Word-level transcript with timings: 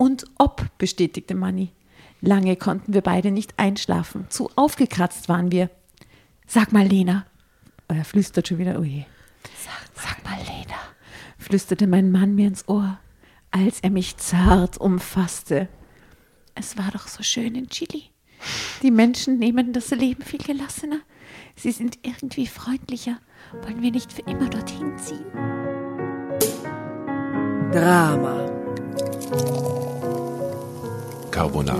Und 0.00 0.24
ob, 0.38 0.66
bestätigte 0.78 1.34
Manni. 1.34 1.72
Lange 2.22 2.56
konnten 2.56 2.94
wir 2.94 3.02
beide 3.02 3.30
nicht 3.30 3.52
einschlafen. 3.58 4.24
Zu 4.30 4.48
aufgekratzt 4.56 5.28
waren 5.28 5.52
wir. 5.52 5.68
Sag 6.46 6.72
mal, 6.72 6.86
Lena. 6.86 7.26
Er 7.86 8.06
flüstert 8.06 8.48
schon 8.48 8.56
wieder, 8.56 8.80
oh 8.80 8.82
je. 8.82 9.04
Sag, 9.62 10.02
sag 10.02 10.24
mal, 10.24 10.38
Lena, 10.38 10.78
flüsterte 11.36 11.86
mein 11.86 12.10
Mann 12.10 12.34
mir 12.34 12.48
ins 12.48 12.66
Ohr, 12.66 12.98
als 13.50 13.80
er 13.80 13.90
mich 13.90 14.16
zart 14.16 14.78
umfasste. 14.78 15.68
Es 16.54 16.78
war 16.78 16.90
doch 16.92 17.06
so 17.06 17.22
schön 17.22 17.54
in 17.54 17.68
Chile. 17.68 18.04
Die 18.82 18.90
Menschen 18.90 19.38
nehmen 19.38 19.74
das 19.74 19.90
Leben 19.90 20.22
viel 20.22 20.40
gelassener. 20.42 21.00
Sie 21.56 21.72
sind 21.72 21.98
irgendwie 22.00 22.46
freundlicher. 22.46 23.18
Wollen 23.64 23.82
wir 23.82 23.90
nicht 23.90 24.14
für 24.14 24.22
immer 24.22 24.48
dorthin 24.48 24.96
ziehen? 24.96 25.26
Drama. 27.70 28.59
Carbonara. 31.40 31.79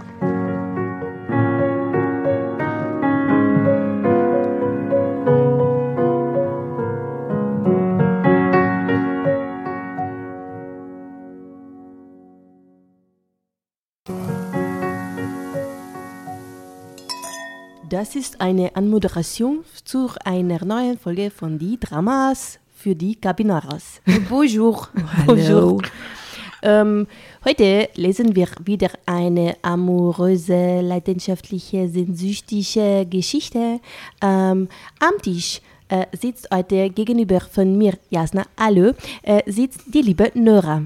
Das 17.91 18.15
ist 18.15 18.39
eine 18.39 18.73
Anmoderation 18.77 19.65
zu 19.83 20.09
einer 20.23 20.63
neuen 20.63 20.97
Folge 20.97 21.29
von 21.29 21.59
die 21.59 21.77
Dramas 21.77 22.57
für 22.73 22.95
die 22.95 23.15
Cabinaras. 23.15 23.99
Bonjour. 24.29 24.87
Bonjour. 25.25 25.81
Ähm, 26.63 27.05
heute 27.43 27.89
lesen 27.95 28.33
wir 28.33 28.47
wieder 28.63 28.91
eine 29.05 29.57
amoröse, 29.61 30.79
leidenschaftliche, 30.79 31.89
sehnsüchtige 31.89 33.05
Geschichte. 33.09 33.81
Ähm, 34.21 34.69
am 35.01 35.21
Tisch 35.21 35.59
äh, 35.89 36.05
sitzt 36.13 36.47
heute 36.49 36.91
gegenüber 36.91 37.41
von 37.41 37.77
mir, 37.77 37.95
Jasna, 38.09 38.45
hallo, 38.57 38.93
äh, 39.21 39.41
sitzt 39.51 39.81
die 39.93 40.01
liebe 40.01 40.31
Nora. 40.33 40.83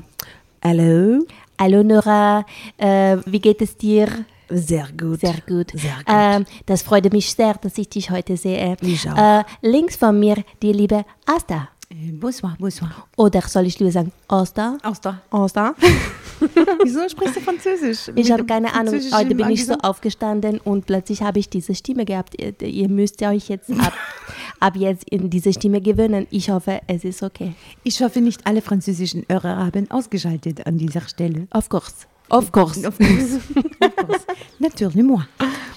Hallo. 0.63 1.23
Hallo 1.61 1.83
Nora, 1.83 2.43
äh, 2.77 3.17
wie 3.27 3.39
geht 3.39 3.61
es 3.61 3.77
dir? 3.77 4.07
Sehr 4.49 4.87
gut. 4.97 5.19
Sehr 5.21 5.41
gut. 5.47 5.71
Sehr 5.73 5.95
gut. 5.95 6.05
Ähm, 6.07 6.45
das 6.65 6.81
freut 6.81 7.11
mich 7.11 7.33
sehr, 7.33 7.53
dass 7.55 7.77
ich 7.77 7.89
dich 7.89 8.11
heute 8.11 8.37
sehe. 8.37 8.77
Ich 8.81 9.09
auch. 9.09 9.39
Äh, 9.39 9.43
links 9.61 9.95
von 9.95 10.19
mir 10.19 10.43
die 10.61 10.71
liebe 10.71 11.05
Asta. 11.25 11.69
Äh, 11.89 12.11
bonsoir, 12.11 12.55
bonsoir. 12.59 12.91
Oder 13.15 13.41
soll 13.41 13.67
ich 13.67 13.79
lieber 13.79 13.91
sagen 13.91 14.11
Asta? 14.27 14.77
Asta. 14.81 15.21
Asta? 15.29 15.75
Wieso 16.83 17.07
sprichst 17.07 17.37
du 17.37 17.41
Französisch? 17.41 18.11
Ich 18.15 18.31
habe 18.31 18.45
keine 18.45 18.73
Ahnung. 18.73 18.99
Heute 19.13 19.35
bin 19.35 19.49
ich 19.49 19.65
so 19.65 19.75
aufgestanden 19.75 20.59
und 20.59 20.85
plötzlich 20.85 21.21
habe 21.21 21.39
ich 21.39 21.49
diese 21.49 21.75
Stimme 21.75 22.05
gehabt. 22.05 22.41
Ihr, 22.41 22.59
ihr 22.61 22.89
müsst 22.89 23.21
euch 23.21 23.49
jetzt 23.49 23.69
ab, 23.71 23.93
ab 24.59 24.75
jetzt 24.75 25.09
in 25.09 25.29
diese 25.29 25.53
Stimme 25.53 25.79
gewöhnen. 25.79 26.27
Ich 26.31 26.49
hoffe, 26.49 26.81
es 26.87 27.03
ist 27.03 27.23
okay. 27.23 27.53
Ich 27.83 28.01
hoffe, 28.01 28.19
nicht 28.19 28.45
alle 28.45 28.61
französischen 28.61 29.25
Hörer 29.29 29.57
haben 29.57 29.89
ausgeschaltet 29.91 30.65
an 30.65 30.77
dieser 30.77 31.01
Stelle. 31.01 31.47
Of 31.53 31.69
course. 31.69 32.07
Of 32.29 32.51
course. 32.51 32.85
Of 32.87 32.97
course. 32.97 33.39
of 33.81 33.95
course. 34.07 34.25
Natürlich, 34.59 34.95
moi. 35.03 35.21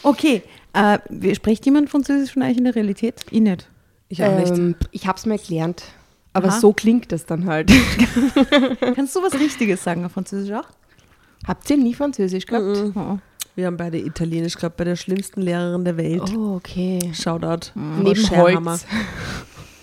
Okay, 0.03 0.43
äh, 0.73 0.99
wie- 1.11 1.35
spricht 1.35 1.65
jemand 1.67 1.91
Französisch 1.91 2.33
von 2.33 2.43
euch 2.43 2.57
in 2.57 2.65
der 2.65 2.75
Realität? 2.75 3.15
Ich 3.31 3.41
nicht. 3.41 3.69
Ich 4.09 4.23
auch 4.23 4.35
nicht. 4.39 4.51
Ähm, 4.53 4.75
ich 4.91 5.07
habe 5.07 5.19
es 5.19 5.27
mir 5.27 5.39
gelernt. 5.39 5.83
Aber 6.33 6.49
Aha. 6.49 6.61
so 6.61 6.73
klingt 6.73 7.13
es 7.13 7.27
dann 7.27 7.47
halt. 7.47 7.71
Kannst 8.95 9.15
du 9.17 9.23
was 9.23 9.35
Richtiges 9.35 9.83
sagen 9.83 10.05
auf 10.05 10.13
Französisch 10.13 10.53
auch? 10.55 10.67
Habt 11.47 11.69
ihr 11.71 11.77
nie 11.77 11.95
Französisch 11.95 12.47
gehabt? 12.47 12.65
Oh. 12.95 13.19
Wir 13.57 13.67
haben 13.67 13.77
beide 13.77 13.99
Italienisch 13.99 14.55
gehabt 14.55 14.77
bei 14.77 14.85
der 14.85 14.95
schlimmsten 14.97 15.43
Lehrerin 15.43 15.85
der 15.85 15.97
Welt. 15.97 16.33
Oh, 16.37 16.55
okay. 16.57 16.99
Shoutout. 17.13 17.73
Neben 17.75 18.15
Frau 18.17 18.47
Scherhammer. 18.47 18.71
Holz. 18.73 18.87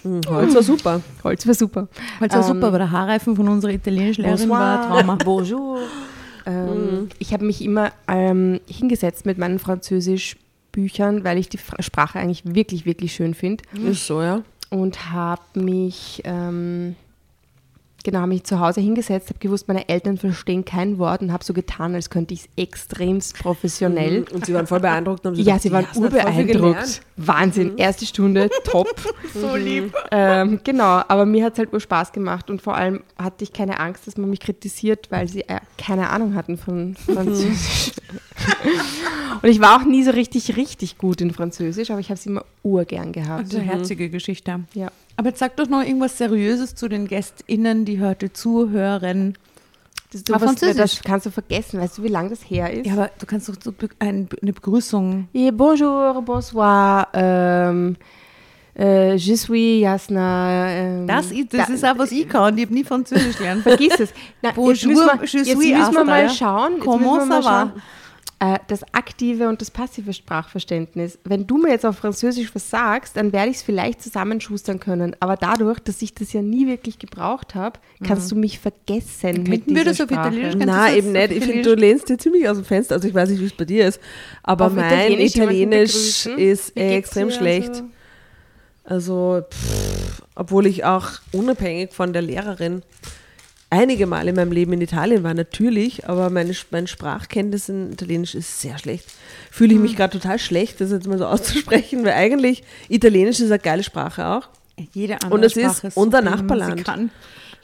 Mhm, 0.05 0.21
Holz 0.29 0.53
war 0.53 0.61
super. 0.61 1.01
Holz 1.23 1.47
war 1.47 1.55
super. 1.55 1.87
Halt 2.19 2.31
so 2.31 2.37
Ähm, 2.37 2.43
super, 2.43 2.67
aber 2.67 2.77
der 2.77 2.91
Haarreifen 2.91 3.35
von 3.35 3.47
unserer 3.49 3.71
italienischen 3.71 4.21
Lehrerin 4.21 4.49
war 4.49 4.87
Trauma. 4.87 5.15
Bonjour. 5.15 5.79
Ähm, 6.45 7.09
Ich 7.19 7.33
habe 7.33 7.45
mich 7.45 7.61
immer 7.63 7.91
ähm, 8.07 8.59
hingesetzt 8.67 9.25
mit 9.25 9.37
meinen 9.37 9.59
Französisch-Büchern, 9.59 11.23
weil 11.23 11.37
ich 11.37 11.49
die 11.49 11.57
Fra- 11.57 11.81
Sprache 11.81 12.19
eigentlich 12.19 12.43
wirklich, 12.45 12.85
wirklich 12.85 13.13
schön 13.13 13.33
finde. 13.33 13.63
Ist 13.85 14.05
so, 14.07 14.21
ja. 14.21 14.41
Und 14.69 15.11
habe 15.11 15.41
mich 15.59 16.21
ähm, 16.25 16.95
genau, 18.05 18.19
habe 18.19 18.29
mich 18.29 18.45
zu 18.45 18.61
Hause 18.61 18.79
hingesetzt, 18.79 19.29
habe 19.29 19.39
gewusst, 19.39 19.67
meine 19.67 19.89
Eltern 19.89 20.17
verstehen 20.17 20.63
kein 20.63 20.97
Wort 20.97 21.21
und 21.21 21.33
habe 21.33 21.43
so 21.43 21.53
getan, 21.53 21.93
als 21.93 22.09
könnte 22.09 22.33
ich 22.33 22.41
es 22.41 22.49
extremst 22.55 23.37
professionell. 23.37 24.21
Mhm. 24.21 24.27
Und 24.33 24.45
sie 24.45 24.53
waren 24.53 24.67
voll 24.67 24.79
beeindruckt. 24.79 25.25
Und 25.25 25.33
haben 25.33 25.39
Ja, 25.39 25.57
gedacht, 25.57 25.61
sie 25.61 25.71
waren 25.71 25.87
urbeeindruckt. 25.95 27.01
Wahnsinn, 27.17 27.77
erste 27.77 28.05
Stunde, 28.05 28.49
top. 28.63 28.87
so 29.33 29.55
lieb. 29.57 29.93
Ähm, 30.11 30.61
genau, 30.63 31.01
aber 31.07 31.25
mir 31.25 31.43
hat 31.43 31.53
es 31.53 31.59
halt 31.59 31.73
ur 31.73 31.81
Spaß 31.81 32.13
gemacht 32.13 32.49
und 32.49 32.61
vor 32.61 32.75
allem 32.75 33.03
hatte 33.17 33.43
ich 33.43 33.51
keine 33.51 33.79
Angst, 33.79 34.07
dass 34.07 34.15
man 34.15 34.29
mich 34.29 34.39
kritisiert, 34.39 35.11
weil 35.11 35.27
sie 35.27 35.41
äh, 35.41 35.59
keine 35.77 36.09
Ahnung 36.09 36.35
hatten 36.35 36.57
von 36.57 36.95
Französisch. 36.95 37.91
und 39.41 39.49
ich 39.49 39.59
war 39.61 39.77
auch 39.81 39.85
nie 39.85 40.03
so 40.03 40.11
richtig, 40.11 40.55
richtig 40.57 40.97
gut 40.97 41.21
in 41.21 41.31
Französisch, 41.31 41.91
aber 41.91 41.99
ich 41.99 42.07
habe 42.09 42.19
es 42.19 42.25
immer 42.25 42.43
urgern 42.63 43.11
gehabt. 43.11 43.43
Also 43.45 43.59
herzige 43.59 44.09
Geschichte. 44.09 44.61
Ja. 44.73 44.91
Aber 45.17 45.29
jetzt 45.29 45.39
sag 45.39 45.55
doch 45.55 45.67
noch 45.67 45.81
irgendwas 45.81 46.17
Seriöses 46.17 46.75
zu 46.75 46.87
den 46.89 47.07
GästInnen, 47.07 47.85
die 47.85 48.01
heute 48.01 48.33
zuhören. 48.33 49.37
Das, 50.11 50.23
du, 50.23 50.33
was, 50.33 50.43
Französisch. 50.43 50.75
das 50.77 51.01
kannst 51.03 51.25
du 51.25 51.31
vergessen. 51.31 51.79
Weißt 51.79 51.97
du, 51.97 52.03
wie 52.03 52.07
lange 52.09 52.29
das 52.29 52.41
her 52.49 52.71
ist? 52.71 52.85
Ja, 52.85 52.93
aber 52.93 53.11
du 53.19 53.25
kannst 53.25 53.49
doch 53.49 53.55
so 53.61 53.73
eine 53.99 54.27
Begrüßung. 54.41 55.27
Et 55.33 55.51
bonjour, 55.55 56.21
bonsoir, 56.21 57.07
ähm, 57.13 57.95
äh, 58.77 59.15
je 59.15 59.35
suis 59.35 59.81
Jasna. 59.81 60.69
Ähm, 60.69 61.07
Das, 61.07 61.31
ist- 61.31 61.53
das 61.53 61.67
da- 61.67 61.73
ist 61.73 61.85
auch, 61.85 61.97
was 61.97 62.11
ich 62.11 62.27
kann. 62.27 62.57
Ich 62.57 62.65
habe 62.65 62.73
nie 62.73 62.83
Französisch 62.83 63.37
gelernt. 63.37 63.63
Vergiss 63.63 63.99
es. 63.99 64.13
Na, 64.41 64.51
Bonjour, 64.51 64.73
jetzt 64.73 64.85
müssen 64.85 65.05
wir, 65.07 65.25
je 65.25 65.37
jetzt 65.39 65.61
suis 65.61 65.77
müssen 65.77 65.93
wir 65.93 66.03
mal 66.05 66.29
schauen. 66.29 66.73
Jetzt 66.75 66.83
Comment 66.85 67.21
ça 67.23 67.43
va? 67.43 67.73
Äh, 68.53 68.59
das 68.67 68.83
aktive 68.93 69.47
und 69.47 69.61
das 69.61 69.71
passive 69.71 70.13
Sprachverständnis. 70.13 71.17
Wenn 71.23 71.47
du 71.47 71.57
mir 71.57 71.69
jetzt 71.71 71.85
auf 71.85 71.97
Französisch 71.97 72.53
was 72.53 72.69
sagst, 72.69 73.15
dann 73.17 73.31
werde 73.33 73.49
ich 73.49 73.57
es 73.57 73.63
vielleicht 73.63 74.01
zusammenschustern 74.01 74.79
können. 74.79 75.15
Aber 75.19 75.35
dadurch, 75.37 75.79
dass 75.79 76.01
ich 76.01 76.13
das 76.13 76.33
ja 76.33 76.41
nie 76.41 76.67
wirklich 76.67 76.99
gebraucht 76.99 77.55
habe, 77.55 77.79
kannst 78.05 78.31
du 78.31 78.35
mich 78.35 78.59
vergessen 78.59 79.43
mit 79.43 79.65
wir 79.67 79.83
dieser 79.83 79.83
das 79.85 80.01
auf 80.01 80.09
Sprache. 80.09 80.27
Italienisch? 80.35 80.65
Das 80.65 80.93
eben 80.93 81.11
nicht. 81.13 81.31
Ich 81.31 81.43
finde, 81.43 81.61
du 81.63 81.75
lehnst 81.75 82.09
dir 82.09 82.17
ziemlich 82.17 82.47
aus 82.49 82.57
dem 82.57 82.65
Fenster. 82.65 82.95
Also 82.95 83.07
ich 83.07 83.13
weiß 83.13 83.29
nicht, 83.29 83.41
wie 83.41 83.45
es 83.45 83.53
bei 83.53 83.65
dir 83.65 83.87
ist. 83.87 83.99
Aber 84.43 84.67
Auf 84.67 84.73
mein 84.73 84.85
Italienisch 84.85 85.35
Italienisch 85.35 86.25
ist 86.25 86.77
extrem 86.77 87.31
schlecht. 87.31 87.69
Also- 87.69 87.85
Also, 88.87 89.41
pff, 89.49 90.21
obwohl 90.35 90.67
ich 90.67 90.83
auch 90.85 91.07
unabhängig 91.31 91.91
von 91.93 92.13
der 92.13 92.21
Lehrerin 92.21 92.83
einige 93.69 94.05
Male 94.05 94.29
in 94.29 94.35
meinem 94.35 94.51
Leben 94.51 94.73
in 94.73 94.81
Italien 94.81 95.23
war, 95.23 95.33
natürlich, 95.33 96.07
aber 96.07 96.29
meine, 96.29 96.53
mein 96.71 96.87
Sprachkenntnis 96.87 97.69
in 97.69 97.91
Italienisch 97.91 98.35
ist 98.35 98.61
sehr 98.61 98.77
schlecht. 98.77 99.05
Fühle 99.51 99.73
ich 99.73 99.79
mich 99.79 99.95
gerade 99.95 100.17
total 100.19 100.39
schlecht, 100.39 100.79
das 100.81 100.91
jetzt 100.91 101.07
mal 101.07 101.17
so 101.17 101.25
auszusprechen, 101.27 102.05
weil 102.05 102.13
eigentlich 102.13 102.63
Italienisch 102.89 103.39
ist 103.39 103.51
eine 103.51 103.59
geile 103.59 103.83
Sprache 103.83 104.25
auch. 104.27 104.47
Jede 104.93 105.15
andere 105.15 105.33
Und 105.33 105.43
es 105.43 105.53
Sprache 105.53 105.87
ist 105.87 105.97
unser 105.97 106.21
Nachbarland. 106.21 106.85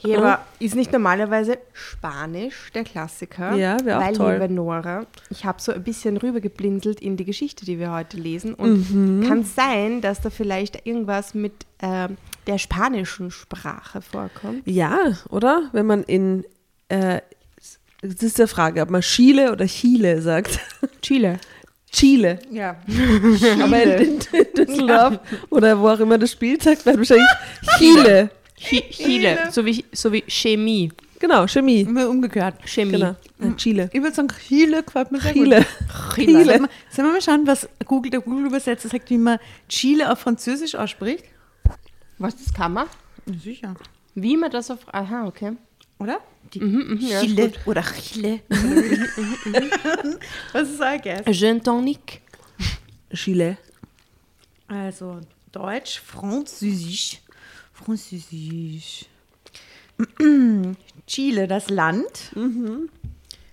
Ja, 0.04 0.18
aber 0.18 0.44
ist 0.58 0.74
nicht 0.74 0.90
normalerweise 0.90 1.58
Spanisch 1.72 2.72
der 2.74 2.82
Klassiker? 2.82 3.54
Ja, 3.54 3.76
wär 3.84 3.98
auch 3.98 4.02
Weil, 4.02 4.14
toll. 4.14 4.32
liebe 4.32 4.52
Nora, 4.52 5.06
ich 5.30 5.44
habe 5.44 5.62
so 5.62 5.70
ein 5.72 5.84
bisschen 5.84 6.16
rübergeblinzelt 6.16 7.00
in 7.00 7.16
die 7.16 7.24
Geschichte, 7.24 7.64
die 7.64 7.78
wir 7.78 7.92
heute 7.92 8.16
lesen. 8.16 8.54
Und 8.54 9.20
Mhm. 9.20 9.28
kann 9.28 9.44
sein, 9.44 10.00
dass 10.00 10.20
da 10.20 10.30
vielleicht 10.30 10.86
irgendwas 10.86 11.34
mit 11.34 11.52
ähm, 11.80 12.16
der 12.46 12.58
spanischen 12.58 13.30
Sprache 13.30 14.02
vorkommt? 14.02 14.62
Ja, 14.66 15.18
oder? 15.30 15.70
Wenn 15.72 15.86
man 15.86 16.02
in, 16.04 16.44
äh, 16.88 17.20
das 18.02 18.22
ist 18.22 18.38
die 18.38 18.46
Frage, 18.46 18.82
ob 18.82 18.90
man 18.90 19.00
Chile 19.00 19.52
oder 19.52 19.66
Chile 19.66 20.20
sagt. 20.20 20.58
Chile. 21.02 21.38
Chile. 21.92 22.38
Ja. 22.50 22.76
Aber 23.62 23.82
in, 23.82 24.18
in 24.32 24.46
Düsseldorf 24.56 25.20
oder 25.50 25.78
wo 25.78 25.88
auch 25.88 26.00
immer 26.00 26.18
das 26.18 26.32
spielt, 26.32 26.62
sagt 26.62 26.86
man 26.86 26.96
wahrscheinlich 26.96 27.28
Chile. 27.78 28.30
Chile. 28.56 29.38
So 29.50 29.64
wie, 29.64 29.84
so 29.92 30.12
wie 30.12 30.24
Chemie. 30.26 30.90
Genau, 31.20 31.46
Chemie. 31.46 31.82
Immer 31.82 32.08
umgekehrt. 32.08 32.56
Chemie. 32.64 32.92
Genau. 32.92 33.14
Ja, 33.38 33.52
Chile. 33.56 33.90
Ich 33.92 34.02
würde 34.02 34.14
sagen, 34.14 34.28
Chile 34.48 34.82
gefällt 34.82 35.12
mir 35.12 35.20
sehr 35.20 35.32
Chile. 35.32 35.56
gut. 35.58 36.14
Chile. 36.16 36.44
Sollen 36.44 36.62
wir, 36.62 36.68
sollen 36.90 37.08
wir 37.08 37.12
mal 37.12 37.22
schauen, 37.22 37.46
was 37.46 37.68
Google, 37.84 38.10
der 38.10 38.20
Google-Übersetzer 38.20 38.88
sagt, 38.88 39.08
wie 39.10 39.18
man 39.18 39.38
Chile 39.68 40.10
auf 40.10 40.18
Französisch 40.18 40.74
ausspricht? 40.74 41.24
Was, 42.22 42.36
das 42.36 42.54
kann 42.54 42.72
man? 42.72 42.86
Sicher. 43.26 43.74
Wie 44.14 44.36
man 44.36 44.48
das 44.48 44.70
auf... 44.70 44.78
Aha, 44.94 45.26
okay. 45.26 45.54
Oder? 45.98 46.20
Die 46.54 46.60
ja, 46.60 47.20
ist 47.20 47.26
Chile 47.26 47.52
oder 47.66 47.82
Chile. 47.82 48.40
was 50.52 50.70
ist 50.70 50.80
ein 50.80 51.02
Guess? 51.02 51.22
Jeune 51.26 51.60
tonique. 51.60 52.20
Chile. 53.12 53.58
Also 54.68 55.20
Deutsch, 55.50 55.98
Französisch. 55.98 57.20
Französisch. 57.72 59.06
Chile, 61.08 61.48
das 61.48 61.70
Land. 61.70 62.32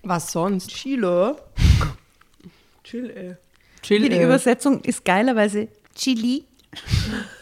Was 0.04 0.30
sonst? 0.30 0.68
Chile. 0.70 1.42
Chile. 2.84 3.36
Hier 3.82 4.08
die 4.08 4.22
Übersetzung 4.22 4.80
ist 4.82 5.04
geilerweise 5.04 5.66
Chili. 5.96 6.44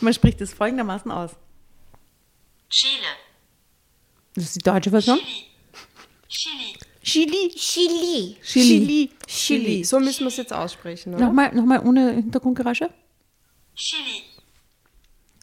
Man 0.00 0.14
spricht 0.14 0.40
es 0.40 0.52
folgendermaßen 0.52 1.10
aus. 1.10 1.32
Chile. 2.70 2.90
Das 4.34 4.44
ist 4.44 4.56
die 4.56 4.60
deutsche 4.60 4.90
Version. 4.90 5.18
Chili. 6.28 6.74
Chili. 7.02 7.48
Chili. 7.54 8.36
Chili. 8.42 9.10
Chili. 9.26 9.84
So 9.84 9.98
müssen 9.98 10.20
wir 10.20 10.28
es 10.28 10.36
jetzt 10.36 10.52
aussprechen, 10.52 11.14
oder? 11.14 11.26
Nochmal, 11.26 11.54
nochmal 11.54 11.80
ohne 11.86 12.12
Hintergrundgeräusche. 12.12 12.90
Chili. 13.74 14.22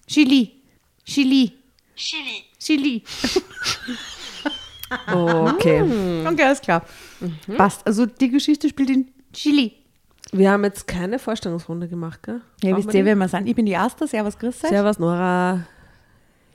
Chili. 0.08 0.52
Chili. 1.04 1.52
Chili. 1.96 2.44
Chili. 2.60 3.04
Okay. 5.08 5.82
Okay, 6.28 6.44
alles 6.44 6.62
klar. 6.62 6.86
Passt. 7.58 7.86
Also 7.88 8.06
die 8.06 8.30
Geschichte 8.30 8.70
spielt 8.70 8.90
in 8.92 9.14
Chili. 9.34 9.74
Wir 10.32 10.52
haben 10.52 10.64
jetzt 10.64 10.88
keine 10.88 11.20
Vorstellungsrunde 11.20 11.88
gemacht, 11.88 12.24
gell? 12.24 12.42
Ja, 12.62 12.72
Brauchen 12.72 12.84
wisst 12.86 12.94
ihr, 12.96 13.06
wer 13.06 13.16
wir 13.16 13.28
sind? 13.28 13.48
Ich 13.48 13.56
bin 13.56 13.66
die 13.66 13.78
Asta. 13.78 14.08
Servus, 14.08 14.38
grüß 14.38 14.64
euch. 14.64 14.70
Servus, 14.70 15.00
Nora. 15.00 15.62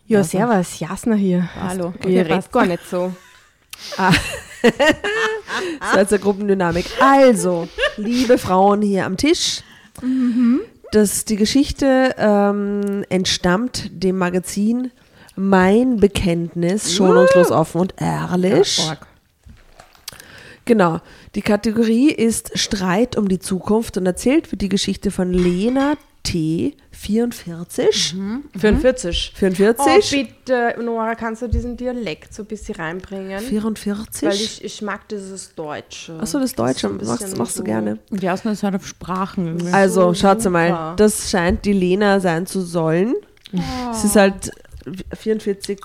Ja, 0.06 0.24
servus, 0.24 0.80
Jasna 0.80 1.14
hier. 1.14 1.48
Hallo. 1.54 1.94
Ihr 2.04 2.24
redet 2.24 2.28
passt. 2.30 2.52
gar 2.52 2.66
nicht 2.66 2.84
so. 2.88 3.12
Das 5.80 5.92
war 5.92 6.00
jetzt 6.00 6.12
eine 6.12 6.20
Gruppendynamik. 6.20 6.84
Also, 7.00 7.66
liebe 7.96 8.36
Frauen 8.36 8.82
hier 8.82 9.06
am 9.06 9.16
Tisch, 9.16 9.62
das, 10.92 11.24
die 11.24 11.36
Geschichte 11.36 12.14
ähm, 12.18 13.04
entstammt 13.08 13.90
dem 13.90 14.18
Magazin 14.18 14.90
Mein 15.36 15.96
Bekenntnis, 15.96 16.92
schonungslos 16.94 17.50
offen 17.50 17.80
und 17.80 17.94
ehrlich. 17.96 18.84
Org. 18.86 19.06
Genau. 20.70 21.00
Die 21.34 21.42
Kategorie 21.42 22.12
ist 22.12 22.56
Streit 22.56 23.16
um 23.16 23.26
die 23.28 23.40
Zukunft 23.40 23.96
und 23.96 24.06
erzählt 24.06 24.52
wird 24.52 24.62
die 24.62 24.68
Geschichte 24.68 25.10
von 25.10 25.32
Lena 25.32 25.94
T. 26.22 26.76
44. 26.92 28.14
44. 28.56 29.32
44. 29.34 29.78
Oh, 29.78 30.16
bitte, 30.16 30.76
Nora, 30.80 31.16
kannst 31.16 31.42
du 31.42 31.48
diesen 31.48 31.76
Dialekt 31.76 32.32
so 32.32 32.44
ein 32.44 32.46
bisschen 32.46 32.76
reinbringen? 32.76 33.40
44. 33.40 34.28
Weil 34.28 34.34
ich, 34.36 34.62
ich 34.62 34.80
mag 34.80 35.08
dieses 35.08 35.56
Deutsche. 35.56 36.16
Achso, 36.20 36.38
das 36.38 36.54
Deutsche 36.54 36.86
so 36.86 36.94
ein 36.94 37.04
machst, 37.04 37.36
machst 37.36 37.54
du 37.56 37.58
so- 37.58 37.64
gerne. 37.64 37.98
Und 38.10 38.22
die 38.22 38.30
Ausnahme 38.30 38.52
ist 38.52 38.62
halt 38.62 38.76
auf 38.76 38.86
Sprachen 38.86 39.46
irgendwie. 39.48 39.72
Also, 39.72 40.14
schaut 40.14 40.40
super. 40.40 40.50
mal, 40.50 40.96
das 40.96 41.30
scheint 41.30 41.64
die 41.64 41.72
Lena 41.72 42.20
sein 42.20 42.46
zu 42.46 42.60
sollen. 42.60 43.16
Es 43.90 44.04
ist 44.04 44.14
halt 44.14 44.52
44, 45.18 45.80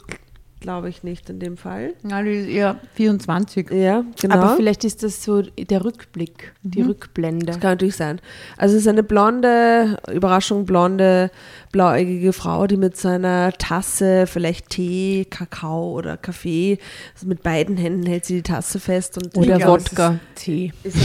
glaube 0.60 0.90
ich 0.90 1.04
nicht 1.04 1.30
in 1.30 1.40
dem 1.40 1.58
Fall. 1.58 1.94
Ja, 2.10 2.24
die 2.24 2.32
ist 2.32 2.48
eher 2.48 2.80
24. 2.96 3.70
Ja, 3.72 4.04
genau. 4.20 4.36
Aber 4.36 4.56
vielleicht 4.56 4.84
ist 4.84 5.04
das 5.04 5.24
so 5.24 5.42
der 5.44 5.86
Rückblick, 5.86 6.54
die 6.64 6.82
Rückblende. 6.82 7.46
das 7.46 7.60
kann 7.60 7.72
natürlich 7.72 7.96
sein. 7.98 8.20
Also 8.58 8.76
es 8.76 8.82
ist 8.82 8.88
eine 8.88 9.04
blonde, 9.04 9.98
Überraschung, 10.12 10.66
blonde, 10.66 11.30
blauäugige 11.72 12.34
Frau, 12.34 12.66
die 12.68 12.78
mit 12.78 12.98
seiner 12.98 13.52
Tasse, 13.54 14.26
vielleicht 14.28 14.70
Tee, 14.72 15.26
Kakao 15.30 15.92
oder 15.94 16.18
Kaffee, 16.18 16.80
also 17.14 17.28
mit 17.28 17.44
beiden 17.44 17.78
Händen 17.78 18.06
hält 18.08 18.26
sie 18.26 18.36
die 18.38 18.42
Tasse 18.44 18.80
fest 18.80 19.18
und 19.18 19.38
Oder 19.38 19.58
glaub, 19.58 19.82
Wodka. 19.82 20.20
Tee. 20.36 20.72
Ist 20.84 20.98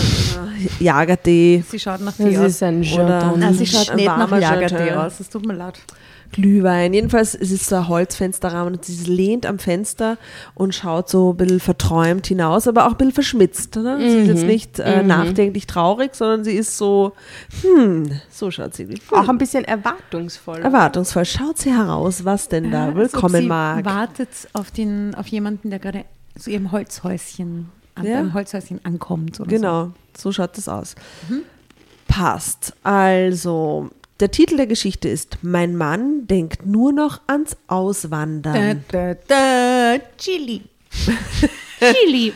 Jagertee, 0.79 1.63
Sie 1.69 1.79
schaut 1.79 2.01
nach 2.01 2.17
Das 2.17 2.27
Tee 2.29 2.39
aus. 2.39 2.47
ist 2.47 2.63
ein 2.63 2.81
Oder- 2.81 3.21
Jean 3.21 3.41
Nein, 3.41 3.55
sie 3.55 3.67
schaut 3.67 3.95
nicht 3.95 4.07
nach 4.07 4.41
Jagertee 4.41 4.93
aus. 4.93 5.21
Es 5.21 5.29
tut 5.29 5.45
mir 5.47 5.55
leid. 5.55 5.79
Glühwein. 6.33 6.95
Jedenfalls 6.95 7.35
es 7.35 7.51
ist 7.51 7.67
so 7.67 7.77
ein 7.77 7.89
Holzfensterrahmen 7.89 8.75
und 8.75 8.85
sie 8.85 9.11
lehnt 9.11 9.47
am 9.47 9.59
Fenster 9.59 10.17
und 10.55 10.75
schaut 10.75 11.09
so 11.09 11.33
ein 11.33 11.37
bisschen 11.37 11.61
verträumt 11.61 12.27
hinaus, 12.27 12.69
aber 12.69 12.87
auch 12.87 12.93
ein 12.93 12.97
bisschen 12.97 13.13
verschmitzt. 13.13 13.77
Ne? 13.77 13.99
Sie 13.99 14.19
ist 14.21 14.27
jetzt 14.29 14.45
nicht 14.47 14.79
äh, 14.79 15.03
nachdenklich 15.03 15.67
traurig, 15.67 16.15
sondern 16.15 16.45
sie 16.45 16.53
ist 16.55 16.77
so, 16.79 17.13
hm, 17.63 18.13
so 18.31 18.51
schaut 18.51 18.75
sie. 18.75 18.85
Hm. 18.87 18.95
Auch 19.11 19.29
ein 19.29 19.39
bisschen 19.39 19.65
erwartungsvoll. 19.65 20.59
Erwartungsvoll. 20.59 21.25
Schaut 21.25 21.59
sie 21.59 21.73
heraus, 21.73 22.25
was 22.25 22.49
denn 22.49 22.71
da 22.71 22.89
ob 22.89 22.95
willkommen 22.97 23.43
sie 23.43 23.49
mag. 23.49 23.85
wartet 23.85 24.29
auf, 24.53 24.71
den, 24.71 25.15
auf 25.15 25.27
jemanden, 25.29 25.71
der 25.71 25.79
gerade 25.79 26.05
zu 26.39 26.51
ihrem 26.51 26.71
Holzhäuschen, 26.73 27.69
an 27.97 28.07
Ja. 28.07 28.17
beim 28.21 28.35
Holzhäuschen 28.35 28.81
ankommt. 28.85 29.41
Genau, 29.47 29.91
so 30.17 30.31
schaut 30.33 30.57
das 30.57 30.69
aus. 30.69 30.95
Passt. 32.09 32.73
Also, 32.83 33.91
Der 34.21 34.31
Titel 34.31 34.59
der 34.59 34.67
Geschichte 34.67 35.09
ist 35.09 35.39
Mein 35.41 35.77
Mann 35.77 36.27
denkt 36.27 36.67
nur 36.67 36.93
noch 36.93 37.23
ans 37.27 37.57
Auswandern. 37.69 38.85
Da, 38.93 39.15
da, 39.27 39.97
Chili. 40.19 40.61
Chili. 41.81 42.33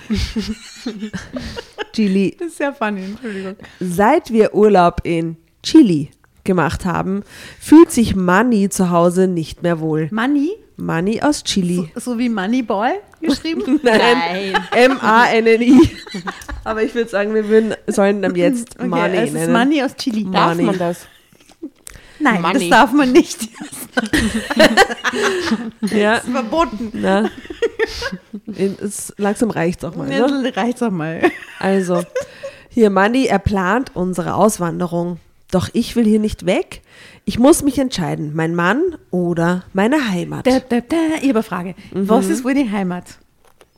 Chili. 1.93 2.37
Das 2.39 2.49
ist 2.49 2.57
sehr 2.57 2.73
funny, 2.73 3.05
Entschuldigung. 3.05 3.57
Seit 3.81 4.33
wir 4.33 4.55
Urlaub 4.55 5.03
in 5.05 5.37
Chili 5.63 6.11
gemacht 6.43 6.87
haben, 6.87 7.23
fühlt 7.61 7.93
sich 7.93 8.17
Manny 8.17 8.71
zu 8.71 8.91
Hause 8.91 9.29
nicht 9.29 9.63
mehr 9.63 9.79
wohl. 9.79 10.09
Money, 10.11 10.53
Manny 10.77 11.21
aus 11.21 11.45
Chili. 11.45 11.93
so 11.97 12.19
wie 12.19 12.31
Moneyball 12.31 12.95
geschrieben. 13.21 13.79
Nein. 13.83 14.55
M-A-N-N-I. 14.73 15.81
Aber 16.65 16.83
ich 16.83 16.95
würde 16.95 17.11
sagen, 17.11 17.35
wir 17.35 17.49
würden, 17.49 17.75
sollen 17.87 18.23
dann 18.23 18.35
jetzt 18.35 18.77
Okay, 18.77 18.89
Money 18.89 19.17
es 19.19 19.25
ist 19.29 19.33
nennen. 19.35 19.53
Money 19.53 19.83
aus 19.83 19.95
Chili. 19.97 20.27
Darf 20.31 20.55
Money. 20.55 20.63
man 20.65 20.79
das? 20.79 21.07
Nein, 22.25 22.43
Money. 22.43 22.69
das 22.71 22.79
darf 22.79 22.93
man 22.93 23.13
nicht. 23.13 23.49
Ja, 25.93 26.17
Das 26.17 26.25
ist 26.25 26.31
verboten. 26.33 27.05
In- 28.47 28.77
Es, 28.81 29.13
langsam 29.17 29.51
reicht's 29.51 29.85
auch 29.85 29.95
mal. 29.95 30.09
Ne? 30.09 30.19
Ja, 30.19 30.51
reicht's 30.61 30.83
auch 30.83 30.91
mal. 30.91 31.31
Also, 31.59 32.03
hier 32.69 32.91
Manny, 32.91 33.27
er 33.27 33.39
plant 33.39 33.93
unsere 33.95 34.35
Auswanderung. 34.35 35.19
Doch 35.51 35.69
ich 35.73 35.95
will 35.95 36.05
hier 36.05 36.19
nicht 36.19 36.47
weg. 36.47 36.83
Ich 37.25 37.39
muss 37.39 37.63
mich 37.63 37.79
entscheiden, 37.79 38.33
mein 38.35 38.55
Mann 38.55 38.81
oder 39.11 39.65
meine 39.73 40.09
Heimat. 40.11 40.47
Da, 40.47 40.59
da, 40.61 40.81
da. 40.81 40.97
Ich 41.21 41.29
habe 41.29 41.39
eine 41.39 41.43
Frage. 41.43 41.75
Was 41.93 42.27
ist 42.29 42.45
wohl 42.45 42.55
die 42.55 42.71
Heimat? 42.71 43.05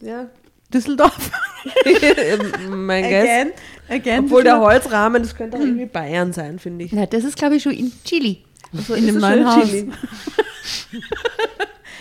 ja. 0.01 0.27
Düsseldorf? 0.75 1.31
mein 2.71 3.05
Guess. 3.05 3.47
Again? 3.89 4.25
Obwohl 4.25 4.43
der? 4.43 4.61
Holzrahmen, 4.61 5.23
das 5.23 5.35
könnte 5.35 5.57
auch 5.57 5.61
irgendwie 5.61 5.87
Bayern 5.87 6.33
sein, 6.33 6.59
finde 6.59 6.85
ich. 6.85 6.93
Na, 6.93 7.07
das 7.07 7.25
ist, 7.25 7.37
glaube 7.37 7.57
ich, 7.57 7.63
schon 7.63 7.73
in 7.73 7.93
Chili. 8.05 8.43
So 8.73 8.95
in 8.95 9.07
dem 9.07 9.19
neuen 9.19 9.47
Haus. 9.47 9.69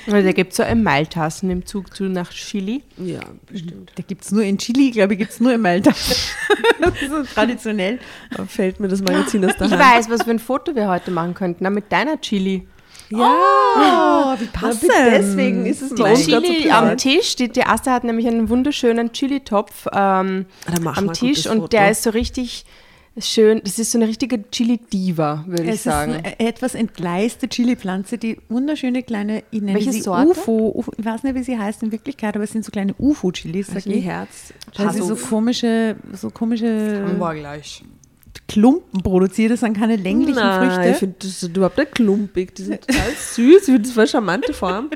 Weil 0.08 0.24
da 0.24 0.32
gibt 0.34 0.52
es 0.52 0.58
so 0.58 0.64
ein 0.64 0.84
Mailtassen 0.84 1.50
im 1.50 1.66
Zug 1.66 1.96
zu 1.96 2.04
nach 2.04 2.30
Chili. 2.30 2.84
Ja, 2.98 3.22
bestimmt. 3.48 3.92
Da 3.96 4.04
gibt 4.08 4.24
es 4.24 4.32
nur 4.32 4.44
in 4.44 4.58
Chili, 4.60 4.92
glaube 4.92 5.14
ich, 5.14 5.20
gibt 5.20 5.32
es 5.32 5.40
nur 5.40 5.54
in 5.54 5.62
Malta. 5.62 5.92
das 6.80 7.02
ist 7.02 7.10
so 7.10 7.24
traditionell. 7.24 8.00
Da 8.36 8.46
fällt 8.46 8.80
mir 8.80 8.88
das 8.88 9.02
Magazin 9.02 9.44
aus 9.46 9.58
der 9.58 9.66
Ich 9.68 9.74
Hand. 9.74 9.82
weiß, 9.82 10.10
was 10.10 10.24
für 10.24 10.32
ein 10.32 10.40
Foto 10.40 10.76
wir 10.76 10.88
heute 10.90 11.10
machen 11.10 11.34
könnten. 11.34 11.64
Na, 11.64 11.72
mit 11.72 11.92
deiner 11.92 12.22
Chili. 12.22 12.68
Oh, 13.14 13.18
wie 14.40 14.46
passend. 14.48 14.92
Deswegen 15.12 15.66
ist 15.66 15.82
es 15.82 15.90
Die 15.94 16.02
bei 16.02 16.12
uns 16.12 16.26
so 16.26 16.42
Chili 16.42 16.70
am. 16.72 16.98
Tisch. 16.98 17.36
Die, 17.36 17.50
die 17.50 17.64
Asta 17.64 17.92
hat 17.92 18.04
nämlich 18.04 18.28
einen 18.28 18.50
wunderschönen 18.50 19.12
Chili-Topf 19.12 19.88
ähm, 19.94 20.46
mach 20.82 20.98
am 20.98 21.14
Tisch 21.14 21.46
und 21.48 21.58
Foto. 21.58 21.68
der 21.68 21.92
ist 21.92 22.04
so 22.04 22.10
richtig 22.12 22.66
schön. 23.18 23.62
Das 23.64 23.80
ist 23.80 23.92
so 23.92 23.98
eine 23.98 24.08
richtige 24.08 24.50
Chili-Diva, 24.50 25.46
würde 25.48 25.64
ich 25.64 25.70
Es 25.70 25.76
ist 25.78 25.84
sagen. 25.84 26.14
eine 26.14 26.40
etwas 26.40 26.76
entgleiste 26.76 27.48
Chili-Pflanze, 27.48 28.18
die 28.18 28.40
wunderschöne 28.50 29.04
kleine, 29.04 29.44
ich 29.52 29.62
nenne 29.62 29.76
Welche 29.76 29.94
sie 29.94 30.02
Sorte? 30.02 30.30
UFO, 30.32 30.72
UFO, 30.76 30.92
ich 30.98 31.06
weiß 31.06 31.24
nicht, 31.24 31.36
wie 31.36 31.44
sie 31.44 31.58
heißt 31.58 31.84
in 31.84 31.92
Wirklichkeit, 31.92 32.36
aber 32.36 32.44
es 32.44 32.52
sind 32.52 32.66
so 32.66 32.72
kleine 32.72 32.94
UFO-Chilis, 32.98 33.68
sag 33.68 33.76
Also 33.78 33.90
die 33.90 34.00
ich. 34.00 34.06
Herz. 34.06 34.54
Weil 34.78 34.92
sie 34.92 35.02
so 35.02 35.16
komische, 35.16 35.96
so 36.14 36.30
komische 36.30 37.06
War 37.20 37.36
gleich. 37.36 37.84
Klumpen 38.48 39.02
produziert, 39.02 39.52
das 39.52 39.62
sind 39.62 39.76
keine 39.76 39.96
länglichen 39.96 40.36
Nein, 40.36 40.70
ich 40.70 40.76
Früchte. 40.76 40.94
finde 41.00 41.16
das 41.20 41.44
überhaupt 41.44 41.78
nicht 41.78 41.92
klumpig. 41.94 42.56
Die 42.56 42.64
sind 42.64 42.82
total 42.82 43.12
süß. 43.12 43.60
Ich 43.60 43.66
finde 43.66 43.82
das 43.82 43.92
voll 43.92 44.02
eine 44.04 44.10
charmante 44.10 44.54
Form. 44.54 44.90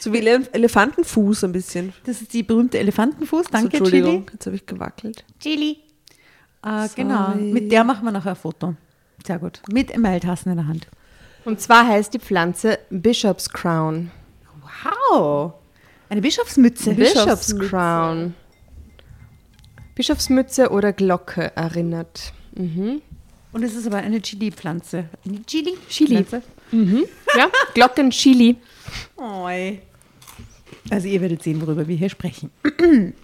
So 0.00 0.12
wie 0.12 0.18
Ele 0.18 0.48
Elefantenfuß 0.52 1.44
ein 1.44 1.52
bisschen. 1.52 1.92
Das 2.04 2.20
ist 2.20 2.32
die 2.32 2.42
berühmte 2.42 2.78
Elefantenfuß, 2.78 3.44
so, 3.46 3.52
danke 3.52 3.76
Entschuldigung, 3.76 4.26
jetzt 4.32 4.46
habe 4.46 4.56
ich 4.56 4.66
gewackelt. 4.66 5.24
Chili. 5.38 5.74
Chili. 5.74 6.84
Äh, 6.84 6.88
genau, 6.94 7.34
mit 7.36 7.70
der 7.72 7.84
machen 7.84 8.04
wir 8.04 8.12
noch 8.12 8.26
ein 8.26 8.36
Foto. 8.36 8.74
Sehr 9.26 9.38
gut. 9.38 9.60
Mit 9.70 9.90
Emailtassen 9.90 10.50
in 10.50 10.56
der 10.56 10.66
Hand. 10.66 10.88
Und 11.44 11.60
zwar 11.60 11.86
heißt 11.86 12.12
die 12.14 12.18
Pflanze 12.18 12.78
Bishop's 12.90 13.48
Crown. 13.50 14.10
Wow. 15.10 15.54
Eine 16.08 16.20
Bischofsmütze. 16.20 16.94
Bishop's 16.94 17.56
Crown. 17.58 18.34
Bischofsmütze 19.94 20.70
oder 20.70 20.92
Glocke 20.92 21.54
erinnert. 21.56 22.32
Mhm. 22.54 23.00
Und 23.52 23.62
es 23.64 23.74
ist 23.74 23.86
aber 23.86 23.96
eine 23.98 24.20
Chili-Pflanze. 24.22 25.06
Eine 25.26 25.44
Chili? 25.44 25.74
Chili. 25.88 26.22
Pflanze. 26.24 26.42
Ja, 27.36 27.48
Glockenchili. 27.74 28.56
Oi. 29.16 29.80
Also 30.90 31.08
ihr 31.08 31.20
werdet 31.20 31.42
sehen, 31.42 31.60
worüber 31.60 31.86
wir 31.88 31.96
hier 31.96 32.10
sprechen. 32.10 32.50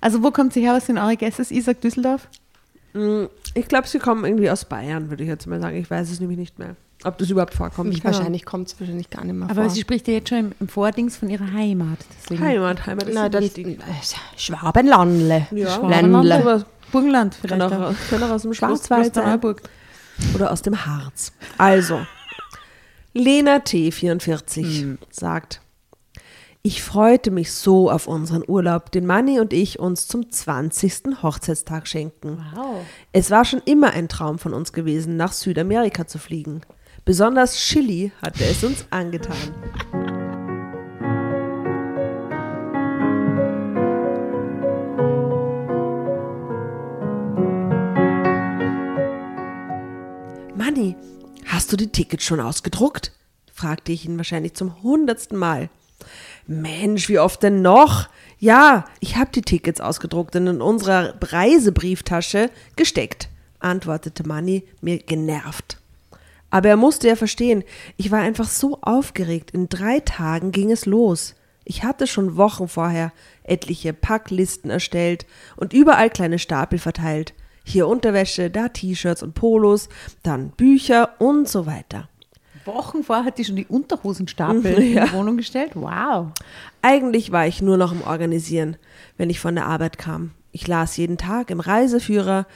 Also 0.00 0.22
wo 0.22 0.30
kommt 0.30 0.52
sie 0.52 0.60
her? 0.60 0.74
Was 0.74 0.84
sind 0.84 0.98
eure 0.98 1.16
Gäste? 1.16 1.46
Ich 1.48 1.64
sag 1.64 1.80
Düsseldorf. 1.80 2.28
Mm, 2.92 3.24
Ich 3.54 3.66
glaube, 3.68 3.88
sie 3.88 3.98
kommen 3.98 4.22
irgendwie 4.26 4.50
aus 4.50 4.66
Bayern, 4.66 5.08
würde 5.08 5.22
ich 5.22 5.30
jetzt 5.30 5.46
mal 5.46 5.58
sagen. 5.62 5.78
Ich 5.78 5.90
weiß 5.90 6.10
es 6.10 6.20
nämlich 6.20 6.36
nicht 6.36 6.58
mehr, 6.58 6.76
ob 7.04 7.16
das 7.16 7.30
überhaupt 7.30 7.54
vorkommt. 7.54 7.88
Mich 7.88 8.04
wahrscheinlich 8.04 8.44
kommt 8.44 8.68
es 8.68 8.78
wahrscheinlich 8.78 9.08
gar 9.08 9.24
nicht 9.24 9.32
mehr 9.34 9.48
Aber 9.48 9.62
vor. 9.62 9.70
sie 9.70 9.80
spricht 9.80 10.06
ja 10.06 10.12
jetzt 10.12 10.28
schon 10.28 10.38
im, 10.40 10.52
im 10.60 10.68
Vordings 10.68 11.16
von 11.16 11.30
ihrer 11.30 11.50
Heimat. 11.50 12.00
Deswegen. 12.22 12.44
Heimat, 12.44 12.84
Heimat 12.86 13.08
ist 13.08 13.14
Na, 13.14 13.28
ja 13.32 13.40
wichtig. 13.40 13.66
äh, 13.66 13.82
Schwabenlandle. 14.36 15.46
Ja. 15.52 15.70
Schwabenland, 15.74 16.26
Ländle. 16.26 16.34
aber 16.34 16.66
Burgenland 16.94 17.36
Kann 17.42 17.58
vielleicht. 17.58 17.72
auch, 17.74 17.90
auch. 17.90 17.94
kann 18.08 18.22
auch 18.22 18.30
aus 18.30 18.42
dem 18.42 18.54
Schwarzwald 18.54 19.14
sein. 19.14 19.40
Oder 20.34 20.52
aus 20.52 20.62
dem 20.62 20.86
Harz. 20.86 21.32
Also, 21.58 22.06
Lena 23.12 23.56
T44 23.56 24.96
sagt, 25.10 25.60
ich 26.62 26.82
freute 26.82 27.30
mich 27.30 27.52
so 27.52 27.90
auf 27.90 28.06
unseren 28.06 28.44
Urlaub, 28.46 28.92
den 28.92 29.06
Manni 29.06 29.40
und 29.40 29.52
ich 29.52 29.80
uns 29.80 30.06
zum 30.06 30.30
20. 30.30 31.22
Hochzeitstag 31.22 31.88
schenken. 31.88 32.38
Wow. 32.54 32.86
Es 33.12 33.30
war 33.30 33.44
schon 33.44 33.60
immer 33.64 33.90
ein 33.90 34.08
Traum 34.08 34.38
von 34.38 34.54
uns 34.54 34.72
gewesen, 34.72 35.16
nach 35.16 35.32
Südamerika 35.32 36.06
zu 36.06 36.18
fliegen. 36.18 36.60
Besonders 37.04 37.56
Chili 37.56 38.12
hatte 38.22 38.44
es 38.44 38.62
uns 38.62 38.86
angetan. 38.90 40.03
Manni, 50.64 50.96
hast 51.44 51.70
du 51.70 51.76
die 51.76 51.92
Tickets 51.92 52.24
schon 52.24 52.40
ausgedruckt? 52.40 53.12
fragte 53.52 53.92
ich 53.92 54.06
ihn 54.06 54.16
wahrscheinlich 54.16 54.54
zum 54.54 54.82
hundertsten 54.82 55.36
Mal. 55.36 55.68
Mensch, 56.46 57.10
wie 57.10 57.18
oft 57.18 57.42
denn 57.42 57.60
noch? 57.60 58.08
Ja, 58.38 58.86
ich 58.98 59.16
habe 59.16 59.30
die 59.30 59.42
Tickets 59.42 59.82
ausgedruckt 59.82 60.34
und 60.36 60.46
in 60.46 60.62
unserer 60.62 61.16
Reisebrieftasche 61.20 62.48
gesteckt, 62.76 63.28
antwortete 63.58 64.26
Manni 64.26 64.64
mir 64.80 65.00
genervt. 65.00 65.76
Aber 66.48 66.70
er 66.70 66.78
musste 66.78 67.08
ja 67.08 67.16
verstehen, 67.16 67.62
ich 67.98 68.10
war 68.10 68.20
einfach 68.20 68.48
so 68.48 68.78
aufgeregt. 68.80 69.50
In 69.50 69.68
drei 69.68 70.00
Tagen 70.00 70.50
ging 70.50 70.72
es 70.72 70.86
los. 70.86 71.34
Ich 71.66 71.84
hatte 71.84 72.06
schon 72.06 72.38
Wochen 72.38 72.68
vorher 72.68 73.12
etliche 73.42 73.92
Packlisten 73.92 74.70
erstellt 74.70 75.26
und 75.56 75.74
überall 75.74 76.08
kleine 76.08 76.38
Stapel 76.38 76.78
verteilt. 76.78 77.34
Hier 77.64 77.88
Unterwäsche, 77.88 78.50
da 78.50 78.68
T-Shirts 78.68 79.22
und 79.22 79.34
Polos, 79.34 79.88
dann 80.22 80.50
Bücher 80.50 81.10
und 81.18 81.48
so 81.48 81.66
weiter. 81.66 82.08
Wochen 82.66 83.02
vorher 83.02 83.24
hat 83.24 83.38
die 83.38 83.44
schon 83.44 83.56
die 83.56 83.66
Unterhosenstapel 83.66 84.66
in 84.74 84.92
die 84.92 85.12
Wohnung 85.12 85.36
gestellt. 85.36 85.72
Wow. 85.74 86.28
Eigentlich 86.82 87.32
war 87.32 87.46
ich 87.46 87.62
nur 87.62 87.76
noch 87.76 87.92
im 87.92 88.02
Organisieren, 88.02 88.76
wenn 89.16 89.30
ich 89.30 89.40
von 89.40 89.54
der 89.54 89.66
Arbeit 89.66 89.98
kam. 89.98 90.30
Ich 90.52 90.66
las 90.66 90.96
jeden 90.96 91.18
Tag 91.18 91.50
im 91.50 91.60
Reiseführer, 91.60 92.46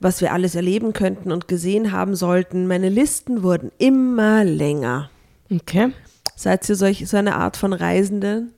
was 0.00 0.20
wir 0.20 0.32
alles 0.32 0.54
erleben 0.54 0.92
könnten 0.92 1.32
und 1.32 1.48
gesehen 1.48 1.92
haben 1.92 2.14
sollten. 2.14 2.66
Meine 2.66 2.88
Listen 2.88 3.42
wurden 3.42 3.72
immer 3.78 4.44
länger. 4.44 5.10
Okay. 5.50 5.92
Seid 6.36 6.68
ihr 6.68 6.76
solch, 6.76 7.08
so 7.08 7.16
eine 7.16 7.36
Art 7.36 7.56
von 7.56 7.72
Reisende, 7.72 8.48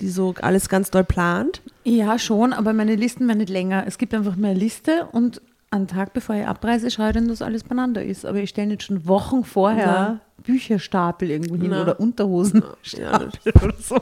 die 0.00 0.08
so 0.08 0.34
alles 0.40 0.68
ganz 0.68 0.90
doll 0.90 1.04
plant? 1.04 1.62
Ja, 1.84 2.18
schon, 2.18 2.52
aber 2.52 2.72
meine 2.72 2.96
Listen 2.96 3.28
werden 3.28 3.38
nicht 3.38 3.50
länger. 3.50 3.84
Es 3.86 3.98
gibt 3.98 4.14
einfach 4.14 4.36
mehr 4.36 4.54
Liste 4.54 5.08
und 5.12 5.40
einen 5.70 5.86
Tag 5.86 6.12
bevor 6.14 6.34
ich 6.36 6.46
abreise, 6.46 6.90
schaue 6.90 7.08
ich 7.08 7.14
dann, 7.14 7.28
dass 7.28 7.42
alles 7.42 7.64
beieinander 7.64 8.02
ist. 8.04 8.24
Aber 8.24 8.38
ich 8.38 8.50
stelle 8.50 8.68
nicht 8.68 8.82
schon 8.82 9.06
Wochen 9.06 9.44
vorher 9.44 10.20
Bücherstapel 10.44 11.30
irgendwo 11.30 11.56
hin 11.56 11.68
Na. 11.70 11.82
oder 11.82 12.00
Unterhosenstapel 12.00 13.30
oder 13.62 13.74
so. 13.80 14.00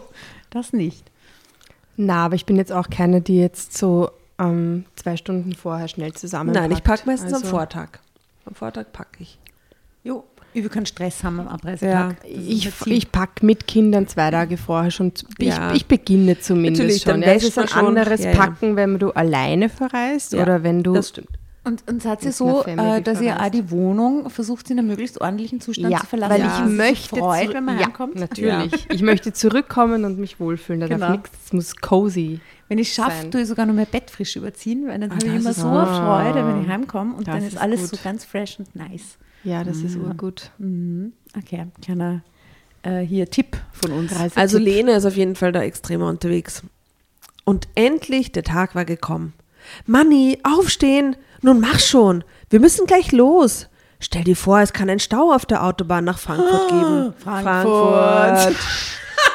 Das 0.50 0.72
nicht. 0.72 1.10
Na, 1.96 2.26
aber 2.26 2.34
ich 2.34 2.46
bin 2.46 2.56
jetzt 2.56 2.72
auch 2.72 2.88
keine, 2.90 3.20
die 3.20 3.38
jetzt 3.38 3.76
so 3.76 4.10
ähm, 4.38 4.84
zwei 4.96 5.16
Stunden 5.16 5.54
vorher 5.54 5.88
schnell 5.88 6.12
zusammenpackt. 6.12 6.68
Nein, 6.68 6.76
ich 6.76 6.84
packe 6.84 7.02
meistens 7.06 7.32
am 7.32 7.38
Also, 7.42 7.48
Vortag. 7.48 7.88
Am 8.44 8.54
Vortag 8.54 8.86
packe 8.92 9.22
ich. 9.22 9.38
Jo. 10.04 10.24
Ich 10.52 10.62
will 10.62 10.70
keinen 10.70 10.86
Stress 10.86 11.22
haben 11.22 11.38
am 11.40 11.48
Abreisetag. 11.48 12.24
Ist 12.24 12.48
Ich, 12.48 12.86
ich 12.86 13.12
packe 13.12 13.44
mit 13.44 13.66
Kindern 13.66 14.08
zwei 14.08 14.30
Tage 14.30 14.56
vorher 14.56 14.90
schon. 14.90 15.12
Ich, 15.36 15.48
Ja. 15.48 15.74
ich 15.74 15.84
beginne 15.86 16.38
zumindest 16.38 16.80
Natürlich, 16.82 17.04
dann 17.04 17.14
schon. 17.16 17.22
Ja, 17.28 17.34
es 17.34 17.44
ist 17.44 17.58
ein 17.58 17.68
anderes 17.86 18.24
Ja, 18.24 18.30
ja. 18.30 18.36
Packen, 18.36 18.76
wenn 18.76 18.98
du 18.98 19.10
alleine 19.10 19.68
verreist 19.68 20.32
Ja, 20.32 20.42
oder 20.42 20.62
wenn 20.62 20.82
du 20.82 20.94
das 20.94 21.10
stimmt. 21.10 21.28
Und, 21.66 21.82
und 21.88 22.00
seid 22.00 22.24
ihr 22.24 22.30
so, 22.32 22.64
äh, 22.64 23.02
dass 23.02 23.20
ihr 23.20 23.40
auch 23.42 23.48
die 23.50 23.70
Wohnung 23.72 24.30
versucht 24.30 24.70
in 24.70 24.78
einem 24.78 24.86
möglichst 24.88 25.20
ordentlichen 25.20 25.60
Zustand 25.60 25.92
Ja, 25.92 25.98
zu 25.98 26.06
verlassen? 26.06 26.32
weil 26.32 26.40
damit 26.40 26.70
ich 26.70 26.76
möchte 26.76 27.16
freut, 27.16 27.52
wenn 27.54 27.64
man 27.64 27.78
ja, 27.78 27.86
heimkommt? 27.86 28.14
Natürlich. 28.14 28.86
Ich 28.90 29.02
möchte 29.02 29.32
zurückkommen 29.32 30.04
und 30.04 30.18
mich 30.18 30.38
wohlfühlen. 30.38 30.80
Da 30.80 30.86
Genau. 30.86 31.00
darf 31.08 31.10
nichts, 31.16 31.30
es 31.46 31.52
muss 31.52 31.76
cozy. 31.76 32.40
Wenn 32.68 32.78
ich 32.78 32.92
schaffe, 32.92 33.22
sein. 33.22 33.30
tue 33.32 33.40
ich 33.42 33.48
sogar 33.48 33.66
noch 33.66 33.74
mein 33.74 33.86
Bett 33.86 34.10
frisch 34.10 34.36
überziehen, 34.36 34.86
weil 34.86 34.98
dann 35.00 35.10
habe 35.10 35.26
ich 35.26 35.34
immer 35.34 35.52
so 35.52 35.68
gut. 35.68 35.88
Freude, 35.88 36.46
wenn 36.46 36.62
ich 36.62 36.68
heimkomme 36.68 37.14
und 37.14 37.26
dann 37.26 37.38
ist 37.38 37.54
ist 37.54 37.58
alles 37.58 37.80
gut. 37.80 37.90
so 37.90 37.96
ganz 38.04 38.24
fresh 38.24 38.58
und 38.60 38.74
nice. 38.76 39.18
Ja, 39.42 39.64
das 39.64 39.78
ist 39.78 39.96
urgut. 39.96 40.50
Okay, 41.36 41.66
kleiner 41.82 42.22
äh, 42.82 43.00
hier 43.00 43.28
Tipp 43.30 43.56
von 43.72 43.92
uns. 43.92 44.12
Also 44.36 44.58
Lene 44.58 44.92
ist 44.92 45.04
auf 45.04 45.16
jeden 45.16 45.34
Fall 45.34 45.50
da 45.52 45.62
extremer 45.62 46.08
unterwegs. 46.08 46.62
Und 47.44 47.68
endlich, 47.74 48.30
der 48.32 48.42
Tag 48.44 48.74
war 48.76 48.84
gekommen. 48.84 49.32
Manni, 49.86 50.38
aufstehen! 50.44 51.16
Nun 51.46 51.60
mach 51.60 51.78
schon! 51.78 52.24
Wir 52.50 52.58
müssen 52.58 52.86
gleich 52.86 53.12
los! 53.12 53.68
Stell 54.00 54.24
dir 54.24 54.34
vor, 54.34 54.58
es 54.58 54.72
kann 54.72 54.90
einen 54.90 54.98
Stau 54.98 55.32
auf 55.32 55.46
der 55.46 55.62
Autobahn 55.62 56.02
nach 56.02 56.18
Frankfurt 56.18 56.68
geben. 56.68 57.14
Frankfurt. 57.22 58.56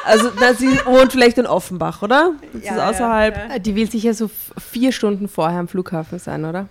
Also, 0.04 0.30
na, 0.40 0.52
sie 0.52 0.66
wohnt 0.84 1.12
vielleicht 1.12 1.38
in 1.38 1.46
Offenbach, 1.46 2.02
oder? 2.02 2.32
Das 2.52 2.62
ist 2.62 2.70
außerhalb. 2.78 3.36
Äh, 3.54 3.60
Die 3.60 3.76
will 3.76 3.88
sicher 3.88 4.14
so 4.14 4.28
vier 4.58 4.90
Stunden 4.90 5.28
vorher 5.28 5.60
am 5.60 5.68
Flughafen 5.68 6.18
sein, 6.18 6.44
oder? 6.44 6.68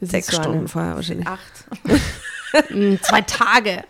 Das 0.00 0.08
Sechs 0.10 0.28
so 0.28 0.36
Stunden 0.40 0.66
vorher 0.66 0.94
wahrscheinlich. 0.94 1.26
Acht. 1.26 2.70
Mm, 2.70 2.94
zwei 3.02 3.20
Tage. 3.22 3.84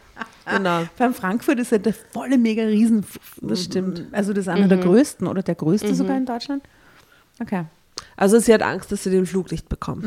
Genau. 0.47 0.83
Beim 0.99 1.14
Frankfurt 1.14 1.61
ist 1.61 1.71
ja 1.71 1.79
der 1.79 1.95
volle 1.95 2.38
mega 2.38 2.64
Riesen. 2.64 3.07
Das 3.40 3.62
stimmt. 3.64 4.07
Also 4.11 4.33
das 4.33 4.47
ist 4.47 4.49
einer 4.49 4.67
der 4.67 4.79
größten 4.79 5.29
oder 5.29 5.43
der 5.43 5.55
größte 5.55 5.95
sogar 5.95 6.17
in 6.17 6.26
Deutschland. 6.26 6.64
Okay. 7.40 7.67
Also 8.21 8.39
sie 8.39 8.53
hat 8.53 8.62
Angst, 8.62 8.93
dass 8.93 9.03
sie 9.03 9.11
den 9.11 9.25
Flug 9.25 9.50
nicht 9.50 9.71
bekommt. 9.71 10.05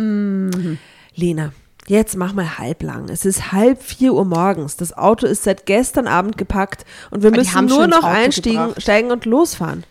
Lena, 1.15 1.51
jetzt 1.87 2.15
mach 2.15 2.33
mal 2.33 2.59
halblang. 2.59 3.09
Es 3.09 3.25
ist 3.25 3.51
halb 3.51 3.81
vier 3.81 4.13
Uhr 4.13 4.23
morgens. 4.23 4.77
Das 4.77 4.95
Auto 4.95 5.25
ist 5.25 5.43
seit 5.43 5.65
gestern 5.65 6.05
Abend 6.07 6.37
gepackt 6.37 6.85
und 7.09 7.23
wir 7.23 7.31
die 7.31 7.39
müssen 7.39 7.65
nur 7.65 7.87
noch 7.87 8.03
einsteigen 8.03 9.11
und 9.11 9.25
losfahren. 9.25 9.83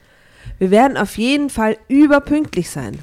Wir 0.58 0.70
werden 0.70 0.96
auf 0.96 1.18
jeden 1.18 1.50
Fall 1.50 1.76
überpünktlich 1.88 2.70
sein. 2.70 3.00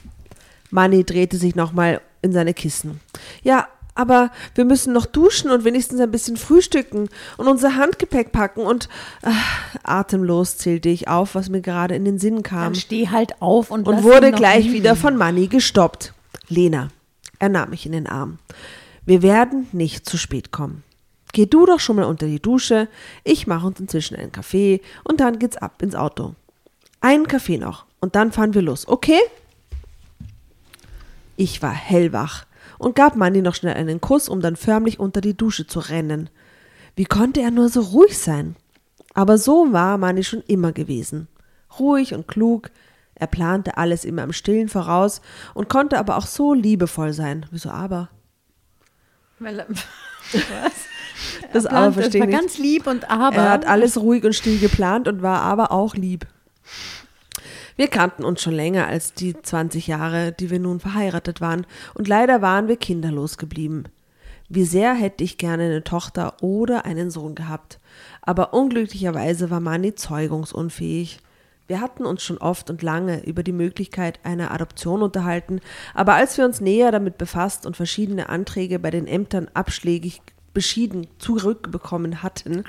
Manni 0.72 1.04
drehte 1.04 1.36
sich 1.36 1.54
nochmal 1.54 2.00
in 2.22 2.32
seine 2.32 2.54
Kissen. 2.54 3.02
Ja, 3.44 3.68
aber 4.00 4.32
wir 4.56 4.63
müssen 4.63 4.94
noch 4.94 5.06
duschen 5.06 5.51
und 5.51 5.65
wenigstens 5.65 6.00
ein 6.00 6.10
bisschen 6.10 6.38
frühstücken 6.38 7.10
und 7.36 7.48
unser 7.50 7.75
Handgepäck 7.75 8.32
packen 8.32 8.62
und 8.62 8.88
ah, 9.24 9.34
atemlos 9.84 10.58
zählte 10.58 10.88
ich 10.88 11.10
auf, 11.10 11.36
was 11.36 11.50
mir 11.50 11.60
gerade 11.60 11.96
in 11.96 12.06
den 12.06 12.18
Sinn 12.18 12.41
kam 12.41 12.63
Dann 12.63 12.75
steh 12.75 13.10
halt 13.10 13.41
auf 13.41 13.72
und, 13.72 13.89
und 13.89 14.03
wurde 14.03 14.32
gleich 14.32 14.63
liegen. 14.63 14.75
wieder 14.75 14.96
von 14.96 15.18
Manni 15.18 15.48
gestoppt. 15.48 16.13
Lena, 16.48 16.88
er 17.39 17.50
nahm 17.50 17.72
mich 17.72 17.86
in 17.86 17.91
den 17.91 18.08
Arm. 18.08 18.39
Wir 19.06 19.22
werden 19.22 19.68
nicht 19.74 20.08
zu 20.08 20.18
spät 20.18 20.51
kommen. 20.51 20.84
Geh 21.34 21.46
du 21.46 21.65
doch 21.65 21.82
schon 21.82 21.98
mal 21.98 22.06
unter 22.06 22.25
die 22.25 22.41
Dusche, 22.41 22.88
ich 23.25 23.48
mache 23.48 23.68
uns 23.68 23.82
inzwischen 23.82 24.15
einen 24.15 24.32
Kaffee 24.32 24.79
und 25.03 25.20
dann 25.20 25.39
geht's 25.39 25.58
ab 25.58 25.82
ins 25.82 25.96
Auto. 25.96 26.36
Einen 27.01 27.27
Kaffee 27.27 27.58
noch 27.58 27.86
und 28.00 28.15
dann 28.15 28.32
fahren 28.32 28.53
wir 28.53 28.62
los, 28.62 28.88
okay? 28.88 29.20
Ich 31.36 31.62
war 31.62 31.74
hellwach 31.74 32.46
und 32.80 32.96
gab 32.96 33.16
Manni 33.16 33.44
noch 33.44 33.54
schnell 33.54 33.76
einen 33.76 34.02
Kuss, 34.02 34.28
um 34.28 34.42
dann 34.42 34.56
förmlich 34.56 35.00
unter 35.00 35.22
die 35.22 35.38
Dusche 35.38 35.68
zu 35.68 35.80
rennen. 35.80 36.32
Wie 36.96 37.06
konnte 37.06 37.42
er 37.42 37.52
nur 37.52 37.70
so 37.70 37.82
ruhig 37.82 38.18
sein? 38.18 38.56
Aber 39.14 39.38
so 39.38 39.72
war 39.72 39.98
Manni 40.00 40.24
schon 40.24 40.42
immer 40.48 40.72
gewesen. 40.72 41.28
Ruhig 41.80 42.16
und 42.16 42.28
klug. 42.28 42.72
Er 43.16 43.28
plante 43.28 43.78
alles 43.78 44.06
immer 44.06 44.24
im 44.24 44.34
Stillen 44.34 44.70
voraus 44.70 45.22
und 45.54 45.70
konnte 45.70 46.00
aber 46.00 46.18
auch 46.18 46.26
so 46.26 46.54
liebevoll 46.54 47.14
sein. 47.14 47.46
Wieso 47.52 47.70
aber? 47.70 48.10
Weil, 49.40 49.66
Das 51.54 51.66
er 51.66 51.74
aber 51.74 51.94
verstehe 51.94 52.22
war 52.22 52.28
ich 52.30 52.34
nicht. 52.34 52.42
ganz 52.42 52.58
lieb 52.58 52.88
und 52.88 53.10
aber. 53.10 53.38
Er 53.38 53.50
hat 53.52 53.66
alles 53.68 53.98
ruhig 53.98 54.24
und 54.24 54.34
still 54.34 54.58
geplant 54.58 55.08
und 55.08 55.22
war 55.22 55.42
aber 55.42 55.72
auch 55.72 55.96
lieb. 55.96 56.26
Wir 57.80 57.88
kannten 57.88 58.26
uns 58.26 58.42
schon 58.42 58.56
länger 58.56 58.88
als 58.88 59.14
die 59.14 59.42
20 59.42 59.88
Jahre, 59.88 60.34
die 60.34 60.50
wir 60.50 60.60
nun 60.60 60.82
verheiratet 60.82 61.40
waren, 61.40 61.66
und 61.94 62.10
leider 62.10 62.42
waren 62.42 62.68
wir 62.68 62.76
kinderlos 62.76 63.38
geblieben. 63.38 63.86
Wie 64.50 64.66
sehr 64.66 64.94
hätte 64.94 65.24
ich 65.24 65.38
gerne 65.38 65.64
eine 65.64 65.84
Tochter 65.86 66.36
oder 66.42 66.84
einen 66.84 67.10
Sohn 67.10 67.36
gehabt, 67.36 67.80
aber 68.22 68.54
unglücklicherweise 68.54 69.50
war 69.50 69.62
Manni 69.62 69.96
zeugungsunfähig. 69.96 71.20
Wir 71.68 71.80
hatten 71.80 72.06
uns 72.06 72.22
schon 72.22 72.40
oft 72.40 72.70
und 72.70 72.82
lange 72.82 73.26
über 73.26 73.44
die 73.44 73.54
Möglichkeit 73.54 74.20
einer 74.24 74.52
Adoption 74.52 75.02
unterhalten, 75.02 75.62
aber 75.94 76.16
als 76.16 76.38
wir 76.38 76.44
uns 76.44 76.60
näher 76.60 76.92
damit 76.92 77.18
befasst 77.18 77.66
und 77.66 77.78
verschiedene 77.78 78.28
Anträge 78.28 78.78
bei 78.80 78.92
den 78.92 79.08
Ämtern 79.08 79.48
abschlägig 79.54 80.22
beschieden 80.54 81.08
zurückbekommen 81.18 82.24
hatten, 82.24 82.66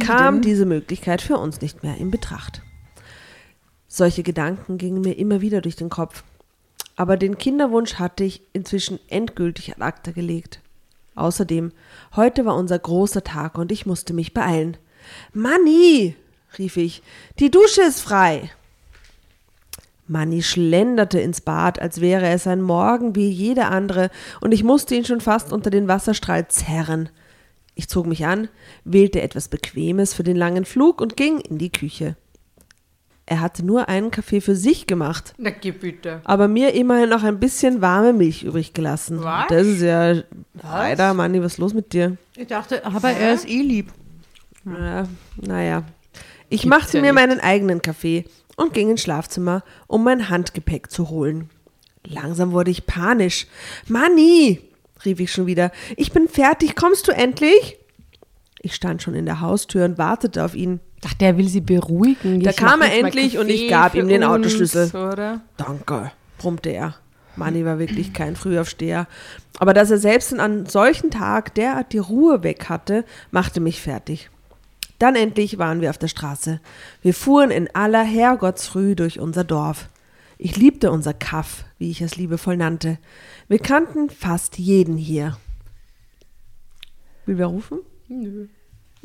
kam 0.00 0.40
diese 0.40 0.64
Möglichkeit 0.64 1.20
für 1.20 1.36
uns 1.36 1.60
nicht 1.60 1.82
mehr 1.82 1.98
in 1.98 2.10
Betracht. 2.10 2.62
Solche 3.96 4.24
Gedanken 4.24 4.76
gingen 4.76 5.02
mir 5.02 5.16
immer 5.16 5.40
wieder 5.40 5.60
durch 5.60 5.76
den 5.76 5.88
Kopf. 5.88 6.24
Aber 6.96 7.16
den 7.16 7.38
Kinderwunsch 7.38 7.94
hatte 7.94 8.24
ich 8.24 8.42
inzwischen 8.52 8.98
endgültig 9.06 9.70
ad 9.70 9.82
acta 9.82 10.10
gelegt. 10.10 10.58
Außerdem, 11.14 11.70
heute 12.16 12.44
war 12.44 12.56
unser 12.56 12.76
großer 12.76 13.22
Tag 13.22 13.56
und 13.56 13.70
ich 13.70 13.86
musste 13.86 14.12
mich 14.12 14.34
beeilen. 14.34 14.76
Manni, 15.32 16.16
rief 16.58 16.76
ich, 16.76 17.04
die 17.38 17.52
Dusche 17.52 17.82
ist 17.82 18.00
frei. 18.00 18.50
Manni 20.08 20.42
schlenderte 20.42 21.20
ins 21.20 21.40
Bad, 21.40 21.78
als 21.78 22.00
wäre 22.00 22.26
es 22.30 22.48
ein 22.48 22.62
Morgen 22.62 23.14
wie 23.14 23.28
jeder 23.28 23.70
andere, 23.70 24.10
und 24.40 24.50
ich 24.50 24.64
musste 24.64 24.96
ihn 24.96 25.04
schon 25.04 25.20
fast 25.20 25.52
unter 25.52 25.70
den 25.70 25.86
Wasserstrahl 25.86 26.48
zerren. 26.48 27.10
Ich 27.76 27.88
zog 27.88 28.06
mich 28.06 28.26
an, 28.26 28.48
wählte 28.82 29.22
etwas 29.22 29.46
Bequemes 29.46 30.14
für 30.14 30.24
den 30.24 30.36
langen 30.36 30.64
Flug 30.64 31.00
und 31.00 31.16
ging 31.16 31.38
in 31.38 31.58
die 31.58 31.70
Küche. 31.70 32.16
Er 33.26 33.40
hatte 33.40 33.64
nur 33.64 33.88
einen 33.88 34.10
Kaffee 34.10 34.42
für 34.42 34.54
sich 34.54 34.86
gemacht, 34.86 35.32
Na, 35.38 35.48
geh 35.48 35.70
bitte. 35.70 36.20
aber 36.24 36.46
mir 36.46 36.74
immerhin 36.74 37.08
noch 37.08 37.22
ein 37.22 37.40
bisschen 37.40 37.80
warme 37.80 38.12
Milch 38.12 38.42
übrig 38.42 38.74
gelassen. 38.74 39.22
Was? 39.24 39.46
Das 39.48 39.66
ist 39.66 39.80
ja 39.80 40.22
leider, 40.62 41.14
Manni, 41.14 41.40
was 41.42 41.52
ist 41.54 41.58
los 41.58 41.72
mit 41.72 41.94
dir? 41.94 42.18
Ich 42.36 42.48
dachte, 42.48 42.84
aber 42.84 43.10
er 43.12 43.32
ist 43.32 43.48
eh 43.48 43.62
lieb. 43.62 43.92
Ja, 44.66 45.04
naja. 45.40 45.84
Ich 46.50 46.62
Gibt's 46.62 46.66
machte 46.66 46.98
ja 46.98 47.00
mir 47.02 47.12
nicht. 47.12 47.26
meinen 47.26 47.40
eigenen 47.40 47.80
Kaffee 47.80 48.24
und 48.56 48.74
ging 48.74 48.90
ins 48.90 49.00
Schlafzimmer, 49.02 49.64
um 49.86 50.04
mein 50.04 50.28
Handgepäck 50.28 50.90
zu 50.90 51.08
holen. 51.08 51.48
Langsam 52.06 52.52
wurde 52.52 52.70
ich 52.70 52.84
panisch. 52.86 53.46
Manni, 53.88 54.60
rief 55.06 55.18
ich 55.20 55.32
schon 55.32 55.46
wieder, 55.46 55.72
ich 55.96 56.12
bin 56.12 56.28
fertig, 56.28 56.76
kommst 56.76 57.08
du 57.08 57.12
endlich? 57.12 57.78
Ich 58.60 58.74
stand 58.74 59.02
schon 59.02 59.14
in 59.14 59.24
der 59.24 59.40
Haustür 59.40 59.86
und 59.86 59.96
wartete 59.96 60.44
auf 60.44 60.54
ihn. 60.54 60.80
Dachte, 61.04 61.24
er 61.24 61.36
will 61.38 61.48
sie 61.48 61.60
beruhigen. 61.60 62.40
Da 62.40 62.50
Ich 62.50 62.56
kam 62.56 62.82
er 62.82 62.98
endlich 62.98 63.38
und 63.38 63.48
ich 63.48 63.68
gab 63.68 63.94
ihm 63.94 64.08
den 64.08 64.22
uns, 64.24 64.32
Autoschlüssel. 64.32 64.88
Oder? 64.94 65.40
Danke, 65.56 66.12
brummte 66.38 66.70
er. 66.70 66.94
Manni 67.36 67.64
war 67.64 67.78
wirklich 67.78 68.12
kein 68.12 68.36
Frühaufsteher. 68.36 69.06
Aber 69.58 69.74
dass 69.74 69.90
er 69.90 69.98
selbst 69.98 70.32
an 70.32 70.40
einem 70.40 70.66
solchen 70.66 71.10
Tag 71.10 71.54
derart 71.54 71.92
die 71.92 71.98
Ruhe 71.98 72.42
weg 72.42 72.68
hatte, 72.68 73.04
machte 73.30 73.60
mich 73.60 73.80
fertig. 73.80 74.30
Dann 74.98 75.16
endlich 75.16 75.58
waren 75.58 75.80
wir 75.80 75.90
auf 75.90 75.98
der 75.98 76.08
Straße. 76.08 76.60
Wir 77.02 77.14
fuhren 77.14 77.50
in 77.50 77.68
aller 77.74 78.04
Herrgottsfrüh 78.04 78.94
durch 78.94 79.18
unser 79.18 79.44
Dorf. 79.44 79.88
Ich 80.38 80.56
liebte 80.56 80.90
unser 80.90 81.14
Kaff, 81.14 81.64
wie 81.78 81.90
ich 81.90 82.00
es 82.00 82.16
liebevoll 82.16 82.56
nannte. 82.56 82.98
Wir 83.48 83.58
kannten 83.58 84.10
fast 84.10 84.58
jeden 84.58 84.96
hier. 84.96 85.36
Will 87.26 87.38
wer 87.38 87.46
rufen? 87.46 87.80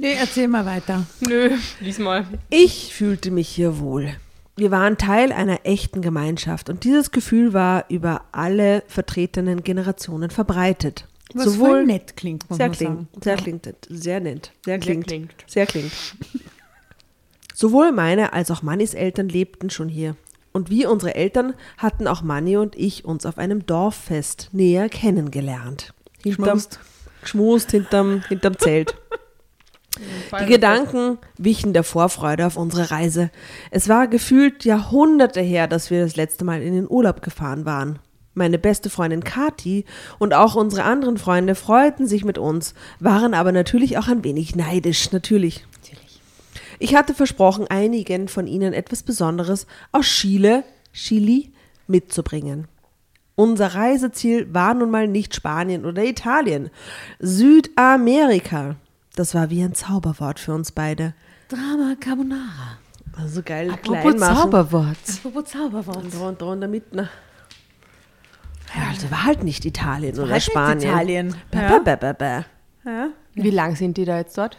Nee, 0.02 0.16
erzähl 0.18 0.48
mal 0.48 0.66
weiter. 0.66 1.06
Nö, 1.20 1.58
diesmal. 1.82 2.26
Ich 2.50 2.96
fühlte 2.96 3.32
mich 3.32 3.50
hier 3.50 3.80
wohl. 3.80 4.16
Wir 4.56 4.72
waren 4.72 4.98
Teil 4.98 5.34
einer 5.34 5.66
echten 5.66 6.02
Gemeinschaft 6.02 6.70
und 6.70 6.86
dieses 6.86 7.12
Gefühl 7.12 7.52
war 7.52 7.84
über 7.90 8.24
alle 8.32 8.84
vertretenen 8.88 9.62
Generationen 9.62 10.30
verbreitet. 10.30 11.06
Was 11.34 11.58
voll 11.58 11.86
nett 11.86 12.16
klingt, 12.16 12.50
muss 12.50 12.56
sehr 12.56 12.68
man 12.68 12.78
klingt, 12.78 12.96
sagen. 12.96 13.08
sehr 13.22 13.36
klingt, 13.36 13.70
sehr 13.90 14.20
nett, 14.22 14.52
sehr 14.64 14.80
klingt, 14.80 15.08
klingt. 15.08 15.32
sehr 15.48 15.66
klingt. 15.66 15.92
Sowohl 17.54 17.92
meine 17.92 18.32
als 18.32 18.52
auch 18.52 18.62
Mannis 18.62 18.94
Eltern 18.94 19.28
lebten 19.28 19.70
schon 19.70 19.90
hier. 19.90 20.16
Und 20.54 20.70
wie 20.70 20.86
unsere 20.86 21.16
Eltern 21.16 21.56
hatten 21.78 22.08
auch 22.08 22.22
Manni 22.22 22.56
und 22.56 22.78
ich 22.78 23.04
uns 23.04 23.26
auf 23.26 23.38
einem 23.38 23.66
Dorffest 23.66 24.48
näher 24.54 24.88
kennengelernt. 24.88 25.94
Hinterm, 26.24 26.56
Geschmust. 26.56 26.80
geschmust 27.22 27.72
hinterm, 27.72 28.24
hinterm 28.30 28.58
Zelt. 28.58 28.96
Die 30.42 30.46
Gedanken 30.46 31.18
wichen 31.38 31.74
der 31.74 31.84
Vorfreude 31.84 32.46
auf 32.46 32.58
unsere 32.58 32.92
Reise. 32.92 33.32
Es 33.72 33.90
war 33.90 34.08
gefühlt 34.08 34.66
Jahrhunderte 34.66 35.42
her, 35.42 35.68
dass 35.68 35.90
wir 35.90 36.04
das 36.04 36.16
letzte 36.16 36.46
Mal 36.46 36.62
in 36.62 36.74
den 36.74 36.90
Urlaub 36.90 37.22
gefahren 37.22 37.66
waren. 37.66 38.00
Meine 38.34 38.60
beste 38.60 38.90
Freundin 38.90 39.24
Kati 39.24 39.86
und 40.18 40.34
auch 40.34 40.56
unsere 40.56 40.84
anderen 40.84 41.18
Freunde 41.18 41.56
freuten 41.56 42.08
sich 42.08 42.24
mit 42.24 42.38
uns, 42.38 42.74
waren 43.00 43.34
aber 43.34 43.52
natürlich 43.52 43.98
auch 43.98 44.08
ein 44.08 44.24
wenig 44.24 44.56
neidisch, 44.56 45.12
natürlich. 45.12 45.66
Ich 46.82 46.96
hatte 46.96 47.14
versprochen, 47.14 47.68
einigen 47.68 48.30
von 48.30 48.48
ihnen 48.48 48.72
etwas 48.72 49.04
Besonderes 49.04 49.68
aus 49.92 50.06
Chile, 50.06 50.64
Chili 50.94 51.52
mitzubringen. 51.88 52.68
Unser 53.36 53.76
Reiseziel 53.76 54.54
war 54.54 54.74
nun 54.74 54.90
mal 54.90 55.08
nicht 55.08 55.36
Spanien 55.36 55.86
oder 55.86 56.04
Italien. 56.04 56.70
Südamerika. 57.20 58.76
Das 59.16 59.36
war 59.36 59.50
wie 59.50 59.62
ein 59.64 59.74
Zauberwort 59.74 60.40
für 60.40 60.54
uns 60.54 60.72
beide. 60.72 61.14
Drama 61.50 61.96
Carbonara. 62.00 62.78
Also 63.18 63.42
geil 63.44 63.72
Apropos 63.72 64.02
klein 64.02 64.20
machen. 64.20 64.36
Zauberwort. 64.36 64.98
Apropos 65.18 65.46
Zauberwort. 65.46 66.06
Da 66.14 66.20
und 66.28 66.42
da 66.42 66.46
und 66.46 66.62
damit, 66.62 66.94
ne? 66.94 67.10
Ja, 68.76 68.90
also 68.90 69.10
war 69.10 69.26
halt 69.26 69.44
nicht 69.44 69.66
Italien 69.66 70.14
oder 70.14 70.24
halt 70.24 70.34
nicht 70.36 70.52
Spanien. 70.52 70.90
Italien. 70.90 71.36
Ja. 71.54 71.80
bä, 71.80 71.96
bä, 71.96 72.14
bä. 72.14 72.46
Wie 73.34 73.50
lang 73.50 73.76
sind 73.76 73.98
die 73.98 74.06
da 74.06 74.18
jetzt 74.18 74.38
dort? 74.38 74.58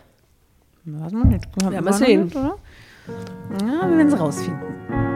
Weiß 0.85 1.13
man 1.13 1.29
nicht. 1.29 1.45
Ja, 1.63 1.71
mal 1.71 1.75
War 1.85 1.93
noch 1.93 1.93
sehen. 1.99 2.25
nicht, 2.25 2.37
oder? 2.37 2.59
Ja, 3.61 3.89
wir 3.89 3.97
werden 3.97 4.09
es 4.13 4.19
rausfinden. 4.19 5.10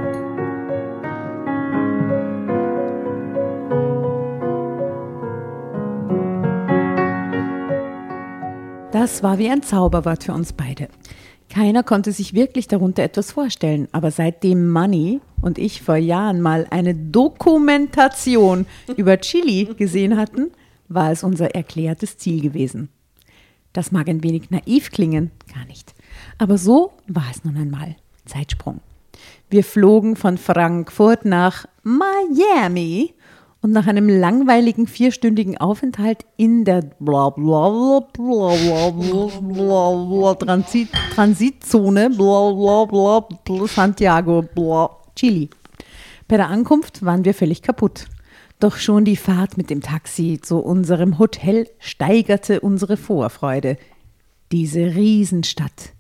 Das 8.95 9.25
war 9.25 9.39
wie 9.39 9.51
ein 9.51 9.65
Zauberwort 9.65 10.23
für 10.23 10.33
uns 10.35 10.53
beide. 10.53 10.87
Keiner 11.51 11.83
konnte 11.83 12.13
sich 12.13 12.33
wirklich 12.33 12.69
darunter 12.69 13.03
etwas 13.03 13.33
vorstellen, 13.33 13.89
aber 13.91 14.13
seitdem 14.13 14.71
Money 14.71 15.21
und 15.43 15.59
ich 15.59 15.83
vor 15.83 15.97
Jahren 15.97 16.41
mal 16.41 16.69
eine 16.71 16.95
Dokumentation 16.95 18.67
über 18.97 19.19
Chili 19.19 19.75
gesehen 19.77 20.17
hatten, 20.17 20.53
war 20.89 21.11
es 21.11 21.25
unser 21.25 21.57
erklärtes 21.57 22.19
Ziel 22.19 22.41
gewesen. 22.41 22.89
Das 23.73 23.91
mag 23.91 24.09
ein 24.09 24.23
wenig 24.23 24.53
naiv 24.53 24.93
klingen, 24.93 25.33
gar 25.53 25.65
nicht. 25.65 25.93
Aber 26.39 26.57
so 26.57 26.93
war 27.09 27.27
es 27.33 27.43
nun 27.43 27.57
einmal. 27.57 27.97
Zeitsprung. 28.27 28.79
Wir 29.51 29.65
flogen 29.65 30.15
von 30.15 30.39
Frankfurt 30.39 31.25
nach 31.25 31.67
Miami 31.83 33.13
und 33.65 33.73
nach 33.73 33.87
einem 33.87 34.11
langweiligen 34.11 34.87
vierstündigen 34.87 35.57
Aufenthalt 35.57 36.27
in 36.37 36.67
der 36.67 36.83
bla 36.83 37.31
bla 37.31 38.01
bla 38.13 38.91
bla 38.91 40.35
Transit, 40.35 40.91
Transitzone 41.15 42.11
Santiago 43.67 44.45
Chile. 45.17 45.49
Bei 46.29 46.37
der 46.37 46.49
Ankunft 46.49 47.07
waren 47.07 47.25
wir 47.25 47.33
völlig 47.33 47.63
kaputt. 47.63 48.05
Doch 48.61 48.77
schon 48.77 49.07
die 49.07 49.17
Fahrt 49.17 49.57
mit 49.57 49.71
dem 49.71 49.81
Taxi 49.81 50.41
zu 50.43 50.59
unserem 50.59 51.19
Hotel 51.19 51.67
steigerte 51.79 52.61
unsere 52.61 52.99
Vorfreude. 52.99 53.79
Diese 54.53 54.95
Riesenstadt, 54.95 55.95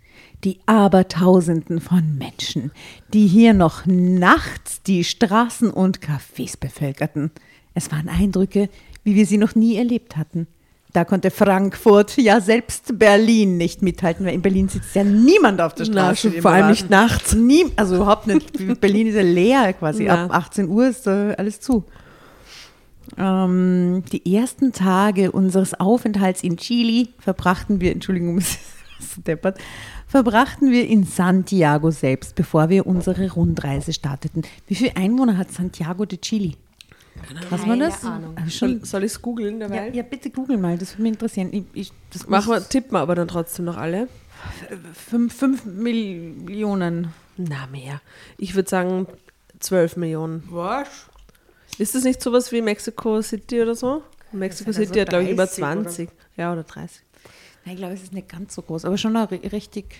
die 0.45 0.59
Abertausenden 0.67 1.81
von 1.81 2.19
Menschen, 2.19 2.73
die 3.15 3.27
hier 3.27 3.55
noch 3.55 3.87
nachts 3.87 4.83
die 4.83 5.03
Straßen 5.03 5.71
und 5.71 6.01
Cafés 6.01 6.61
bevölkerten– 6.61 7.31
es 7.75 7.91
waren 7.91 8.09
Eindrücke, 8.09 8.69
wie 9.03 9.15
wir 9.15 9.27
sie 9.27 9.39
noch 9.39 9.55
nie 9.55 9.77
erlebt 9.77 10.17
hatten. 10.17 10.47
Da 10.95 11.05
konnte 11.05 11.33
Frankfurt, 11.33 12.17
ja 12.19 12.41
selbst 12.41 13.01
Berlin 13.01 13.57
nicht 13.57 13.83
mithalten, 13.83 14.25
weil 14.25 14.35
in 14.35 14.43
Berlin 14.43 14.69
sitzt 14.69 14.95
ja 14.95 15.03
niemand 15.03 15.61
auf 15.61 15.75
der 15.75 15.89
Na, 15.89 16.15
Straße. 16.15 16.31
den 16.31 16.43
vor 16.43 16.53
allem 16.53 16.71
nicht 16.71 16.89
nachts. 16.89 17.35
Nie, 17.35 17.67
also 17.75 17.97
überhaupt 17.97 18.29
nicht. 18.29 18.53
Berlin 18.81 19.09
ist 19.09 19.17
ja 19.17 19.23
leer 19.23 19.73
quasi. 19.73 20.05
Ja. 20.05 20.27
Ab 20.27 20.33
18 20.33 20.69
Uhr 20.69 20.87
ist 20.87 21.09
da 21.09 21.33
alles 21.33 21.61
zu. 21.61 21.85
Ähm, 23.19 24.05
die 24.13 24.37
ersten 24.37 24.73
Tage 24.73 25.33
unseres 25.33 25.75
Aufenthalts 25.75 26.45
in 26.45 26.59
Chile 26.59 27.09
verbrachten 27.19 27.81
wir, 27.81 27.91
Entschuldigung, 27.91 28.41
deppert, 29.27 29.59
verbrachten 30.07 30.71
wir 30.71 30.87
in 30.87 31.03
Santiago 31.03 31.91
selbst, 31.91 32.37
bevor 32.37 32.69
wir 32.69 32.87
unsere 32.87 33.33
Rundreise 33.33 33.93
starteten. 33.93 34.43
Wie 34.69 34.77
viele 34.77 34.97
Einwohner 34.97 35.37
hat 35.37 35.51
Santiago 35.51 36.05
de 36.05 36.19
Chile? 36.19 36.53
Was 37.51 37.67
war 37.67 37.77
das? 37.77 38.05
Ahnung. 38.05 38.37
Äh, 38.37 38.51
Schon, 38.51 38.79
Soll, 38.79 38.85
soll 38.85 39.05
ich 39.05 39.13
es 39.13 39.23
googeln 39.23 39.61
ja, 39.61 39.69
dabei? 39.69 39.91
ja, 39.91 40.03
bitte 40.03 40.31
google 40.31 40.57
mal, 40.59 40.77
das 40.79 40.93
würde 40.95 41.03
mich 41.03 41.13
interessieren. 41.13 41.49
Ich, 41.53 41.65
ich, 41.73 41.93
das 42.13 42.27
Machen 42.29 42.53
wir, 42.53 42.69
tippen 42.69 42.93
wir 42.93 43.01
aber 43.01 43.15
dann 43.15 43.29
trotzdem 43.29 43.65
noch 43.65 43.77
alle. 43.77 44.09
fünf, 44.95 45.35
fünf 45.35 45.65
Millionen. 45.65 47.13
Na, 47.37 47.67
mehr. 47.69 48.01
Ich 48.39 48.55
würde 48.55 48.69
sagen 48.69 49.07
12 49.61 49.97
Millionen. 49.97 50.45
Was? 50.51 50.89
Ist 51.79 51.95
das 51.95 52.05
nicht 52.05 52.23
sowas 52.23 52.53
wie 52.53 52.63
Mexico 52.63 53.21
City 53.23 53.61
oder 53.63 53.75
so? 53.75 54.03
Mexico 54.33 54.73
City 54.73 54.89
also 54.91 55.01
hat, 55.01 55.09
glaube 55.09 55.25
ich, 55.25 55.31
über 55.31 55.47
30 55.47 55.59
oder- 55.65 55.73
20. 55.83 56.09
Ja, 56.37 56.53
oder 56.53 56.63
30. 56.65 57.03
Nein, 57.65 57.75
ich 57.75 57.79
glaube, 57.81 57.95
es 57.95 58.03
ist 58.03 58.13
nicht 58.13 58.29
ganz 58.29 58.55
so 58.55 58.63
groß, 58.63 58.85
aber 58.85 58.99
schon 58.99 59.17
eine 59.17 59.27
ri- 59.27 59.51
richtig 59.53 59.97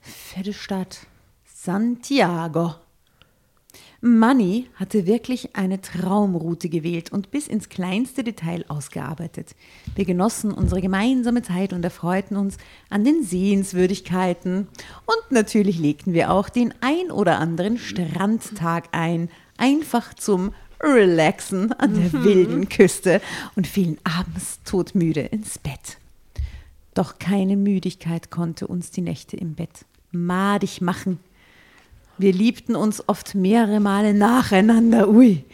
fette 0.00 0.52
Stadt. 0.52 1.00
Santiago. 1.46 2.74
Manny 4.06 4.66
hatte 4.74 5.06
wirklich 5.06 5.56
eine 5.56 5.80
Traumroute 5.80 6.68
gewählt 6.68 7.10
und 7.10 7.30
bis 7.30 7.48
ins 7.48 7.70
kleinste 7.70 8.22
Detail 8.22 8.62
ausgearbeitet. 8.68 9.56
Wir 9.94 10.04
genossen 10.04 10.52
unsere 10.52 10.82
gemeinsame 10.82 11.40
Zeit 11.40 11.72
und 11.72 11.82
erfreuten 11.82 12.36
uns 12.36 12.58
an 12.90 13.02
den 13.04 13.24
Sehenswürdigkeiten. 13.24 14.68
Und 15.06 15.30
natürlich 15.30 15.78
legten 15.78 16.12
wir 16.12 16.30
auch 16.32 16.50
den 16.50 16.74
ein 16.82 17.10
oder 17.10 17.38
anderen 17.38 17.78
Strandtag 17.78 18.88
ein, 18.92 19.30
einfach 19.56 20.12
zum 20.12 20.52
Relaxen 20.82 21.72
an 21.72 21.94
der 21.94 22.12
wilden 22.12 22.68
Küste 22.68 23.22
und 23.56 23.66
fielen 23.66 23.96
abends 24.04 24.60
todmüde 24.66 25.22
ins 25.22 25.58
Bett. 25.58 25.96
Doch 26.92 27.18
keine 27.18 27.56
Müdigkeit 27.56 28.30
konnte 28.30 28.66
uns 28.66 28.90
die 28.90 29.00
Nächte 29.00 29.38
im 29.38 29.54
Bett 29.54 29.86
madig 30.12 30.82
machen. 30.82 31.20
Wir 32.18 32.32
liebten 32.32 32.76
uns 32.76 33.08
oft 33.08 33.34
mehrere 33.34 33.80
Male 33.80 34.14
nacheinander. 34.14 35.08
Ui, 35.08 35.44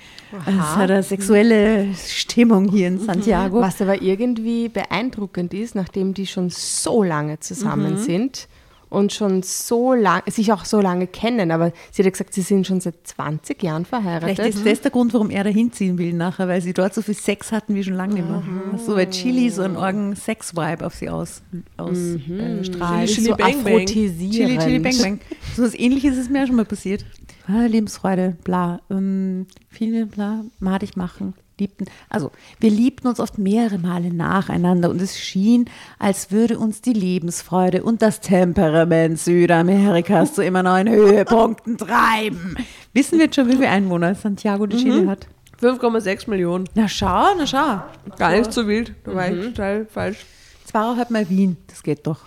es 0.46 0.76
hat 0.76 0.90
eine 0.90 1.02
sexuelle 1.02 1.94
Stimmung 1.94 2.68
hier 2.70 2.88
in 2.88 2.98
Santiago. 2.98 3.60
Was 3.60 3.80
aber 3.80 4.02
irgendwie 4.02 4.68
beeindruckend 4.68 5.54
ist, 5.54 5.74
nachdem 5.74 6.14
die 6.14 6.26
schon 6.26 6.50
so 6.50 7.02
lange 7.02 7.40
zusammen 7.40 7.98
sind 7.98 8.48
und 8.90 9.12
schon 9.12 9.42
so 9.42 9.94
lange, 9.94 10.24
sich 10.26 10.52
auch 10.52 10.64
so 10.64 10.80
lange 10.80 11.06
kennen, 11.06 11.50
aber 11.52 11.72
sie 11.92 12.02
hat 12.02 12.06
ja 12.06 12.10
gesagt, 12.10 12.34
sie 12.34 12.42
sind 12.42 12.66
schon 12.66 12.80
seit 12.80 13.06
20 13.06 13.62
Jahren 13.62 13.84
verheiratet. 13.84 14.36
Vielleicht 14.36 14.56
ist 14.56 14.66
das 14.66 14.80
der 14.82 14.90
Grund, 14.90 15.14
warum 15.14 15.30
er 15.30 15.44
da 15.44 15.50
hinziehen 15.50 15.96
will 15.96 16.12
nachher, 16.12 16.48
weil 16.48 16.60
sie 16.60 16.74
dort 16.74 16.92
so 16.92 17.00
viel 17.00 17.14
Sex 17.14 17.52
hatten 17.52 17.74
wie 17.74 17.84
schon 17.84 17.94
lange 17.94 18.14
nicht 18.14 18.28
mehr. 18.28 18.42
So 18.84 18.96
weil 18.96 19.08
Chili 19.08 19.48
so 19.48 19.62
einen 19.62 19.76
orgen 19.76 20.16
Sex-Vibe 20.16 20.84
auf 20.84 20.94
sie 20.94 21.08
aus, 21.08 21.42
aus 21.76 21.96
äh, 21.96 22.64
strahlt. 22.64 23.08
Chili, 23.08 23.26
so 23.28 23.36
Bang 23.36 23.62
Bang. 23.62 23.86
Chili, 23.86 24.58
Chili, 24.58 24.78
Bang 24.80 24.98
Bang. 24.98 25.20
So 25.56 25.62
was 25.62 25.74
ähnliches 25.74 26.16
ist 26.16 26.30
mir 26.30 26.42
auch 26.42 26.46
schon 26.46 26.56
mal 26.56 26.64
passiert. 26.64 27.04
Ah, 27.46 27.66
Lebensfreude, 27.66 28.36
bla. 28.44 28.80
Ähm, 28.90 29.46
viele, 29.68 30.06
bla, 30.06 30.44
madig 30.58 30.96
machen, 30.96 31.34
liebten. 31.60 31.84
Also, 32.08 32.32
wir 32.58 32.70
liebten 32.70 33.06
uns 33.06 33.20
oft 33.20 33.38
mehrere 33.38 33.78
Male 33.78 34.12
nacheinander 34.12 34.90
und 34.90 35.00
es 35.00 35.18
schien, 35.18 35.66
als 35.98 36.32
würde 36.32 36.58
uns 36.58 36.80
die 36.80 36.92
Lebensfreude 36.92 37.84
und 37.84 38.02
das 38.02 38.20
Temperament 38.20 39.18
Südamerikas 39.18 40.34
zu 40.34 40.42
immer 40.42 40.62
neuen 40.62 40.88
Höhepunkten 40.88 41.78
treiben. 41.78 42.56
Wissen 42.92 43.18
wir 43.18 43.26
jetzt 43.26 43.36
schon, 43.36 43.48
wie 43.48 43.56
viele 43.56 43.68
Einwohner 43.68 44.14
Santiago 44.14 44.66
de 44.66 44.78
Chile 44.78 45.06
hat? 45.06 45.28
5,6 45.62 46.30
Millionen. 46.30 46.68
Na 46.74 46.88
schau, 46.88 47.34
na 47.36 47.46
schau. 47.46 47.82
Gar 48.16 48.32
nicht 48.32 48.52
so 48.52 48.66
wild. 48.66 48.94
Da 49.04 49.14
war 49.14 49.30
ich 49.30 49.44
total 49.44 49.86
falsch. 49.86 50.24
Zweieinhalb 50.64 51.10
Mal 51.10 51.28
Wien, 51.28 51.56
das 51.66 51.82
geht 51.82 52.06
doch. 52.06 52.20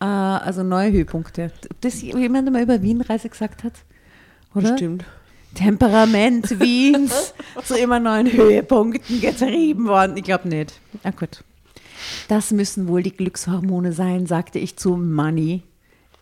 Äh, 0.00 0.04
also 0.04 0.62
neue 0.62 0.92
Höhepunkte. 0.92 1.52
Ob 1.70 1.80
das 1.80 2.02
jemand 2.02 2.46
einmal 2.46 2.62
über 2.62 2.82
Wien-Reise 2.82 3.28
gesagt 3.28 3.64
hat? 3.64 3.74
Oder? 4.54 4.72
Bestimmt. 4.72 5.04
Temperament 5.54 6.60
Wiens 6.60 7.34
zu 7.64 7.76
immer 7.76 8.00
neuen 8.00 8.32
Höhepunkten 8.32 9.20
getrieben 9.20 9.86
worden. 9.86 10.16
Ich 10.16 10.24
glaube 10.24 10.48
nicht. 10.48 10.80
Na 11.04 11.10
gut. 11.10 11.44
Das 12.28 12.50
müssen 12.50 12.88
wohl 12.88 13.02
die 13.02 13.12
Glückshormone 13.12 13.92
sein, 13.92 14.26
sagte 14.26 14.58
ich 14.58 14.76
zu 14.76 14.96
Money. 14.96 15.62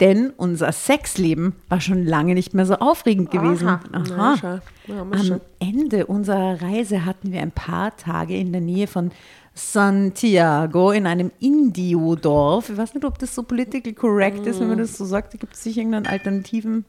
Denn 0.01 0.31
unser 0.31 0.73
Sexleben 0.73 1.55
war 1.69 1.81
schon 1.81 2.07
lange 2.07 2.33
nicht 2.35 2.55
mehr 2.55 2.65
so 2.65 2.75
aufregend 2.77 3.31
gewesen. 3.31 3.69
Aha. 3.69 4.37
schau. 4.41 4.93
Ja, 4.93 5.03
Am. 5.03 5.41
Ende 5.59 6.07
unserer 6.07 6.63
Reise 6.63 7.05
hatten 7.05 7.33
wir 7.33 7.43
ein 7.43 7.53
paar 7.53 7.95
Tage 7.99 8.35
in 8.35 8.51
der 8.51 8.63
Nähe 8.63 8.87
von 8.87 9.11
Santiago 9.55 10.91
in 10.91 11.07
einem 11.07 11.31
Indio-Dorf. 11.39 12.71
Ich 12.71 12.79
weiß 12.79 12.95
nicht, 12.95 13.05
ob 13.05 13.19
das 13.19 13.35
so 13.35 13.43
political 13.43 13.93
correct 13.93 14.47
ist, 14.47 14.59
wenn 14.61 14.69
man 14.69 14.79
das 14.79 14.97
so 14.97 15.05
sagt. 15.05 15.35
Da 15.35 15.39
gibt 15.39 15.55
es 15.55 15.63
sicher 15.63 15.81
irgendeinen 15.81 16.07
alternativen, 16.07 16.87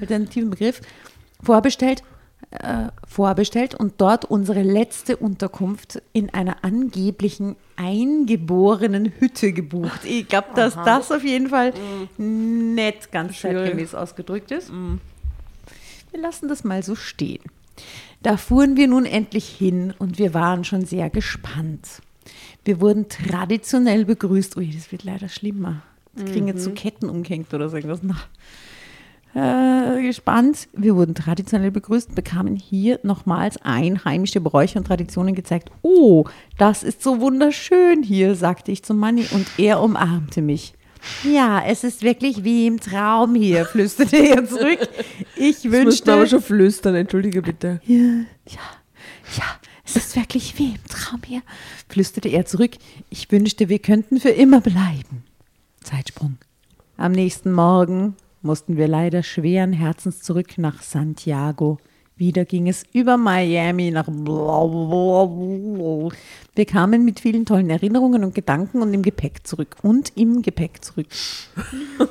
alternativen 0.00 0.50
Begriff. 0.50 0.80
Vorbestellt, 1.42 2.02
äh, 2.50 2.88
vorbestellt 3.06 3.74
und 3.74 3.94
dort 3.98 4.24
unsere 4.24 4.62
letzte 4.62 5.16
Unterkunft 5.16 6.02
in 6.12 6.30
einer 6.30 6.64
angeblichen 6.64 7.56
eingeborenen 7.76 9.12
Hütte 9.18 9.52
gebucht. 9.52 10.00
Ich 10.04 10.28
glaube, 10.28 10.48
dass 10.54 10.74
das 10.74 11.12
auf 11.12 11.24
jeden 11.24 11.48
Fall 11.48 11.72
nicht 12.16 13.12
ganz 13.12 13.40
zeitgemäß 13.40 13.94
ausgedrückt 13.94 14.50
ist. 14.50 14.72
Wir 16.10 16.20
lassen 16.20 16.48
das 16.48 16.64
mal 16.64 16.82
so 16.82 16.94
stehen. 16.94 17.42
Da 18.22 18.36
fuhren 18.36 18.76
wir 18.76 18.88
nun 18.88 19.06
endlich 19.06 19.48
hin 19.48 19.94
und 19.98 20.18
wir 20.18 20.34
waren 20.34 20.64
schon 20.64 20.84
sehr 20.84 21.10
gespannt. 21.10 22.02
Wir 22.64 22.80
wurden 22.80 23.08
traditionell 23.08 24.04
begrüßt. 24.04 24.56
Ui, 24.56 24.70
das 24.70 24.90
wird 24.90 25.04
leider 25.04 25.28
schlimmer. 25.28 25.82
Wir 26.14 26.24
kriegen 26.24 26.48
jetzt 26.48 26.64
so 26.64 26.72
Ketten 26.72 27.08
umgehängt 27.08 27.54
oder 27.54 27.68
so 27.68 27.76
irgendwas. 27.76 28.00
Na. 28.02 28.16
Äh, 29.34 30.02
gespannt. 30.02 30.68
Wir 30.72 30.96
wurden 30.96 31.14
traditionell 31.14 31.70
begrüßt, 31.70 32.14
bekamen 32.14 32.56
hier 32.56 32.98
nochmals 33.02 33.58
einheimische 33.62 34.40
Bräuche 34.40 34.78
und 34.78 34.86
Traditionen 34.86 35.34
gezeigt. 35.34 35.70
Oh, 35.82 36.24
das 36.56 36.82
ist 36.82 37.02
so 37.02 37.20
wunderschön 37.20 38.02
hier, 38.02 38.34
sagte 38.34 38.72
ich 38.72 38.82
zum 38.82 38.98
Manni 38.98 39.26
und 39.32 39.46
er 39.58 39.82
umarmte 39.82 40.42
mich. 40.42 40.74
Ja, 41.22 41.62
es 41.64 41.84
ist 41.84 42.02
wirklich 42.02 42.42
wie 42.44 42.66
im 42.66 42.80
Traum 42.80 43.34
hier, 43.34 43.64
flüsterte 43.64 44.16
er 44.16 44.44
zurück. 44.48 44.80
Ich 45.36 45.56
musst 45.56 45.64
du 45.64 45.72
wünschte. 45.72 46.12
aber 46.12 46.26
schon 46.26 46.42
flüstern, 46.42 46.94
entschuldige 46.94 47.42
bitte. 47.42 47.80
Ja, 47.86 47.96
ja, 47.96 48.60
ja, 49.36 49.44
es 49.84 49.96
ist 49.96 50.16
wirklich 50.16 50.58
wie 50.58 50.70
im 50.70 50.84
Traum 50.88 51.20
hier, 51.24 51.42
flüsterte 51.88 52.28
er 52.28 52.46
zurück. 52.46 52.72
Ich 53.10 53.30
wünschte, 53.30 53.68
wir 53.68 53.78
könnten 53.78 54.20
für 54.20 54.30
immer 54.30 54.60
bleiben. 54.60 55.24
Zeitsprung. 55.82 56.36
Am 56.96 57.12
nächsten 57.12 57.52
Morgen 57.52 58.16
mussten 58.48 58.76
wir 58.78 58.88
leider 58.88 59.22
schweren 59.22 59.74
Herzens 59.74 60.22
zurück 60.22 60.56
nach 60.56 60.82
Santiago. 60.82 61.76
Wieder 62.16 62.46
ging 62.46 62.66
es 62.66 62.82
über 62.94 63.18
Miami 63.18 63.90
nach. 63.90 64.08
Wir 64.08 66.10
kamen 66.64 67.04
mit 67.04 67.20
vielen 67.20 67.44
tollen 67.44 67.68
Erinnerungen 67.68 68.24
und 68.24 68.34
Gedanken 68.34 68.80
und 68.80 68.94
im 68.94 69.02
Gepäck 69.02 69.46
zurück. 69.46 69.76
Und 69.82 70.12
im 70.16 70.40
Gepäck 70.40 70.82
zurück. 70.82 71.08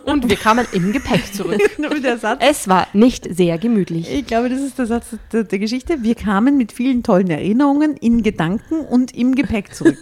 Und 0.06 0.30
wir 0.30 0.38
kamen 0.38 0.68
im 0.74 0.92
Gepäck 0.92 1.34
zurück. 1.34 1.60
Der 2.04 2.20
Satz 2.20 2.40
Es 2.48 2.68
war 2.68 2.86
nicht 2.94 3.28
sehr 3.36 3.58
gemütlich. 3.58 4.14
Ich 4.14 4.28
glaube, 4.28 4.50
das 4.50 4.62
ist 4.62 4.78
der 4.78 4.86
Satz 4.86 5.08
der, 5.34 5.44
der 5.44 5.58
Geschichte. 5.58 6.04
Wir 6.04 6.14
kamen 6.14 6.56
mit 6.56 6.72
vielen 6.72 7.02
tollen 7.02 7.32
Erinnerungen 7.32 7.98
in 7.98 8.22
Gedanken 8.22 8.82
und 8.82 9.16
im 9.16 9.34
Gepäck 9.34 9.74
zurück. 9.74 9.98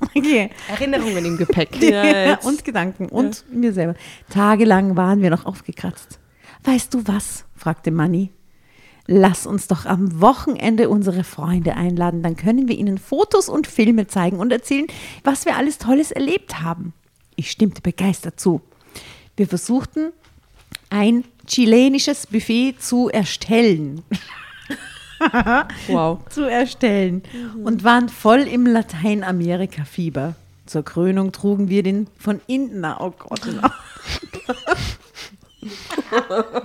Okay. 0.14 0.50
Erinnerungen 0.68 1.24
im 1.24 1.36
Gepäck. 1.36 1.76
Ja, 1.82 2.38
und 2.40 2.64
Gedanken 2.64 3.08
und 3.08 3.44
mir 3.52 3.72
selber. 3.72 3.94
Tagelang 4.30 4.96
waren 4.96 5.22
wir 5.22 5.30
noch 5.30 5.44
aufgekratzt. 5.44 6.18
Weißt 6.64 6.94
du 6.94 7.06
was? 7.06 7.44
fragte 7.54 7.90
Manni. 7.90 8.30
Lass 9.06 9.46
uns 9.46 9.66
doch 9.66 9.86
am 9.86 10.20
Wochenende 10.20 10.88
unsere 10.88 11.24
Freunde 11.24 11.74
einladen, 11.74 12.22
dann 12.22 12.36
können 12.36 12.68
wir 12.68 12.76
ihnen 12.76 12.98
Fotos 12.98 13.48
und 13.48 13.66
Filme 13.66 14.06
zeigen 14.06 14.38
und 14.38 14.52
erzählen, 14.52 14.86
was 15.24 15.46
wir 15.46 15.56
alles 15.56 15.78
Tolles 15.78 16.12
erlebt 16.12 16.60
haben. 16.60 16.92
Ich 17.34 17.50
stimmte 17.50 17.82
begeistert 17.82 18.38
zu. 18.38 18.60
Wir 19.36 19.48
versuchten, 19.48 20.12
ein 20.90 21.24
chilenisches 21.46 22.26
Buffet 22.26 22.76
zu 22.78 23.08
erstellen. 23.08 24.02
Wow. 25.88 26.20
zu 26.30 26.48
erstellen 26.48 27.22
und 27.62 27.84
waren 27.84 28.08
voll 28.08 28.40
im 28.40 28.66
Lateinamerika-Fieber. 28.66 30.34
Zur 30.66 30.84
Krönung 30.84 31.32
trugen 31.32 31.68
wir 31.68 31.82
den 31.82 32.06
von 32.18 32.40
innen. 32.46 32.84
Oh 32.98 33.10
Gott. 33.10 33.40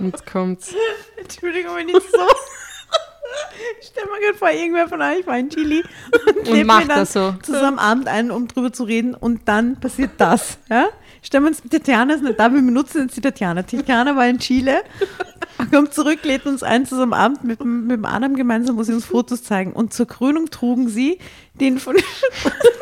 Jetzt 0.00 0.26
kommt's. 0.26 0.74
Entschuldigung, 1.16 1.76
wenn 1.76 1.88
ich 1.88 1.94
so. 1.94 2.00
Stell 3.82 4.04
mir 4.04 4.20
gerade 4.20 4.38
vor, 4.38 4.50
irgendwer 4.50 4.88
von 4.88 5.02
euch 5.02 5.26
war 5.26 5.38
in 5.38 5.50
Chile 5.50 5.82
und, 6.26 6.48
lädt 6.48 6.66
macht 6.66 6.82
mir 6.82 6.88
dann 6.88 6.98
das 7.00 7.12
so. 7.12 7.34
zusammen 7.42 7.78
Abend 7.78 8.08
ein, 8.08 8.30
um 8.30 8.48
drüber 8.48 8.72
zu 8.72 8.84
reden 8.84 9.14
und 9.14 9.48
dann 9.48 9.78
passiert 9.80 10.12
das. 10.18 10.58
Ja? 10.70 10.86
Stellen 11.26 11.42
wir 11.42 11.48
uns, 11.48 11.60
Tatjana 11.68 12.14
ist 12.14 12.22
nicht 12.22 12.38
da, 12.38 12.52
wir 12.52 12.62
benutzen 12.62 13.02
jetzt 13.02 13.16
die 13.16 13.20
Tatjana. 13.20 13.64
Tatjana 13.64 14.14
war 14.14 14.28
in 14.28 14.38
Chile, 14.38 14.84
kommt 15.72 15.92
zurück, 15.92 16.20
lädt 16.22 16.46
uns 16.46 16.62
ein 16.62 16.86
zusammen 16.86 17.14
Abend 17.14 17.42
mit, 17.42 17.58
dem- 17.58 17.88
mit 17.88 17.96
dem 17.96 18.04
Adam 18.04 18.36
gemeinsam, 18.36 18.76
wo 18.76 18.84
sie 18.84 18.92
uns 18.92 19.06
Fotos 19.06 19.42
zeigen. 19.42 19.72
Und 19.72 19.92
zur 19.92 20.06
Krönung 20.06 20.50
trugen 20.50 20.88
sie 20.88 21.18
den 21.54 21.80
von, 21.80 21.96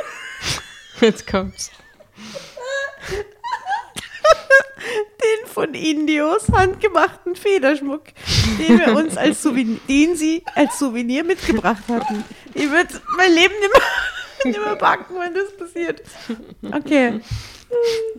Jetzt 1.00 1.26
kommt's. 1.26 1.70
den 5.22 5.46
von 5.48 5.72
Indios 5.74 6.48
handgemachten 6.52 7.36
Federschmuck, 7.36 8.02
den 8.58 8.78
wir 8.78 8.94
uns 8.94 9.16
als 9.16 9.42
Souvenir, 9.42 9.78
den 9.88 10.16
sie 10.16 10.42
als 10.54 10.78
Souvenir 10.78 11.24
mitgebracht 11.24 11.82
hatten. 11.88 12.24
Ich 12.52 12.70
würde 12.70 13.00
mein 13.16 13.32
Leben 13.32 13.54
nicht 13.60 13.72
mehr, 13.72 13.82
nicht 14.52 14.60
mehr 14.64 14.76
backen, 14.76 15.14
wenn 15.18 15.32
das 15.34 15.56
passiert. 15.56 16.02
Okay. 16.72 17.20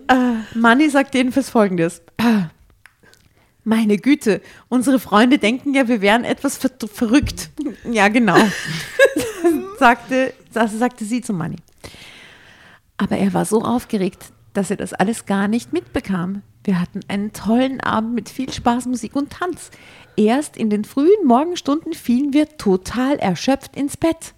Äh, 0.07 0.57
Manni 0.57 0.89
sagt 0.89 1.15
jedenfalls 1.15 1.49
folgendes. 1.49 2.01
Ah, 2.17 2.49
Meine 3.63 3.97
Güte, 3.97 4.41
unsere 4.69 4.99
Freunde 4.99 5.39
denken 5.39 5.73
ja, 5.73 5.87
wir 5.87 6.01
wären 6.01 6.23
etwas 6.23 6.57
ver 6.57 6.69
verrückt. 6.87 7.49
Ja, 7.89 8.07
genau. 8.07 8.37
sagte, 9.79 10.33
das 10.53 10.73
sagte 10.73 11.05
sie 11.05 11.21
zu 11.21 11.33
Manni. 11.33 11.57
Aber 12.97 13.17
er 13.17 13.33
war 13.33 13.45
so 13.45 13.61
aufgeregt, 13.63 14.31
dass 14.53 14.71
er 14.71 14.77
das 14.77 14.93
alles 14.93 15.25
gar 15.25 15.47
nicht 15.47 15.73
mitbekam. 15.73 16.43
Wir 16.63 16.79
hatten 16.79 17.01
einen 17.07 17.33
tollen 17.33 17.81
Abend 17.81 18.15
mit 18.15 18.29
viel 18.29 18.51
Spaß, 18.51 18.85
Musik 18.85 19.15
und 19.15 19.31
Tanz. 19.31 19.69
Erst 20.15 20.57
in 20.57 20.69
den 20.69 20.85
frühen 20.85 21.25
Morgenstunden 21.25 21.93
fielen 21.93 22.33
wir 22.33 22.57
total 22.57 23.17
erschöpft 23.17 23.75
ins 23.75 23.97
Bett. 23.97 24.33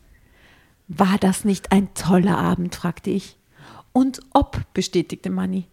War 0.87 1.17
das 1.19 1.45
nicht 1.45 1.71
ein 1.71 1.93
toller 1.93 2.37
Abend, 2.37 2.75
fragte 2.75 3.11
ich. 3.11 3.37
Und 3.93 4.19
ob, 4.33 4.61
bestätigte 4.73 5.29
Manni. 5.29 5.65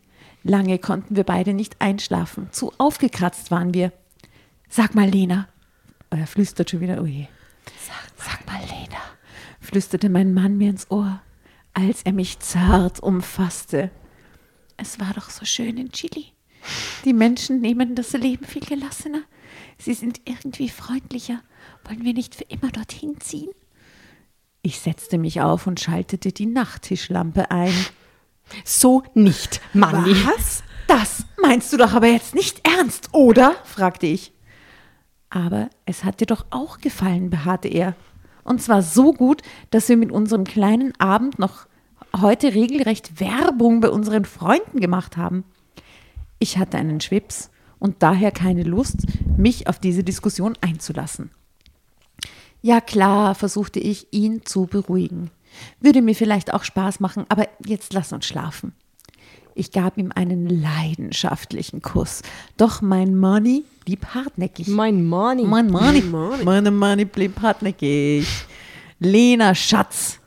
Lange 0.42 0.78
konnten 0.78 1.16
wir 1.16 1.24
beide 1.24 1.54
nicht 1.54 1.80
einschlafen. 1.80 2.48
Zu 2.52 2.72
aufgekratzt 2.78 3.50
waren 3.50 3.72
wir. 3.74 3.92
Sag 4.68 4.94
mal, 4.94 5.08
Lena. 5.08 5.48
Oh, 6.10 6.16
er 6.16 6.26
flüstert 6.26 6.70
schon 6.70 6.80
wieder. 6.80 7.00
Oh 7.00 7.06
je. 7.06 7.26
Sag, 8.16 8.46
mal, 8.46 8.60
Lena, 8.60 9.00
flüsterte 9.60 10.08
mein 10.08 10.34
Mann 10.34 10.56
mir 10.58 10.70
ins 10.70 10.90
Ohr, 10.90 11.20
als 11.72 12.02
er 12.02 12.12
mich 12.12 12.38
zart 12.40 13.00
umfasste. 13.00 13.90
Es 14.76 15.00
war 15.00 15.12
doch 15.14 15.30
so 15.30 15.44
schön 15.44 15.76
in 15.78 15.92
Chile. 15.92 16.26
Die 17.04 17.12
Menschen 17.12 17.60
nehmen 17.60 17.94
das 17.94 18.12
Leben 18.12 18.44
viel 18.46 18.64
gelassener. 18.64 19.22
Sie 19.78 19.94
sind 19.94 20.20
irgendwie 20.24 20.68
freundlicher. 20.68 21.42
Wollen 21.84 22.04
wir 22.04 22.14
nicht 22.14 22.34
für 22.34 22.44
immer 22.44 22.70
dorthin 22.70 23.20
ziehen? 23.20 23.50
Ich 24.62 24.80
setzte 24.80 25.18
mich 25.18 25.42
auf 25.42 25.66
und 25.66 25.80
schaltete 25.80 26.32
die 26.32 26.46
Nachttischlampe 26.46 27.50
ein. 27.50 27.74
So 28.64 29.02
nicht, 29.14 29.60
Manni. 29.72 30.14
Was? 30.26 30.62
Das 30.86 31.24
meinst 31.40 31.72
du 31.72 31.76
doch 31.76 31.92
aber 31.92 32.06
jetzt 32.06 32.34
nicht 32.34 32.66
ernst, 32.66 33.10
oder? 33.12 33.54
fragte 33.64 34.06
ich. 34.06 34.32
Aber 35.30 35.68
es 35.86 36.04
hat 36.04 36.20
dir 36.20 36.26
doch 36.26 36.46
auch 36.50 36.78
gefallen, 36.78 37.30
beharrte 37.30 37.68
er. 37.68 37.96
Und 38.44 38.62
zwar 38.62 38.82
so 38.82 39.12
gut, 39.12 39.42
dass 39.70 39.88
wir 39.88 39.96
mit 39.96 40.12
unserem 40.12 40.44
kleinen 40.44 40.92
Abend 41.00 41.38
noch 41.38 41.66
heute 42.20 42.54
regelrecht 42.54 43.18
Werbung 43.20 43.80
bei 43.80 43.90
unseren 43.90 44.24
Freunden 44.24 44.80
gemacht 44.80 45.16
haben. 45.16 45.44
Ich 46.38 46.58
hatte 46.58 46.78
einen 46.78 47.00
Schwips 47.00 47.50
und 47.78 48.02
daher 48.02 48.30
keine 48.30 48.62
Lust, 48.62 49.06
mich 49.36 49.66
auf 49.66 49.78
diese 49.78 50.04
Diskussion 50.04 50.56
einzulassen. 50.60 51.30
Ja 52.62 52.80
klar, 52.80 53.34
versuchte 53.34 53.80
ich, 53.80 54.06
ihn 54.12 54.44
zu 54.44 54.66
beruhigen. 54.66 55.30
Würde 55.80 56.02
mir 56.02 56.14
vielleicht 56.14 56.52
auch 56.52 56.64
Spaß 56.64 57.00
machen, 57.00 57.24
aber 57.28 57.48
jetzt 57.64 57.92
lass 57.92 58.12
uns 58.12 58.26
schlafen. 58.26 58.72
Ich 59.56 59.70
gab 59.70 59.96
ihm 59.98 60.10
einen 60.14 60.48
leidenschaftlichen 60.48 61.80
Kuss, 61.80 62.22
doch 62.56 62.82
mein 62.82 63.16
Money 63.16 63.64
blieb 63.84 64.04
hartnäckig. 64.14 64.66
Mein 64.66 65.04
Money. 65.06 65.44
Mein 65.44 65.70
Money, 65.70 66.02
Money. 66.02 66.44
meine 66.44 66.70
Money 66.72 67.04
blieb 67.04 67.40
hartnäckig. 67.40 68.26
Lena, 68.98 69.54
Schatz, 69.54 70.18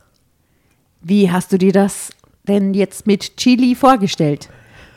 wie 1.02 1.30
hast 1.30 1.52
du 1.52 1.58
dir 1.58 1.74
das 1.74 2.12
denn 2.48 2.74
jetzt 2.74 3.06
mit 3.06 3.36
Chili 3.36 3.76
vorgestellt? 3.76 4.50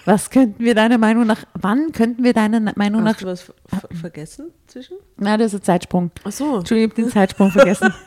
Was 0.05 0.31
könnten 0.31 0.65
wir 0.65 0.75
deiner 0.75 0.99
Meinung 0.99 1.27
nach, 1.27 1.45
wann 1.55 1.93
könnten 1.93 2.23
wir 2.25 2.33
deiner 2.33 2.61
Meinung 2.77 3.03
nach, 3.03 3.15
Hast 3.15 3.23
du 3.23 3.27
was 3.27 3.43
ver 3.43 3.55
ver 3.67 3.89
vergessen 4.01 4.51
zwischen? 4.67 4.97
na, 5.17 5.37
das 5.37 5.53
ist 5.55 5.61
ein 5.61 5.65
Zeitsprung. 5.65 6.11
Ach 6.25 6.33
so. 6.33 6.59
Entschuldigung, 6.59 6.91
ich 6.91 6.95
habe 6.97 7.03
den 7.03 7.13
Zeitsprung 7.13 7.51
vergessen. 7.51 7.93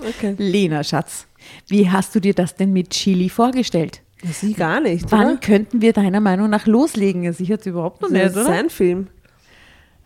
Okay. 0.00 0.34
Lena, 0.38 0.84
Schatz, 0.84 1.26
wie 1.68 1.90
hast 1.90 2.14
du 2.14 2.20
dir 2.20 2.34
das 2.34 2.54
denn 2.54 2.72
mit 2.72 2.90
Chili 2.90 3.28
vorgestellt? 3.28 4.02
Sie 4.22 4.52
gar 4.54 4.80
nicht, 4.80 5.10
Wann 5.12 5.32
oder? 5.32 5.36
könnten 5.36 5.80
wir 5.80 5.92
deiner 5.92 6.20
Meinung 6.20 6.50
nach 6.50 6.66
loslegen? 6.66 7.32
Sie 7.32 7.52
hat 7.52 7.64
überhaupt 7.66 8.02
noch 8.02 8.08
Das 8.08 8.12
nicht, 8.12 8.24
ist 8.26 8.36
oder? 8.36 8.44
sein 8.46 8.70
Film. 8.70 9.06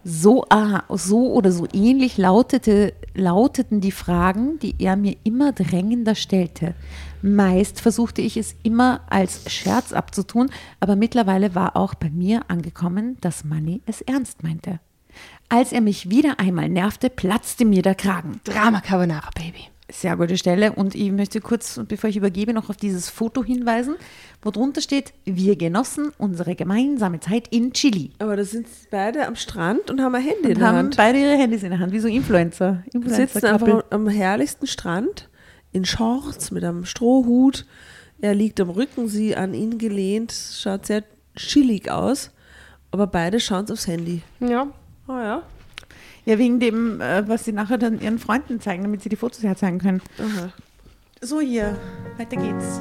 So, 0.05 0.45
ah, 0.51 0.83
so 0.89 1.33
oder 1.33 1.53
so 1.53 1.67
ähnlich 1.73 2.19
lautete, 2.19 2.93
lauteten 3.15 3.81
die 3.81 3.93
Fragen, 3.93 4.59
die 4.59 4.75
er 4.81 4.97
mir 4.97 5.17
immer 5.23 5.53
drängender 5.53 6.17
stellte. 6.17 6.75
Meist 7.23 7.81
versuchte 7.81 8.21
ich 8.21 8.37
es 8.37 8.57
immer 8.65 9.03
als 9.09 9.51
Scherz 9.51 9.93
abzutun, 9.93 10.51
aber 10.81 10.97
mittlerweile 10.97 11.55
war 11.55 11.77
auch 11.77 11.95
bei 11.95 12.11
mir 12.11 12.43
angekommen, 12.49 13.17
dass 13.21 13.45
Manny 13.45 13.81
es 13.87 14.01
ernst 14.01 14.43
meinte. 14.43 14.81
Als 15.49 15.73
er 15.73 15.83
mich 15.83 16.11
wieder 16.11 16.41
einmal 16.41 16.69
nervte, 16.69 17.09
platzte 17.09 17.65
mir 17.65 17.83
der 17.83 17.95
Kragen. 17.95 18.41
Drama 18.45 18.81
Carbonara, 18.81 19.31
Baby. 19.37 19.69
Sehr 19.93 20.17
gute 20.17 20.39
Stelle. 20.39 20.73
Und 20.73 20.95
ich 20.95 21.13
möchte 21.13 21.41
kurz, 21.41 21.79
bevor 21.87 22.09
ich 22.09 22.17
übergebe, 22.17 22.53
noch 22.55 22.71
auf 22.71 22.77
dieses 22.77 23.11
Foto 23.11 23.45
hinweisen, 23.45 23.97
wo 24.41 24.51
drunter 24.51 24.81
steht, 24.81 25.13
wir 25.25 25.55
genossen 25.57 26.13
unsere 26.19 26.55
gemeinsame 26.55 27.21
Zeit 27.21 27.49
in 27.49 27.73
Chile. 27.73 28.09
Aber 28.19 28.37
da 28.37 28.45
sind 28.45 28.67
beide 28.91 29.27
am 29.27 29.37
Strand 29.37 29.91
und 29.91 30.01
haben 30.01 30.15
ein 30.15 30.23
Handy 30.23 30.45
in 30.45 30.49
Und 30.53 30.59
der 30.61 30.67
haben 30.69 30.77
Hand. 30.79 30.97
beide 30.97 31.19
ihre 31.19 31.37
Handys 31.37 31.63
in 31.63 31.71
der 31.71 31.79
Hand, 31.79 31.93
wie 31.93 32.01
so 32.01 32.09
Influencer. 32.09 32.83
Sie 32.91 32.97
Influencer 32.97 33.27
sitzen 33.27 33.47
einfach 33.47 33.85
am 33.91 34.09
herrlichsten 34.09 34.67
Strand 34.67 35.29
in 35.73 35.85
Shorts 35.85 36.51
mit 36.51 36.65
einem 36.65 36.85
Strohhut. 36.87 37.67
Er 38.21 38.35
liegt 38.35 38.61
am 38.61 38.71
Rücken, 38.71 39.09
sie 39.09 39.37
an 39.37 39.53
ihn 39.53 39.79
gelehnt, 39.79 40.33
schaut 40.33 40.87
sehr 40.87 41.05
chillig 41.37 41.91
aus. 41.91 42.31
Aber 42.91 43.07
beide 43.07 43.41
schauen 43.41 43.71
aufs 43.71 43.87
Handy. 43.87 44.23
Ja. 44.41 44.69
Oh 45.09 45.13
ja. 45.13 45.43
Ja, 46.25 46.39
wegen 46.39 46.61
dem, 46.61 47.01
äh, 47.01 47.27
was 47.29 47.45
sie 47.45 47.53
nachher 47.53 47.79
dann 47.79 48.01
ihren 48.01 48.19
Freunden 48.19 48.61
zeigen, 48.61 48.83
damit 48.85 49.03
sie 49.03 49.09
die 49.09 49.17
Fotos 49.17 49.43
herzeigen 49.43 49.79
können. 49.79 50.01
Aha. 50.19 50.53
So, 51.21 51.41
hier, 51.41 51.77
weiter 52.17 52.37
geht's. 52.37 52.81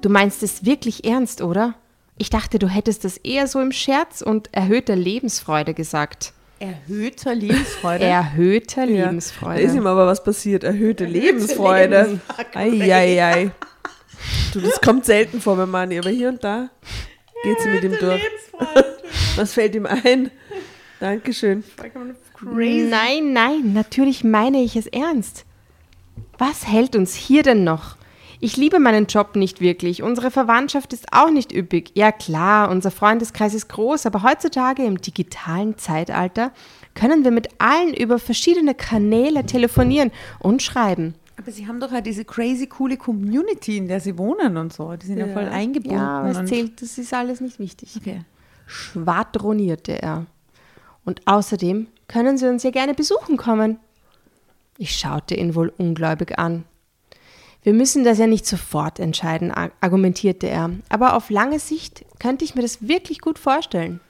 Du 0.00 0.08
meinst 0.08 0.42
es 0.42 0.64
wirklich 0.64 1.04
ernst, 1.04 1.42
oder? 1.42 1.74
Ich 2.16 2.30
dachte, 2.30 2.58
du 2.58 2.68
hättest 2.68 3.04
es 3.04 3.16
eher 3.18 3.46
so 3.46 3.60
im 3.60 3.72
Scherz 3.72 4.22
und 4.22 4.52
erhöhter 4.52 4.96
Lebensfreude 4.96 5.74
gesagt. 5.74 6.32
Erhöhter 6.58 7.34
Lebensfreude. 7.34 8.04
Erhöhter 8.04 8.86
Da 8.86 8.92
ist 8.92 8.98
Lebensfreude. 8.98 9.62
ihm 9.62 9.86
aber 9.86 10.06
was 10.06 10.24
passiert. 10.24 10.64
Erhöhte 10.64 11.04
Lebensfreude. 11.04 12.20
Eieiei. 12.54 13.52
Du, 14.52 14.60
das 14.60 14.80
kommt 14.80 15.04
selten 15.04 15.40
vor 15.40 15.56
beim 15.56 15.70
Manni, 15.70 15.98
aber 15.98 16.10
hier 16.10 16.30
und 16.30 16.42
da 16.42 16.70
geht 17.44 17.60
sie 17.60 17.68
mit 17.68 17.84
ihm 17.84 17.96
durch. 18.00 18.20
Was 19.36 19.52
fällt 19.52 19.76
ihm 19.76 19.86
ein? 19.86 20.32
Dankeschön. 20.98 21.62
Nein, 22.90 23.32
nein, 23.32 23.72
natürlich 23.72 24.24
meine 24.24 24.60
ich 24.60 24.74
es 24.74 24.88
ernst. 24.88 25.44
Was 26.38 26.66
hält 26.66 26.96
uns 26.96 27.14
hier 27.14 27.44
denn 27.44 27.62
noch? 27.62 27.97
Ich 28.40 28.56
liebe 28.56 28.78
meinen 28.78 29.06
Job 29.06 29.34
nicht 29.34 29.60
wirklich. 29.60 30.02
Unsere 30.02 30.30
Verwandtschaft 30.30 30.92
ist 30.92 31.06
auch 31.12 31.30
nicht 31.30 31.52
üppig. 31.52 31.90
Ja 31.94 32.12
klar, 32.12 32.70
unser 32.70 32.92
Freundeskreis 32.92 33.52
ist 33.52 33.68
groß, 33.68 34.06
aber 34.06 34.22
heutzutage 34.22 34.84
im 34.84 35.00
digitalen 35.00 35.76
Zeitalter 35.76 36.52
können 36.94 37.24
wir 37.24 37.32
mit 37.32 37.48
allen 37.58 37.94
über 37.94 38.20
verschiedene 38.20 38.74
Kanäle 38.74 39.44
telefonieren 39.44 40.12
und 40.38 40.62
schreiben. 40.62 41.14
Aber 41.36 41.50
sie 41.50 41.66
haben 41.66 41.80
doch 41.80 41.90
halt 41.90 42.06
diese 42.06 42.24
crazy 42.24 42.66
coole 42.66 42.96
Community, 42.96 43.76
in 43.76 43.88
der 43.88 44.00
sie 44.00 44.18
wohnen 44.18 44.56
und 44.56 44.72
so. 44.72 44.94
Die 44.96 45.06
sind 45.06 45.18
ja, 45.18 45.28
voll 45.28 45.44
eingebunden. 45.44 45.98
Ja, 45.98 46.20
aber 46.20 46.30
es 46.30 46.48
zählt, 46.48 46.82
das 46.82 46.98
ist 46.98 47.14
alles 47.14 47.40
nicht 47.40 47.58
wichtig. 47.58 47.96
Okay. 47.96 48.22
schwadronierte 48.66 50.00
er. 50.00 50.26
Und 51.04 51.22
außerdem 51.26 51.86
können 52.06 52.38
Sie 52.38 52.48
uns 52.48 52.62
ja 52.64 52.70
gerne 52.70 52.94
besuchen 52.94 53.36
kommen. 53.36 53.78
Ich 54.78 54.96
schaute 54.96 55.34
ihn 55.34 55.54
wohl 55.54 55.72
ungläubig 55.76 56.38
an. 56.38 56.64
Wir 57.68 57.74
müssen 57.74 58.02
das 58.02 58.16
ja 58.16 58.26
nicht 58.26 58.46
sofort 58.46 58.98
entscheiden, 58.98 59.50
ar- 59.50 59.72
argumentierte 59.82 60.48
er, 60.48 60.70
aber 60.88 61.12
auf 61.14 61.28
lange 61.28 61.58
Sicht 61.58 62.02
könnte 62.18 62.42
ich 62.42 62.54
mir 62.54 62.62
das 62.62 62.88
wirklich 62.88 63.20
gut 63.20 63.38
vorstellen. 63.38 64.00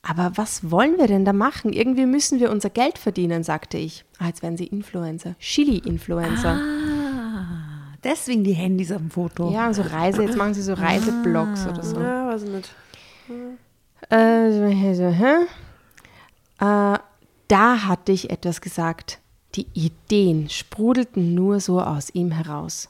Aber 0.00 0.32
was 0.36 0.70
wollen 0.70 0.96
wir 0.96 1.06
denn 1.06 1.26
da 1.26 1.34
machen? 1.34 1.74
Irgendwie 1.74 2.06
müssen 2.06 2.40
wir 2.40 2.50
unser 2.50 2.70
Geld 2.70 2.96
verdienen, 2.96 3.42
sagte 3.42 3.76
ich. 3.76 4.06
Ah, 4.18 4.28
jetzt 4.28 4.42
werden 4.42 4.56
sie 4.56 4.68
Influencer. 4.68 5.34
Chili-Influencer. 5.38 6.58
Deswegen 8.02 8.42
die 8.42 8.54
Handys 8.54 8.90
am 8.90 9.10
Foto. 9.10 9.52
Ja, 9.52 9.70
so 9.74 9.82
Reise, 9.82 10.22
jetzt 10.22 10.38
machen 10.38 10.54
sie 10.54 10.62
so 10.62 10.72
Reiseblogs 10.72 11.66
oder 11.66 11.82
so. 11.82 12.00
Ja, 12.00 12.26
weiß 12.28 12.44
ich 12.44 12.48
nicht. 12.48 12.74
Äh, 14.08 14.94
so, 14.94 15.08
hä? 15.10 15.34
Äh, 16.58 16.98
da 17.48 17.82
hatte 17.86 18.12
ich 18.12 18.30
etwas 18.30 18.62
gesagt. 18.62 19.18
Die 19.54 19.66
Ideen 19.74 20.48
sprudelten 20.48 21.34
nur 21.34 21.60
so 21.60 21.80
aus 21.80 22.10
ihm 22.14 22.30
heraus. 22.30 22.88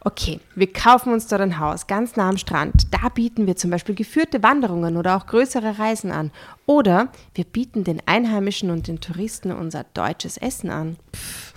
Okay, 0.00 0.38
wir 0.54 0.72
kaufen 0.72 1.12
uns 1.12 1.26
dort 1.26 1.40
ein 1.40 1.58
Haus 1.58 1.88
ganz 1.88 2.14
nah 2.14 2.28
am 2.28 2.36
Strand. 2.36 2.86
Da 2.92 3.08
bieten 3.08 3.48
wir 3.48 3.56
zum 3.56 3.70
Beispiel 3.72 3.96
geführte 3.96 4.40
Wanderungen 4.44 4.96
oder 4.96 5.16
auch 5.16 5.26
größere 5.26 5.80
Reisen 5.80 6.12
an. 6.12 6.30
Oder 6.66 7.08
wir 7.34 7.42
bieten 7.44 7.82
den 7.82 8.00
Einheimischen 8.06 8.70
und 8.70 8.86
den 8.86 9.00
Touristen 9.00 9.50
unser 9.50 9.84
deutsches 9.94 10.36
Essen 10.36 10.70
an. 10.70 10.96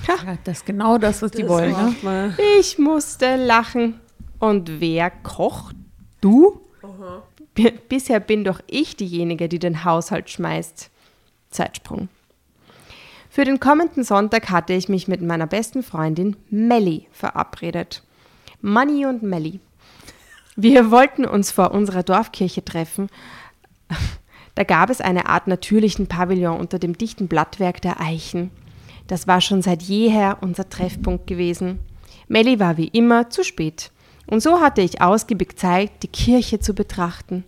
Ja, 0.07 0.37
das 0.43 0.59
ist 0.59 0.65
genau 0.65 0.97
das, 0.97 1.21
was 1.21 1.29
die 1.31 1.47
wollen. 1.47 1.75
Ne? 2.01 2.35
Ich 2.59 2.79
musste 2.79 3.35
lachen. 3.35 3.99
Und 4.39 4.79
wer 4.79 5.11
kocht? 5.11 5.75
Du? 6.21 6.61
B- 7.53 7.73
Bisher 7.89 8.19
bin 8.19 8.43
doch 8.43 8.61
ich 8.65 8.95
diejenige, 8.95 9.47
die 9.49 9.59
den 9.59 9.83
Haushalt 9.83 10.29
schmeißt. 10.31 10.89
Zeitsprung. 11.51 12.09
Für 13.39 13.45
den 13.45 13.61
kommenden 13.61 14.03
Sonntag 14.03 14.49
hatte 14.49 14.73
ich 14.73 14.89
mich 14.89 15.07
mit 15.07 15.21
meiner 15.21 15.47
besten 15.47 15.81
Freundin 15.81 16.35
Melli 16.49 17.07
verabredet. 17.13 18.03
Manni 18.59 19.05
und 19.05 19.23
Melli. 19.23 19.61
Wir 20.57 20.91
wollten 20.91 21.23
uns 21.23 21.49
vor 21.49 21.71
unserer 21.71 22.03
Dorfkirche 22.03 22.65
treffen. 22.65 23.07
Da 24.55 24.65
gab 24.65 24.89
es 24.89 24.99
eine 24.99 25.27
Art 25.27 25.47
natürlichen 25.47 26.07
Pavillon 26.07 26.59
unter 26.59 26.79
dem 26.79 26.97
dichten 26.97 27.29
Blattwerk 27.29 27.81
der 27.81 28.01
Eichen. 28.01 28.51
Das 29.07 29.25
war 29.25 29.39
schon 29.39 29.61
seit 29.61 29.83
jeher 29.83 30.39
unser 30.41 30.67
Treffpunkt 30.67 31.25
gewesen. 31.25 31.79
Melli 32.27 32.59
war 32.59 32.75
wie 32.75 32.89
immer 32.89 33.29
zu 33.29 33.45
spät. 33.45 33.93
Und 34.27 34.43
so 34.43 34.59
hatte 34.59 34.81
ich 34.81 35.01
ausgiebig 35.01 35.57
Zeit, 35.57 35.91
die 36.03 36.09
Kirche 36.09 36.59
zu 36.59 36.73
betrachten. 36.73 37.45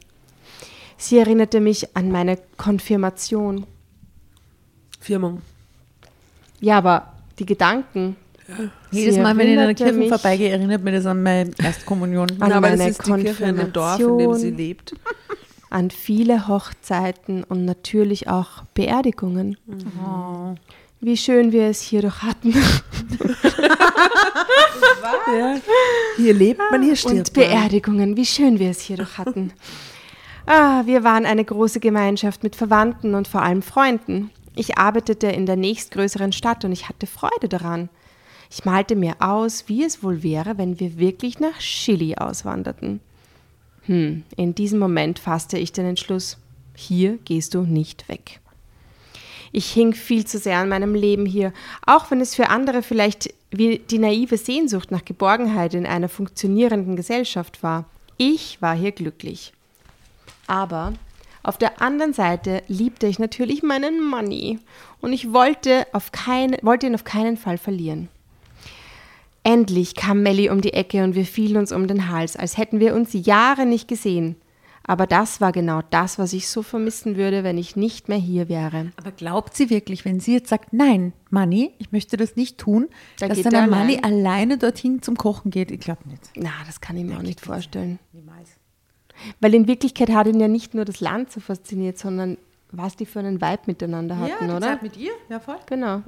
Sie 0.96 1.18
erinnerte 1.18 1.60
mich 1.60 1.98
an 1.98 2.14
meine 2.14 2.38
Konfirmation. 2.56 3.68
Firmung. 5.02 5.42
Ja, 6.62 6.78
aber 6.78 7.12
die 7.40 7.46
Gedanken. 7.46 8.16
Jedes 8.92 9.16
Sie 9.16 9.22
Mal, 9.22 9.36
wenn 9.38 9.48
ich 9.48 9.54
in 9.54 9.60
einer 9.60 9.74
Kirche 9.74 9.94
mich 9.94 10.10
vorbeigehe, 10.10 10.50
erinnert 10.50 10.84
mir 10.84 10.92
das 10.92 11.06
an 11.06 11.22
meine 11.24 11.52
Erstkommunion. 11.62 12.30
An 12.32 12.50
Na, 12.50 12.58
aber 12.58 12.70
meine 12.70 12.90
ist 12.90 13.06
die 13.06 13.12
Kirche 13.14 13.46
in 13.46 13.58
dem 13.58 13.74
Dorf, 13.74 14.00
in 14.00 14.18
dem 14.18 14.34
sie 14.34 14.52
lebt. 14.52 14.94
an 15.70 15.90
viele 15.90 16.48
Hochzeiten 16.48 17.44
und 17.44 17.66
natürlich 17.66 18.28
auch 18.28 18.64
Beerdigungen. 18.74 19.58
Wie 21.00 21.18
schön 21.18 21.52
wir 21.52 21.68
es 21.68 21.82
hier 21.82 22.02
doch 22.02 22.22
hatten. 22.22 22.54
Ja. 25.28 25.56
Hier 26.18 26.34
lebt 26.34 26.62
man, 26.72 26.82
hier 26.84 26.96
stirbt 26.96 27.30
Und. 27.30 27.34
Beerdigungen, 27.34 28.18
wie 28.18 28.26
schön 28.26 28.60
wir 28.60 28.70
es 28.70 28.82
hier 28.82 28.98
doch 28.98 29.18
hatten. 29.18 29.54
Ah, 30.46 30.82
wir 30.86 31.04
waren 31.04 31.26
eine 31.26 31.46
große 31.46 31.80
Gemeinschaft 31.80 32.44
mit 32.44 32.56
Verwandten 32.56 33.16
und 33.16 33.28
vor 33.28 33.42
allem 33.42 33.62
Freunden. 33.62 34.30
Ich 34.56 34.78
arbeitete 34.78 35.28
in 35.28 35.46
der 35.46 35.56
nächstgrößeren 35.56 36.34
Stadt 36.34 36.66
und 36.66 36.72
ich 36.72 36.90
hatte 36.90 37.08
Freude 37.08 37.48
daran. 37.48 37.90
Ich 38.50 38.66
malte 38.66 38.96
mir 38.96 39.16
aus, 39.20 39.66
wie 39.68 39.84
es 39.84 40.04
wohl 40.04 40.24
wäre, 40.24 40.58
wenn 40.58 40.80
wir 40.80 40.98
wirklich 40.98 41.40
nach 41.40 41.60
Chili 41.60 42.16
auswanderten. 42.16 43.00
Hm, 43.86 44.24
in 44.36 44.54
diesem 44.56 44.80
Moment 44.80 45.20
fasste 45.20 45.58
ich 45.58 45.72
den 45.72 45.86
Entschluss, 45.86 46.38
hier 46.76 47.18
gehst 47.24 47.54
du 47.54 47.62
nicht 47.62 48.10
weg. 48.10 48.40
Ich 49.54 49.72
hing 49.72 49.94
viel 49.94 50.26
zu 50.26 50.38
sehr 50.38 50.58
an 50.58 50.70
meinem 50.70 50.96
Leben 50.96 51.26
hier, 51.26 51.52
auch 51.86 52.10
wenn 52.12 52.22
es 52.22 52.36
für 52.36 52.50
andere 52.50 52.84
vielleicht 52.84 53.34
wie 53.52 53.80
die 53.80 54.00
naive 54.00 54.38
Sehnsucht 54.38 54.92
nach 54.92 55.04
Geborgenheit 55.04 55.74
in 55.74 55.86
einer 55.86 56.08
funktionierenden 56.08 56.96
Gesellschaft 56.96 57.64
war. 57.64 57.86
Ich 58.18 58.62
war 58.62 58.76
hier 58.76 58.94
glücklich. 58.94 59.52
Aber 60.48 60.94
auf 61.44 61.58
der 61.58 61.82
anderen 61.82 62.14
Seite 62.14 62.62
liebte 62.68 63.08
ich 63.08 63.20
natürlich 63.20 63.64
meinen 63.64 64.04
Money 64.04 64.60
und 65.00 65.12
ich 65.14 65.34
wollte, 65.34 65.88
auf 65.92 66.12
keine, 66.12 66.58
wollte 66.62 66.86
ihn 66.88 66.96
auf 66.96 67.04
keinen 67.04 67.38
Fall 67.38 67.58
verlieren. 67.58 68.10
Endlich 69.44 69.96
kam 69.96 70.22
Melli 70.22 70.50
um 70.50 70.62
die 70.62 70.74
Ecke 70.74 71.04
und 71.04 71.16
wir 71.16 71.26
fielen 71.26 71.58
uns 71.58 71.72
um 71.72 71.88
den 71.88 72.10
Hals, 72.10 72.36
als 72.36 72.58
hätten 72.58 72.80
wir 72.80 72.94
uns 72.94 73.10
Jahre 73.14 73.66
nicht 73.66 73.88
gesehen. 73.88 74.36
Aber 74.84 75.08
das 75.08 75.42
war 75.42 75.52
genau 75.52 75.82
das, 75.92 76.18
was 76.20 76.34
ich 76.34 76.48
so 76.48 76.64
vermissen 76.64 77.16
würde, 77.16 77.44
wenn 77.44 77.58
ich 77.58 77.76
nicht 77.76 78.10
mehr 78.10 78.18
hier 78.18 78.50
wäre. 78.50 78.92
Aber 78.98 79.12
glaubt 79.12 79.56
sie 79.56 79.70
wirklich, 79.70 80.06
wenn 80.06 80.20
sie 80.20 80.34
jetzt 80.34 80.50
sagt, 80.50 80.74
nein, 80.74 81.14
Manni, 81.30 81.72
ich 81.78 81.92
möchte 81.92 82.18
das 82.18 82.36
nicht 82.36 82.58
tun, 82.58 82.88
Da 83.20 83.28
dass 83.28 83.42
dann 83.42 83.54
er 83.54 83.62
der 83.62 83.68
Manni 83.70 83.98
allein. 83.98 84.14
alleine 84.26 84.58
dorthin 84.58 85.02
zum 85.02 85.18
Kochen 85.18 85.52
geht? 85.52 85.72
Ich 85.72 85.80
glaube 85.80 86.08
nicht. 86.10 86.22
Na, 86.36 86.52
das 86.66 86.82
kann 86.82 86.98
ich 86.98 87.06
mir 87.06 87.18
auch 87.18 87.22
nicht 87.22 87.42
vorstellen. 87.42 88.00
Weil 89.40 89.54
in 89.54 89.68
Wirklichkeit 89.68 90.10
hat 90.12 90.28
ihn 90.28 90.40
ja 90.40 90.48
nicht 90.48 90.74
nur 90.74 90.86
das 90.86 91.00
Land 91.00 91.32
so 91.32 91.40
fasziniert, 91.40 91.98
sondern 91.98 92.38
was 92.72 92.96
die 92.96 93.06
für 93.06 93.20
einen 93.20 93.42
Vibe 93.42 93.64
miteinander 93.66 94.18
hatten, 94.18 94.50
oder? 94.50 94.80
mit 94.82 94.98
ihr, 94.98 95.12
ja 95.30 95.40
voll. 95.40 95.58
Genau. 95.66 96.02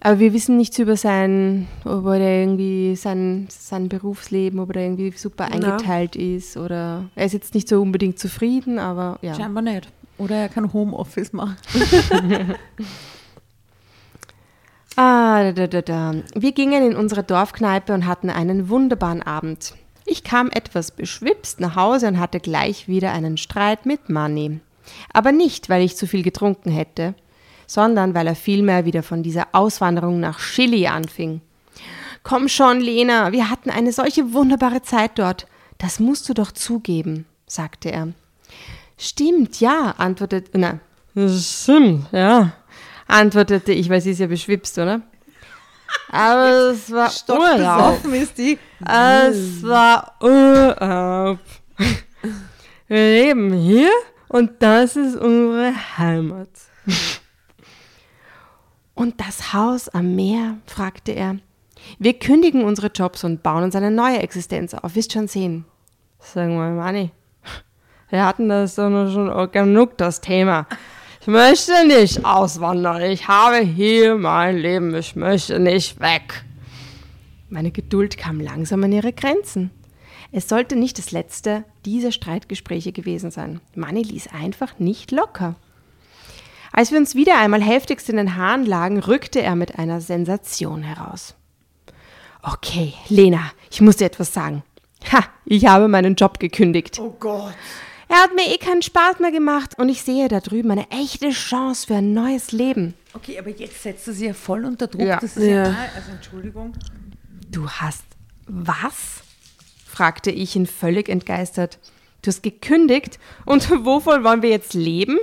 Aber 0.00 0.18
wir 0.18 0.34
wissen 0.34 0.58
nichts 0.58 0.78
über 0.78 0.98
sein, 0.98 1.66
ob 1.84 2.04
er 2.06 2.40
irgendwie 2.40 2.94
sein, 2.94 3.46
sein 3.48 3.88
Berufsleben, 3.88 4.60
ob 4.60 4.76
er 4.76 4.82
irgendwie 4.82 5.12
super 5.12 5.46
eingeteilt 5.46 6.14
ist 6.14 6.58
oder 6.58 7.08
er 7.14 7.24
ist 7.24 7.32
jetzt 7.32 7.54
nicht 7.54 7.68
so 7.68 7.80
unbedingt 7.80 8.18
zufrieden, 8.18 8.78
aber 8.78 9.18
ja. 9.22 9.34
Scheinbar 9.34 9.62
nicht. 9.62 9.88
Oder 10.18 10.36
er 10.36 10.48
kann 10.50 10.72
Homeoffice 10.72 11.32
machen. 11.32 11.56
Ah, 14.96 15.42
da, 15.42 15.52
da, 15.52 15.66
da, 15.66 15.82
da. 15.82 16.14
Wir 16.36 16.52
gingen 16.52 16.92
in 16.92 16.96
unsere 16.96 17.24
Dorfkneipe 17.24 17.92
und 17.92 18.06
hatten 18.06 18.30
einen 18.30 18.68
wunderbaren 18.68 19.22
Abend. 19.22 19.74
Ich 20.06 20.22
kam 20.22 20.50
etwas 20.50 20.90
beschwipst 20.90 21.60
nach 21.60 21.76
Hause 21.76 22.08
und 22.08 22.18
hatte 22.18 22.40
gleich 22.40 22.88
wieder 22.88 23.12
einen 23.12 23.36
Streit 23.36 23.86
mit 23.86 24.08
Manni. 24.10 24.60
Aber 25.12 25.32
nicht, 25.32 25.68
weil 25.68 25.82
ich 25.82 25.96
zu 25.96 26.06
viel 26.06 26.22
getrunken 26.22 26.70
hätte, 26.70 27.14
sondern 27.66 28.14
weil 28.14 28.26
er 28.26 28.36
vielmehr 28.36 28.84
wieder 28.84 29.02
von 29.02 29.22
dieser 29.22 29.48
Auswanderung 29.52 30.20
nach 30.20 30.38
Chili 30.38 30.86
anfing. 30.86 31.40
Komm 32.22 32.48
schon, 32.48 32.80
Lena, 32.80 33.32
wir 33.32 33.50
hatten 33.50 33.70
eine 33.70 33.92
solche 33.92 34.32
wunderbare 34.32 34.82
Zeit 34.82 35.18
dort. 35.18 35.46
Das 35.78 36.00
musst 36.00 36.28
du 36.28 36.34
doch 36.34 36.52
zugeben, 36.52 37.26
sagte 37.46 37.90
er. 37.90 38.08
Stimmt, 38.96 39.60
ja, 39.60 39.94
antwortete, 39.98 40.50
na, 40.58 40.78
stimmt, 41.28 42.06
ja, 42.12 42.52
antwortete 43.08 43.72
ich, 43.72 43.88
weil 43.88 44.00
sie 44.00 44.12
ist 44.12 44.20
ja 44.20 44.26
beschwipst, 44.26 44.78
oder? 44.78 45.02
Aber 46.08 46.70
es 46.72 46.90
war 46.92 47.10
Urlaub. 47.28 48.04
ist 48.04 48.38
die. 48.38 48.58
Es 48.80 49.62
war 49.62 50.14
Urlaub. 50.20 51.38
Wir 52.86 52.98
leben 52.98 53.52
hier 53.52 53.90
und 54.28 54.62
das 54.62 54.96
ist 54.96 55.16
unsere 55.16 55.72
Heimat. 55.98 56.48
Und 58.94 59.20
das 59.20 59.52
Haus 59.52 59.88
am 59.88 60.14
Meer? 60.14 60.58
fragte 60.66 61.12
er. 61.12 61.36
Wir 61.98 62.18
kündigen 62.18 62.64
unsere 62.64 62.88
Jobs 62.88 63.24
und 63.24 63.42
bauen 63.42 63.64
uns 63.64 63.76
eine 63.76 63.90
neue 63.90 64.18
Existenz 64.18 64.74
auf. 64.74 64.94
Wirst 64.94 65.12
schon 65.12 65.28
sehen. 65.28 65.64
Sagen 66.20 66.56
wir, 66.56 66.70
Manni, 66.70 67.10
wir 68.10 68.24
hatten 68.24 68.48
das 68.48 68.76
doch 68.76 68.90
schon 69.12 69.50
genug, 69.50 69.98
das 69.98 70.20
Thema. 70.20 70.66
Ich 71.24 71.28
möchte 71.28 71.86
nicht 71.86 72.22
auswandern. 72.22 73.00
Ich 73.00 73.28
habe 73.28 73.60
hier 73.60 74.14
mein 74.14 74.58
Leben. 74.58 74.94
Ich 74.94 75.16
möchte 75.16 75.58
nicht 75.58 75.98
weg. 75.98 76.44
Meine 77.48 77.70
Geduld 77.70 78.18
kam 78.18 78.40
langsam 78.40 78.84
an 78.84 78.92
ihre 78.92 79.14
Grenzen. 79.14 79.70
Es 80.32 80.50
sollte 80.50 80.76
nicht 80.76 80.98
das 80.98 81.12
letzte 81.12 81.64
dieser 81.86 82.12
Streitgespräche 82.12 82.92
gewesen 82.92 83.30
sein. 83.30 83.62
Manni 83.74 84.02
ließ 84.02 84.34
einfach 84.38 84.78
nicht 84.78 85.12
locker. 85.12 85.54
Als 86.72 86.92
wir 86.92 86.98
uns 86.98 87.14
wieder 87.14 87.38
einmal 87.38 87.62
heftigst 87.62 88.10
in 88.10 88.18
den 88.18 88.36
Haaren 88.36 88.66
lagen, 88.66 88.98
rückte 88.98 89.40
er 89.40 89.56
mit 89.56 89.78
einer 89.78 90.02
Sensation 90.02 90.82
heraus. 90.82 91.36
Okay, 92.42 92.92
Lena, 93.08 93.50
ich 93.70 93.80
muss 93.80 93.96
dir 93.96 94.04
etwas 94.04 94.34
sagen. 94.34 94.62
Ha, 95.10 95.24
ich 95.46 95.64
habe 95.64 95.88
meinen 95.88 96.16
Job 96.16 96.38
gekündigt. 96.38 96.98
Oh 97.00 97.16
Gott. 97.18 97.54
Er 98.08 98.16
hat 98.16 98.34
mir 98.34 98.46
eh 98.54 98.58
keinen 98.58 98.82
Spaß 98.82 99.18
mehr 99.20 99.32
gemacht 99.32 99.78
und 99.78 99.88
ich 99.88 100.02
sehe 100.02 100.28
da 100.28 100.40
drüben 100.40 100.70
eine 100.70 100.90
echte 100.90 101.30
Chance 101.30 101.86
für 101.86 101.96
ein 101.96 102.12
neues 102.12 102.52
Leben. 102.52 102.94
Okay, 103.14 103.38
aber 103.38 103.50
jetzt 103.50 103.82
setzt 103.82 104.06
du 104.06 104.12
sie 104.12 104.26
ja 104.26 104.34
voll 104.34 104.64
unter 104.64 104.86
Druck. 104.86 105.02
Ja. 105.02 105.18
Das 105.20 105.36
ist 105.36 105.42
ja. 105.44 105.68
Ja. 105.68 105.76
also 105.94 106.10
Entschuldigung. 106.12 106.72
Du 107.50 107.68
hast 107.68 108.04
was? 108.46 109.22
fragte 109.86 110.30
ich 110.32 110.56
ihn 110.56 110.66
völlig 110.66 111.08
entgeistert. 111.08 111.78
Du 112.22 112.28
hast 112.28 112.42
gekündigt 112.42 113.18
und 113.46 113.70
wovon 113.84 114.24
wollen 114.24 114.42
wir 114.42 114.50
jetzt 114.50 114.74
leben? 114.74 115.18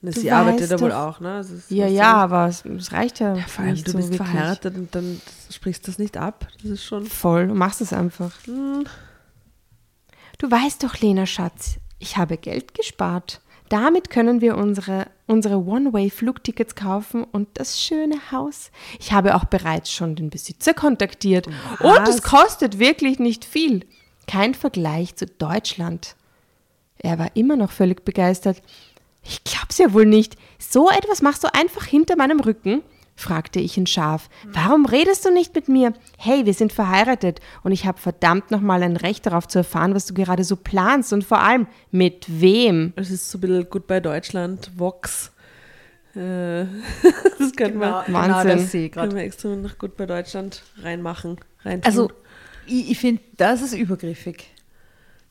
Na, 0.00 0.10
Du 0.12 0.20
sie 0.20 0.30
arbeitet 0.30 0.62
weißt 0.62 0.70
ja 0.72 0.80
wohl 0.80 0.92
auch, 0.92 1.18
ne? 1.18 1.36
Also 1.36 1.54
Ja, 1.70 1.86
ja, 1.88 2.12
aber 2.14 2.46
es, 2.46 2.64
es 2.64 2.92
reicht 2.92 3.20
ja, 3.20 3.34
Vor 3.48 3.64
allem, 3.64 3.72
nicht 3.74 3.86
du 3.86 3.92
so 3.92 3.96
bist 3.96 4.10
wirklich. 4.10 4.28
verheiratet 4.30 4.76
und 4.76 4.94
dann 4.94 5.20
sprichst 5.50 5.86
du 5.86 5.90
das 5.90 5.98
nicht 5.98 6.16
ab. 6.16 6.46
Das 6.62 6.70
ist 6.72 6.84
schon. 6.84 7.06
Voll, 7.06 7.48
du 7.48 7.54
machst 7.54 7.80
es 7.80 7.92
einfach. 7.92 8.32
Du 10.44 10.50
weißt 10.50 10.82
doch, 10.82 10.98
Lena 10.98 11.24
Schatz, 11.24 11.78
ich 11.98 12.18
habe 12.18 12.36
Geld 12.36 12.74
gespart. 12.74 13.40
Damit 13.70 14.10
können 14.10 14.42
wir 14.42 14.58
unsere, 14.58 15.06
unsere 15.26 15.56
One-Way-Flugtickets 15.56 16.74
kaufen 16.74 17.24
und 17.24 17.48
das 17.54 17.80
schöne 17.80 18.30
Haus. 18.30 18.70
Ich 19.00 19.12
habe 19.12 19.36
auch 19.36 19.46
bereits 19.46 19.90
schon 19.90 20.16
den 20.16 20.28
Besitzer 20.28 20.74
kontaktiert. 20.74 21.46
Und 21.80 22.06
es 22.06 22.22
kostet 22.22 22.78
wirklich 22.78 23.18
nicht 23.18 23.46
viel. 23.46 23.86
Kein 24.26 24.52
Vergleich 24.52 25.16
zu 25.16 25.24
Deutschland. 25.24 26.14
Er 26.98 27.18
war 27.18 27.34
immer 27.36 27.56
noch 27.56 27.72
völlig 27.72 28.04
begeistert. 28.04 28.60
Ich 29.22 29.44
glaub's 29.44 29.78
ja 29.78 29.94
wohl 29.94 30.04
nicht. 30.04 30.36
So 30.58 30.90
etwas 30.90 31.22
machst 31.22 31.42
du 31.42 31.54
einfach 31.54 31.86
hinter 31.86 32.16
meinem 32.16 32.40
Rücken? 32.40 32.82
Fragte 33.16 33.60
ich 33.60 33.76
ihn 33.76 33.86
scharf. 33.86 34.28
Warum 34.52 34.86
redest 34.86 35.24
du 35.24 35.30
nicht 35.32 35.54
mit 35.54 35.68
mir? 35.68 35.92
Hey, 36.18 36.46
wir 36.46 36.54
sind 36.54 36.72
verheiratet 36.72 37.40
und 37.62 37.72
ich 37.72 37.86
habe 37.86 38.00
verdammt 38.00 38.50
nochmal 38.50 38.82
ein 38.82 38.96
Recht 38.96 39.26
darauf 39.26 39.46
zu 39.46 39.58
erfahren, 39.58 39.94
was 39.94 40.06
du 40.06 40.14
gerade 40.14 40.42
so 40.44 40.56
planst 40.56 41.12
und 41.12 41.24
vor 41.24 41.38
allem 41.40 41.66
mit 41.90 42.26
wem. 42.28 42.92
Es 42.96 43.10
ist 43.10 43.30
so 43.30 43.38
ein 43.38 43.42
bisschen 43.42 43.70
Goodbye 43.70 44.00
Deutschland, 44.02 44.70
Vox. 44.76 45.30
Äh, 46.16 46.64
das 47.38 47.52
könnten 47.56 47.78
wir, 47.80 48.04
Wahnsinn. 48.08 48.14
Genau 48.14 48.44
das 48.44 48.70
sehe 48.72 48.86
ich 48.86 48.92
können 48.92 49.08
gerade. 49.10 49.16
wir 49.16 49.24
extra 49.24 49.48
nach 49.56 49.78
Goodbye 49.78 50.06
Deutschland 50.06 50.62
reinmachen. 50.82 51.38
Rein 51.64 51.82
Also, 51.84 52.10
ich, 52.66 52.90
ich 52.92 52.98
finde, 52.98 53.22
das 53.36 53.62
ist 53.62 53.74
übergriffig. 53.74 54.50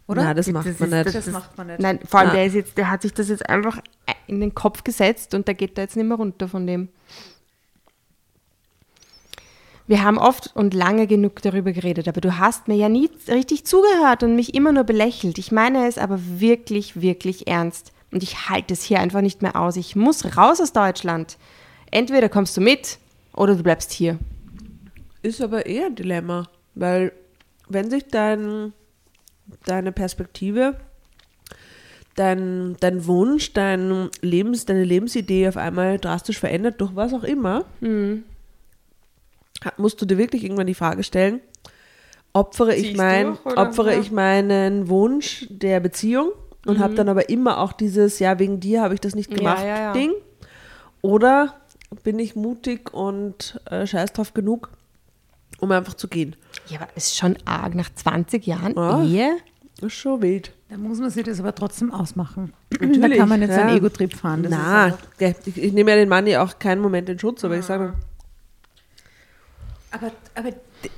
Oder? 0.08 0.24
Nein, 0.26 0.36
das 0.36 0.48
macht 0.52 0.66
man 0.80 0.92
ist- 0.92 1.06
nicht. 1.06 1.16
Das 1.16 1.28
macht 1.28 1.58
man 1.58 1.68
nicht. 1.68 1.80
Nein, 1.80 2.00
vor 2.06 2.20
allem 2.20 2.30
Ah. 2.32 2.34
der 2.34 2.46
ist 2.46 2.54
jetzt, 2.56 2.78
der 2.78 2.90
hat 2.92 3.02
sich 3.02 3.14
das 3.14 3.30
jetzt 3.30 3.48
einfach 3.50 3.80
in 4.28 4.42
den 4.42 4.54
Kopf 4.54 4.84
gesetzt 4.84 5.34
und 5.34 5.48
der 5.48 5.56
geht 5.56 5.78
da 5.78 5.82
jetzt 5.84 5.96
nicht 5.96 6.06
mehr 6.06 6.18
runter 6.18 6.48
von 6.50 6.68
dem. 6.68 6.90
Wir 9.86 10.04
haben 10.04 10.18
oft 10.18 10.56
und 10.56 10.74
lange 10.74 11.08
genug 11.08 11.42
darüber 11.42 11.74
geredet, 11.74 12.08
aber 12.08 12.22
du 12.22 12.38
hast 12.38 12.68
mir 12.68 12.76
ja 12.76 12.88
nie 12.88 13.10
richtig 13.28 13.66
zugehört 13.66 14.24
und 14.24 14.36
mich 14.36 14.54
immer 14.56 14.72
nur 14.72 14.86
belächelt. 14.86 15.38
Ich 15.38 15.52
meine 15.52 15.88
es 15.88 15.98
aber 15.98 16.20
wirklich, 16.40 17.02
wirklich 17.02 17.48
ernst. 17.48 17.92
Und 18.12 18.24
ich 18.24 18.48
halte 18.50 18.74
es 18.74 18.84
hier 18.84 19.00
einfach 19.00 19.22
nicht 19.22 19.42
mehr 19.42 19.56
aus. 19.56 19.76
Ich 19.76 19.96
muss 19.96 20.38
raus 20.38 20.62
aus 20.62 20.72
Deutschland. 20.72 21.38
Entweder 21.92 22.30
kommst 22.30 22.56
du 22.56 22.62
mit 22.62 22.98
oder 23.36 23.56
du 23.56 23.64
bleibst 23.64 23.92
hier. 23.92 24.20
Ist 25.22 25.42
aber 25.42 25.66
eher 25.66 25.88
ein 25.88 25.96
Dilemma, 25.96 26.48
weil 26.76 27.12
wenn 27.68 27.90
sich 27.90 28.08
dein, 28.08 28.72
deine 29.66 29.92
Perspektive, 29.92 30.76
dein, 32.16 32.78
dein 32.80 33.06
Wunsch, 33.08 33.54
dein 33.54 34.10
Lebens, 34.22 34.66
deine 34.66 34.84
Lebensidee 34.84 35.48
auf 35.48 35.58
einmal 35.58 35.98
drastisch 35.98 36.40
verändert, 36.40 36.80
durch 36.80 36.96
was 36.96 37.14
auch 37.14 37.24
immer, 37.24 37.66
musst 39.78 40.02
du 40.02 40.06
dir 40.06 40.18
wirklich 40.18 40.44
irgendwann 40.44 40.68
die 40.68 40.74
Frage 40.74 41.04
stellen, 41.04 41.40
opfere 42.34 42.76
ich, 42.76 42.96
mein, 42.98 43.38
durch, 43.44 43.58
opfere 43.58 43.94
Ja. 43.94 44.00
ich 44.00 44.12
meinen 44.12 44.90
Wunsch 44.90 45.48
der 45.50 45.80
Beziehung 45.80 46.32
und 46.66 46.80
habe 46.80 46.96
dann 46.96 47.10
aber 47.10 47.30
immer 47.30 47.60
auch 47.60 47.74
dieses, 47.74 48.20
ja, 48.20 48.40
wegen 48.40 48.60
dir 48.60 48.82
habe 48.82 48.94
ich 48.94 49.02
das 49.02 49.16
nicht 49.16 49.32
Ja, 49.32 49.38
gemacht, 49.38 49.62
ja, 49.64 49.78
ja. 49.78 49.94
Ding. 49.94 50.12
Oder 51.02 51.56
bin 52.04 52.18
ich 52.20 52.36
mutig 52.36 52.94
und 52.94 53.60
äh, 53.70 53.86
scheiß 53.86 54.14
drauf 54.14 54.34
genug, 54.34 54.70
um 55.60 55.72
einfach 55.72 55.94
zu 55.94 56.08
gehen. 56.08 56.36
Ja, 56.68 56.80
aber 56.82 56.88
ist 56.96 57.16
schon 57.18 57.38
arg 57.46 57.76
nach 57.76 57.94
20 57.94 58.46
Jahren 58.48 58.74
Ja. 58.76 59.04
Ehe. 59.04 59.38
Das 59.76 59.88
ist 59.88 59.94
schon 60.00 60.22
wild. 60.22 60.54
Da 60.70 60.78
muss 60.78 61.00
man 61.00 61.10
sich 61.10 61.24
das 61.24 61.40
aber 61.40 61.54
trotzdem 61.54 61.92
ausmachen. 61.94 62.54
da 62.70 62.86
Natürlich, 62.86 63.18
kann 63.18 63.30
man 63.30 63.40
nicht 63.42 63.52
so 63.52 63.60
ja. 63.60 63.68
einen 63.68 63.78
Ego-Trip 63.78 64.16
fahren. 64.16 64.46
Na, 64.50 64.98
ich, 65.20 65.58
ich 65.58 65.74
nehme 65.74 65.92
ja 65.92 65.98
den 65.98 66.10
Mann 66.10 66.26
ja 66.26 66.44
auch 66.44 66.58
keinen 66.58 66.82
Moment 66.82 67.10
in 67.10 67.20
Schutz, 67.20 67.44
aber 67.44 67.58
ich 67.58 67.66
sage, 67.66 67.94
Aber, 69.94 70.12
aber 70.36 70.50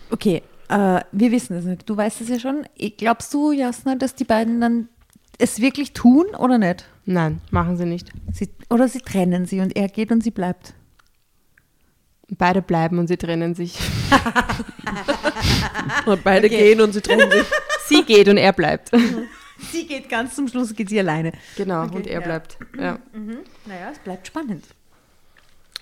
okay, 0.10 0.42
äh, 0.70 1.02
wir 1.12 1.32
wissen 1.32 1.58
es 1.58 1.66
nicht. 1.66 1.88
Du 1.88 1.96
weißt 1.96 2.22
es 2.22 2.30
ja 2.30 2.40
schon. 2.40 2.66
Glaubst 2.98 3.34
du, 3.34 3.52
Jasna, 3.52 3.96
dass 3.96 4.16
die 4.16 4.24
beiden 4.24 4.62
dann 4.62 4.90
es 5.38 5.60
wirklich 5.60 5.92
tun 5.94 6.28
oder 6.38 6.58
nicht? 6.58 6.86
Nein, 7.06 7.42
machen 7.52 7.78
sie 7.78 7.86
nicht. 7.86 8.12
Sie, 8.32 8.50
oder 8.70 8.88
sie 8.88 9.00
trennen 9.00 9.46
sie 9.46 9.60
und 9.60 9.76
er 9.76 9.90
geht 9.90 10.12
und 10.12 10.24
sie 10.24 10.32
bleibt. 10.32 10.74
Beide 12.30 12.62
bleiben 12.62 12.98
und 12.98 13.08
sie 13.08 13.18
trennen 13.18 13.54
sich. 13.54 13.78
und 16.08 16.24
beide 16.24 16.50
gehen 16.50 16.82
und 16.82 16.94
sie 16.94 17.02
trennen 17.02 17.30
sich. 17.30 17.46
Sie 17.88 18.02
geht 18.02 18.28
und 18.28 18.38
er 18.38 18.52
bleibt. 18.52 18.90
Sie 19.72 19.86
geht 19.86 20.10
ganz 20.10 20.36
zum 20.36 20.48
Schluss, 20.48 20.76
geht 20.76 20.90
sie 20.90 21.00
alleine. 21.00 21.32
Genau, 21.56 21.84
Okay, 21.84 21.96
und 21.96 22.08
er 22.08 22.20
ja. 22.20 22.26
bleibt. 22.26 22.58
Ja. 22.76 22.98
Naja, 23.66 23.92
es 23.92 24.00
bleibt 24.00 24.26
spannend. 24.26 24.66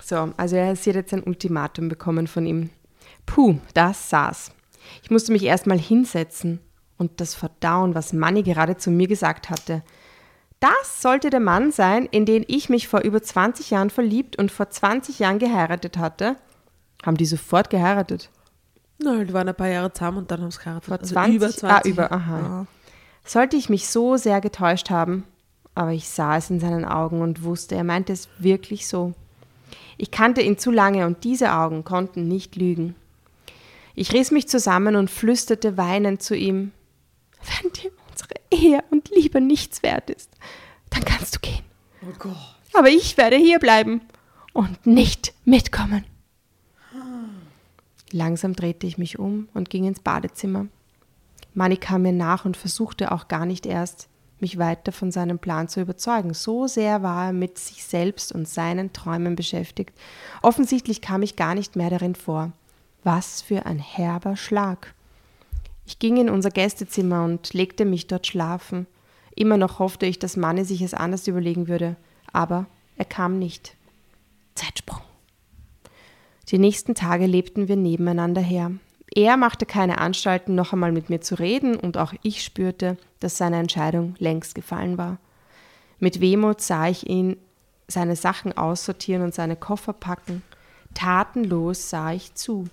So, 0.04 0.34
also 0.36 0.58
er, 0.58 0.76
sie 0.76 0.90
hat 0.90 0.98
jetzt 0.98 1.14
ein 1.14 1.24
Ultimatum 1.24 1.88
bekommen 1.88 2.28
von 2.28 2.46
ihm. 2.46 2.70
Puh, 3.26 3.58
das 3.74 4.10
saß. 4.10 4.52
Ich 5.02 5.12
musste 5.12 5.32
mich 5.32 5.44
erstmal 5.44 5.80
hinsetzen 5.80 6.60
und 6.98 7.20
das 7.20 7.36
verdauen, 7.36 7.96
was 7.96 8.14
Manni 8.14 8.44
gerade 8.44 8.78
zu 8.78 8.92
mir 8.92 9.08
gesagt 9.08 9.50
hatte. 9.50 9.84
Das 10.60 11.02
sollte 11.02 11.30
der 11.30 11.42
Mann 11.42 11.72
sein, 11.72 12.06
in 12.06 12.26
den 12.26 12.46
ich 12.48 12.70
mich 12.70 12.88
vor 12.88 13.02
über 13.02 13.22
20 13.22 13.72
Jahren 13.72 13.90
verliebt 13.90 14.38
und 14.38 14.52
vor 14.52 14.70
20 14.70 15.20
Jahren 15.20 15.40
geheiratet 15.40 15.98
hatte. 15.98 16.38
Haben 17.06 17.18
die 17.18 17.26
sofort 17.26 17.70
geheiratet? 17.70 18.30
Nein, 18.98 19.28
die 19.28 19.34
waren 19.34 19.50
ein 19.50 19.56
paar 19.56 19.68
Jahre 19.68 19.92
zusammen 19.92 20.20
und 20.20 20.32
dann 20.32 20.42
haben 20.42 20.52
sie 20.52 20.60
geheiratet. 20.60 20.88
Vor 20.88 21.00
Also 21.00 21.14
20, 21.14 21.36
über 21.36 21.50
20. 21.50 21.70
Ah, 21.70 21.82
über, 21.90 22.12
aha. 22.14 22.68
Sollte 23.26 23.58
ich 23.58 23.70
mich 23.70 23.90
so 23.90 24.16
sehr 24.16 24.40
getäuscht 24.40 24.90
haben, 24.90 25.26
aber 25.76 25.92
ich 25.92 26.08
sah 26.08 26.38
es 26.38 26.50
in 26.50 26.60
seinen 26.62 26.86
Augen 26.86 27.22
und 27.22 27.44
wusste, 27.44 27.76
er 27.76 27.84
meinte 27.84 28.14
es 28.14 28.30
wirklich 28.40 28.88
so. 28.88 29.14
Ich 29.98 30.12
kannte 30.12 30.42
ihn 30.42 30.58
zu 30.58 30.72
lange 30.72 31.06
und 31.06 31.24
diese 31.24 31.54
Augen 31.54 31.84
konnten 31.84 32.28
nicht 32.28 32.56
lügen. 32.56 32.96
Ich 33.96 34.14
riss 34.14 34.32
mich 34.32 34.48
zusammen 34.48 34.96
und 34.96 35.12
flüsterte 35.12 35.78
weinend 35.78 36.22
zu 36.22 36.36
ihm, 36.36 36.72
wenn 37.62 37.72
dir 37.74 37.92
unsere 38.10 38.34
Ehe 38.52 38.84
und 38.90 39.10
Liebe 39.10 39.42
nichts 39.42 39.84
wert 39.84 40.10
ist, 40.10 40.32
dann 40.90 41.04
kannst 41.06 41.36
du 41.36 41.40
gehen. 41.40 41.64
Oh 42.02 42.14
Gott. 42.18 42.38
Aber 42.74 42.90
ich 42.90 43.18
werde 43.18 43.36
hier 43.36 43.60
bleiben 43.60 44.02
und 44.54 44.88
nicht 44.88 45.34
mitkommen. 45.46 46.06
Langsam 48.12 48.56
drehte 48.56 48.86
ich 48.86 48.98
mich 48.98 49.18
um 49.18 49.50
und 49.54 49.70
ging 49.70 49.86
ins 49.86 50.00
Badezimmer. 50.00 50.68
Manni 51.56 51.78
kam 51.78 52.04
mir 52.04 52.14
nach 52.14 52.46
und 52.46 52.58
versuchte 52.58 53.12
auch 53.12 53.28
gar 53.28 53.46
nicht 53.46 53.66
erst, 53.66 54.08
mich 54.40 54.58
weiter 54.60 54.92
von 54.92 55.12
seinem 55.12 55.40
Plan 55.40 55.68
zu 55.68 55.82
überzeugen. 55.82 56.34
So 56.34 56.68
sehr 56.68 57.02
war 57.02 57.28
er 57.28 57.34
mit 57.34 57.58
sich 57.58 57.84
selbst 57.84 58.32
und 58.32 58.48
seinen 58.48 58.94
Träumen 58.94 59.36
beschäftigt. 59.36 59.98
Offensichtlich 60.42 61.02
kam 61.02 61.22
ich 61.22 61.36
gar 61.36 61.56
nicht 61.56 61.76
mehr 61.76 61.90
darin 61.90 62.16
vor. 62.16 62.52
Was 63.04 63.42
für 63.42 63.66
ein 63.66 63.80
herber 63.80 64.36
Schlag. 64.36 64.94
Ich 65.86 66.00
ging 66.00 66.18
in 66.18 66.30
unser 66.30 66.50
Gästezimmer 66.50 67.26
und 67.26 67.54
legte 67.54 67.84
mich 67.84 68.08
dort 68.08 68.28
schlafen. 68.28 68.88
Immer 69.36 69.58
noch 69.58 69.80
hoffte 69.80 70.06
ich, 70.06 70.20
dass 70.20 70.38
Manni 70.38 70.64
sich 70.64 70.82
es 70.82 70.94
anders 70.94 71.28
überlegen 71.28 71.68
würde, 71.68 71.98
aber 72.32 72.66
er 72.98 73.06
kam 73.06 73.40
nicht. 73.40 73.76
Zeitsprung. 74.56 75.02
Die 76.50 76.60
nächsten 76.60 76.96
Tage 76.96 77.26
lebten 77.26 77.68
wir 77.68 77.76
nebeneinander 77.76 78.42
her. 78.42 78.72
Er 79.16 79.38
machte 79.38 79.66
keine 79.66 79.98
Anstalten, 79.98 80.56
noch 80.56 80.74
einmal 80.74 80.92
mit 80.92 81.10
mir 81.10 81.22
zu 81.22 81.36
reden, 81.36 81.76
und 81.76 81.98
auch 81.98 82.14
ich 82.24 82.44
spürte, 82.44 82.98
dass 83.20 83.38
seine 83.38 83.58
Entscheidung 83.58 84.16
längst 84.20 84.56
gefallen 84.56 84.98
war. 84.98 85.18
Mit 86.00 86.22
Wehmut 86.22 86.62
sah 86.62 86.88
ich 86.88 87.10
ihn 87.10 87.38
seine 87.88 88.16
Sachen 88.16 88.58
aussortieren 88.58 89.24
und 89.24 89.34
seine 89.34 89.56
Koffer 89.56 89.94
packen. 89.94 90.42
Tatenlos 90.94 91.90
sah 91.90 92.14
ich 92.14 92.34
zu. 92.34 92.66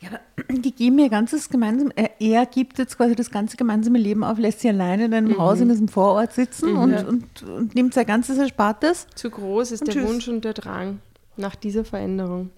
Ja, 0.00 0.10
aber 0.10 0.20
die 0.58 0.72
geben 0.72 0.98
ihr 1.00 1.08
ganzes 1.08 1.48
gemeinsam, 1.48 1.92
er, 1.96 2.20
er 2.20 2.46
gibt 2.46 2.78
jetzt 2.78 2.96
quasi 2.96 3.16
das 3.16 3.30
ganze 3.30 3.56
gemeinsame 3.56 3.98
Leben 3.98 4.22
auf, 4.22 4.38
lässt 4.38 4.60
sie 4.60 4.68
alleine 4.68 5.06
in 5.06 5.14
einem 5.14 5.38
Haus 5.38 5.60
in 5.60 5.68
diesem 5.68 5.88
Vorort 5.88 6.32
sitzen 6.32 6.76
und, 6.76 6.94
und, 7.04 7.42
und 7.42 7.74
nimmt 7.74 7.94
sein 7.94 8.06
ganzes 8.06 8.38
Erspartes. 8.38 9.08
Zu 9.16 9.30
groß 9.30 9.72
ist 9.72 9.86
der 9.86 9.94
tschüss. 9.94 10.08
Wunsch 10.08 10.28
und 10.28 10.44
der 10.44 10.54
Drang 10.54 11.00
nach 11.36 11.56
dieser 11.56 11.84
Veränderung. 11.84 12.50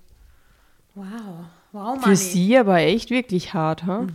Wow, 0.94 1.06
wow, 1.72 2.02
Für 2.02 2.16
sie 2.16 2.58
aber 2.58 2.78
echt 2.78 3.10
wirklich 3.10 3.54
hart, 3.54 3.86
ha? 3.86 4.06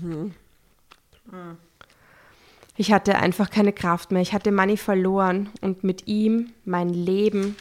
Ich 2.78 2.92
hatte 2.92 3.16
einfach 3.16 3.50
keine 3.50 3.74
Kraft 3.74 4.12
mehr. 4.12 4.22
Ich 4.22 4.34
hatte 4.34 4.52
Manni 4.52 4.78
verloren 4.78 5.50
und 5.62 5.84
mit 5.84 6.08
ihm 6.08 6.52
mein 6.66 6.90
Leben 6.90 7.56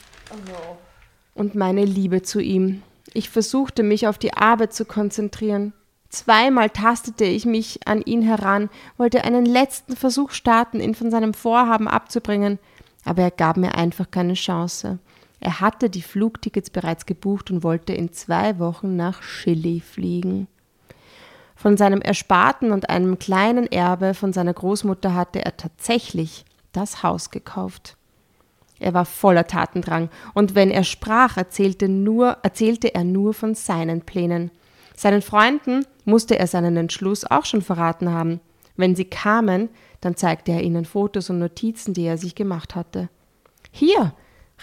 und 1.35 1.55
meine 1.55 1.85
Liebe 1.85 2.23
zu 2.23 2.41
ihm. 2.41 2.83
Ich 3.15 3.31
versuchte 3.31 3.85
mich 3.85 4.09
auf 4.09 4.19
die 4.19 4.35
Arbeit 4.35 4.75
zu 4.75 4.85
konzentrieren. 4.85 5.73
Zweimal 6.09 6.69
tastete 6.71 7.25
ich 7.25 7.47
mich 7.47 7.87
an 7.87 8.03
ihn 8.03 8.23
heran, 8.23 8.69
wollte 8.97 9.25
einen 9.25 9.47
letzten 9.47 9.97
Versuch 9.97 10.33
starten, 10.33 10.81
ihn 10.81 10.95
von 10.95 11.13
seinem 11.13 11.33
Vorhaben 11.33 11.89
abzubringen, 11.89 12.59
aber 13.05 13.23
er 13.23 13.31
gab 13.31 13.57
mir 13.57 13.77
einfach 13.77 14.11
keine 14.11 14.35
Chance. 14.35 14.99
Er 15.39 15.61
hatte 15.61 15.91
die 15.91 16.03
Flugtickets 16.03 16.71
bereits 16.71 17.07
gebucht 17.07 17.51
und 17.51 17.63
wollte 17.63 17.93
in 17.93 18.13
zwei 18.13 18.59
Wochen 18.59 18.97
nach 18.97 19.21
Chili 19.23 19.81
fliegen. 19.81 20.49
Von 21.55 21.77
seinem 21.77 22.01
Ersparten 22.01 22.73
und 22.73 22.91
einem 22.91 23.19
kleinen 23.19 23.71
Erbe 23.71 24.15
von 24.15 24.33
seiner 24.33 24.55
Großmutter 24.55 25.15
hatte 25.15 25.45
er 25.45 25.57
tatsächlich 25.57 26.45
das 26.73 27.05
Haus 27.05 27.31
gekauft. 27.31 27.97
Er 28.85 28.93
war 28.93 29.07
voller 29.07 29.47
Tatendrang, 29.47 30.11
und 30.35 30.55
wenn 30.55 30.71
er 30.71 30.85
sprach, 30.85 31.39
erzählte, 31.39 31.89
nur, 31.89 32.37
erzählte 32.43 32.95
er 32.95 33.03
nur 33.03 33.33
von 33.33 33.55
seinen 33.55 34.03
Plänen. 34.03 34.51
Seinen 34.95 35.23
Freunden 35.23 35.87
musste 36.05 36.39
er 36.39 36.47
seinen 36.47 36.77
Entschluss 36.77 37.25
auch 37.25 37.47
schon 37.47 37.63
verraten 37.63 38.11
haben. 38.11 38.41
Wenn 38.77 38.95
sie 38.95 39.07
kamen, 39.07 39.71
dann 40.03 40.17
zeigte 40.17 40.53
er 40.53 40.63
ihnen 40.63 40.85
Fotos 40.85 41.31
und 41.31 41.39
Notizen, 41.39 41.95
die 41.95 42.05
er 42.05 42.19
sich 42.19 42.35
gemacht 42.35 42.75
hatte. 42.75 43.09
Hier, 43.71 44.13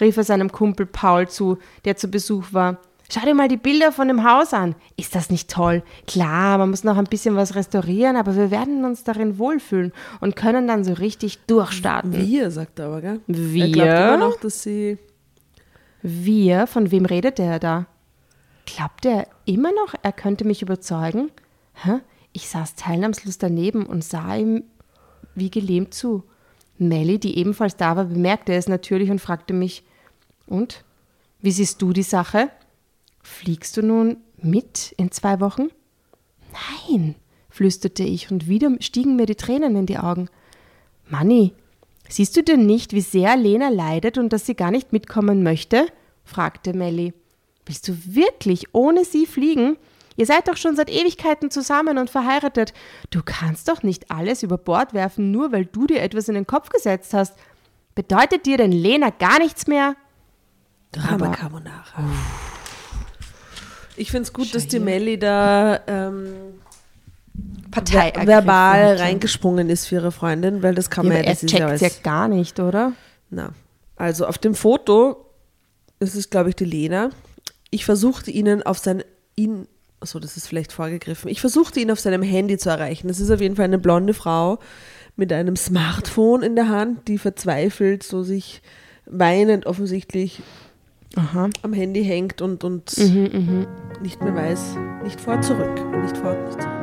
rief 0.00 0.16
er 0.16 0.24
seinem 0.24 0.52
Kumpel 0.52 0.86
Paul 0.86 1.28
zu, 1.28 1.58
der 1.84 1.96
zu 1.96 2.06
Besuch 2.06 2.52
war. 2.52 2.78
Schau 3.12 3.26
dir 3.26 3.34
mal 3.34 3.48
die 3.48 3.58
Bilder 3.58 3.92
von 3.92 4.08
dem 4.08 4.24
Haus 4.24 4.54
an. 4.54 4.74
Ist 4.96 5.14
das 5.14 5.28
nicht 5.28 5.50
toll? 5.50 5.82
Klar, 6.06 6.56
man 6.56 6.70
muss 6.70 6.82
noch 6.82 6.96
ein 6.96 7.04
bisschen 7.04 7.36
was 7.36 7.54
restaurieren, 7.54 8.16
aber 8.16 8.36
wir 8.36 8.50
werden 8.50 8.86
uns 8.86 9.04
darin 9.04 9.36
wohlfühlen 9.36 9.92
und 10.20 10.34
können 10.34 10.66
dann 10.66 10.82
so 10.82 10.94
richtig 10.94 11.44
durchstarten. 11.44 12.14
Wir, 12.14 12.50
sagt 12.50 12.78
er 12.78 12.86
aber, 12.86 13.02
gell? 13.02 13.20
Wir? 13.26 13.66
Er 13.66 13.70
glaubt 13.70 13.90
immer 13.90 14.16
noch, 14.16 14.40
dass 14.40 14.62
sie. 14.62 14.96
Wir? 16.00 16.66
Von 16.66 16.90
wem 16.90 17.04
redet 17.04 17.38
er 17.38 17.58
da? 17.58 17.84
Glaubt 18.64 19.04
er 19.04 19.26
immer 19.44 19.72
noch, 19.72 19.94
er 20.02 20.12
könnte 20.12 20.46
mich 20.46 20.62
überzeugen? 20.62 21.30
Hä? 21.74 21.98
Ich 22.32 22.48
saß 22.48 22.76
teilnahmslos 22.76 23.36
daneben 23.36 23.84
und 23.84 24.02
sah 24.02 24.36
ihm 24.36 24.64
wie 25.34 25.50
gelähmt 25.50 25.92
zu. 25.92 26.24
Melly, 26.78 27.18
die 27.18 27.36
ebenfalls 27.36 27.76
da 27.76 27.94
war, 27.94 28.06
bemerkte 28.06 28.54
es 28.54 28.68
natürlich 28.68 29.10
und 29.10 29.20
fragte 29.20 29.52
mich: 29.52 29.84
Und? 30.46 30.82
Wie 31.42 31.50
siehst 31.50 31.82
du 31.82 31.92
die 31.92 32.04
Sache? 32.04 32.48
Fliegst 33.22 33.76
du 33.76 33.82
nun 33.82 34.18
mit 34.36 34.94
in 34.98 35.10
zwei 35.10 35.40
Wochen? 35.40 35.68
Nein, 36.88 37.14
flüsterte 37.48 38.02
ich 38.02 38.30
und 38.30 38.48
wieder 38.48 38.70
stiegen 38.80 39.16
mir 39.16 39.26
die 39.26 39.36
Tränen 39.36 39.76
in 39.76 39.86
die 39.86 39.98
Augen. 39.98 40.28
Manni, 41.08 41.54
siehst 42.08 42.36
du 42.36 42.42
denn 42.42 42.66
nicht, 42.66 42.92
wie 42.92 43.00
sehr 43.00 43.36
Lena 43.36 43.68
leidet 43.68 44.18
und 44.18 44.32
dass 44.32 44.46
sie 44.46 44.54
gar 44.54 44.70
nicht 44.70 44.92
mitkommen 44.92 45.42
möchte? 45.42 45.86
fragte 46.24 46.72
Melly. 46.72 47.14
Willst 47.64 47.88
du 47.88 47.96
wirklich 48.04 48.74
ohne 48.74 49.04
sie 49.04 49.26
fliegen? 49.26 49.76
Ihr 50.16 50.26
seid 50.26 50.48
doch 50.48 50.56
schon 50.56 50.76
seit 50.76 50.90
Ewigkeiten 50.90 51.50
zusammen 51.50 51.96
und 51.96 52.10
verheiratet. 52.10 52.74
Du 53.10 53.22
kannst 53.24 53.68
doch 53.68 53.82
nicht 53.82 54.10
alles 54.10 54.42
über 54.42 54.58
Bord 54.58 54.92
werfen, 54.92 55.30
nur 55.30 55.52
weil 55.52 55.64
du 55.64 55.86
dir 55.86 56.02
etwas 56.02 56.28
in 56.28 56.34
den 56.34 56.46
Kopf 56.46 56.68
gesetzt 56.68 57.14
hast. 57.14 57.34
Bedeutet 57.94 58.46
dir 58.46 58.56
denn 58.56 58.72
Lena 58.72 59.10
gar 59.10 59.38
nichts 59.38 59.66
mehr? 59.66 59.96
Drama 60.92 61.28
Carbonara. 61.28 62.04
Ich 63.96 64.10
finde 64.10 64.22
es 64.24 64.32
gut, 64.32 64.54
dass 64.54 64.66
die 64.68 64.80
Melli 64.80 65.18
da 65.18 65.80
ähm, 65.86 66.26
Partei 67.70 68.12
ver 68.12 68.26
verbal 68.26 68.96
reingesprungen 68.96 69.70
ist 69.70 69.86
für 69.86 69.96
ihre 69.96 70.12
Freundin, 70.12 70.62
weil 70.62 70.74
das 70.74 70.90
kann 70.90 71.06
Ja, 71.06 71.12
man 71.12 71.24
ja, 71.24 71.30
das 71.30 71.42
ist 71.42 71.50
ja 71.52 71.58
checkt 71.58 71.68
alles, 71.68 71.80
ja 71.80 71.88
gar 72.02 72.28
nicht, 72.28 72.60
oder? 72.60 72.92
Na, 73.30 73.52
also 73.96 74.26
auf 74.26 74.38
dem 74.38 74.54
Foto, 74.54 75.24
das 75.98 76.14
ist 76.14 76.30
glaube 76.30 76.50
ich 76.50 76.56
die 76.56 76.64
Lena, 76.64 77.10
ich 77.70 77.84
versuchte 77.84 78.30
ihnen 78.30 78.62
auf 78.62 78.78
sein, 78.78 79.02
ihn, 79.36 79.66
achso, 80.00 80.18
das 80.18 80.36
ist 80.36 80.46
vielleicht 80.46 80.72
vorgegriffen, 80.72 81.30
ich 81.30 81.40
versuchte 81.40 81.80
ihn 81.80 81.90
auf 81.90 82.00
seinem 82.00 82.22
Handy 82.22 82.58
zu 82.58 82.68
erreichen. 82.68 83.08
Das 83.08 83.20
ist 83.20 83.30
auf 83.30 83.40
jeden 83.40 83.56
Fall 83.56 83.64
eine 83.64 83.78
blonde 83.78 84.12
Frau 84.14 84.58
mit 85.16 85.32
einem 85.32 85.56
Smartphone 85.56 86.42
in 86.42 86.56
der 86.56 86.68
Hand, 86.68 87.08
die 87.08 87.18
verzweifelt 87.18 88.02
so 88.02 88.22
sich 88.22 88.62
weinend 89.06 89.66
offensichtlich 89.66 90.42
Aha. 91.16 91.50
am 91.62 91.72
Handy 91.72 92.04
hängt 92.04 92.40
und, 92.40 92.64
und 92.64 92.96
Mhm, 92.96 93.66
nicht 94.02 94.20
mehr 94.22 94.34
weiß, 94.34 94.76
nicht 95.04 95.20
vor, 95.20 95.40
zurück, 95.42 95.74
nicht 96.02 96.16
vor, 96.16 96.34
nicht 96.34 96.60
zurück. 96.60 96.78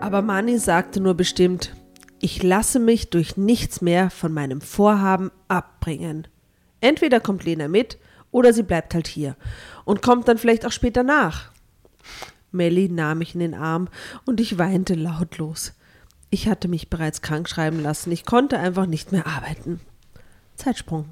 Aber 0.00 0.22
Mani 0.22 0.58
sagte 0.58 1.00
nur 1.00 1.14
bestimmt, 1.14 1.74
ich 2.20 2.42
lasse 2.42 2.80
mich 2.80 3.10
durch 3.10 3.36
nichts 3.36 3.80
mehr 3.80 4.10
von 4.10 4.32
meinem 4.32 4.60
Vorhaben 4.60 5.30
abbringen. 5.48 6.26
Entweder 6.80 7.20
kommt 7.20 7.44
Lena 7.44 7.68
mit 7.68 7.96
oder 8.30 8.52
sie 8.52 8.62
bleibt 8.62 8.92
halt 8.94 9.06
hier 9.06 9.36
und 9.84 10.02
kommt 10.02 10.26
dann 10.28 10.38
vielleicht 10.38 10.66
auch 10.66 10.72
später 10.72 11.02
nach. 11.02 11.50
Melly 12.52 12.88
nahm 12.88 13.18
mich 13.18 13.34
in 13.34 13.40
den 13.40 13.54
Arm 13.54 13.88
und 14.26 14.40
ich 14.40 14.58
weinte 14.58 14.94
lautlos. 14.94 15.74
Ich 16.30 16.48
hatte 16.48 16.68
mich 16.68 16.88
bereits 16.88 17.22
krank 17.22 17.48
schreiben 17.48 17.80
lassen. 17.80 18.12
Ich 18.12 18.24
konnte 18.24 18.58
einfach 18.58 18.86
nicht 18.86 19.12
mehr 19.12 19.26
arbeiten. 19.26 19.80
Zeitsprung. 20.56 21.06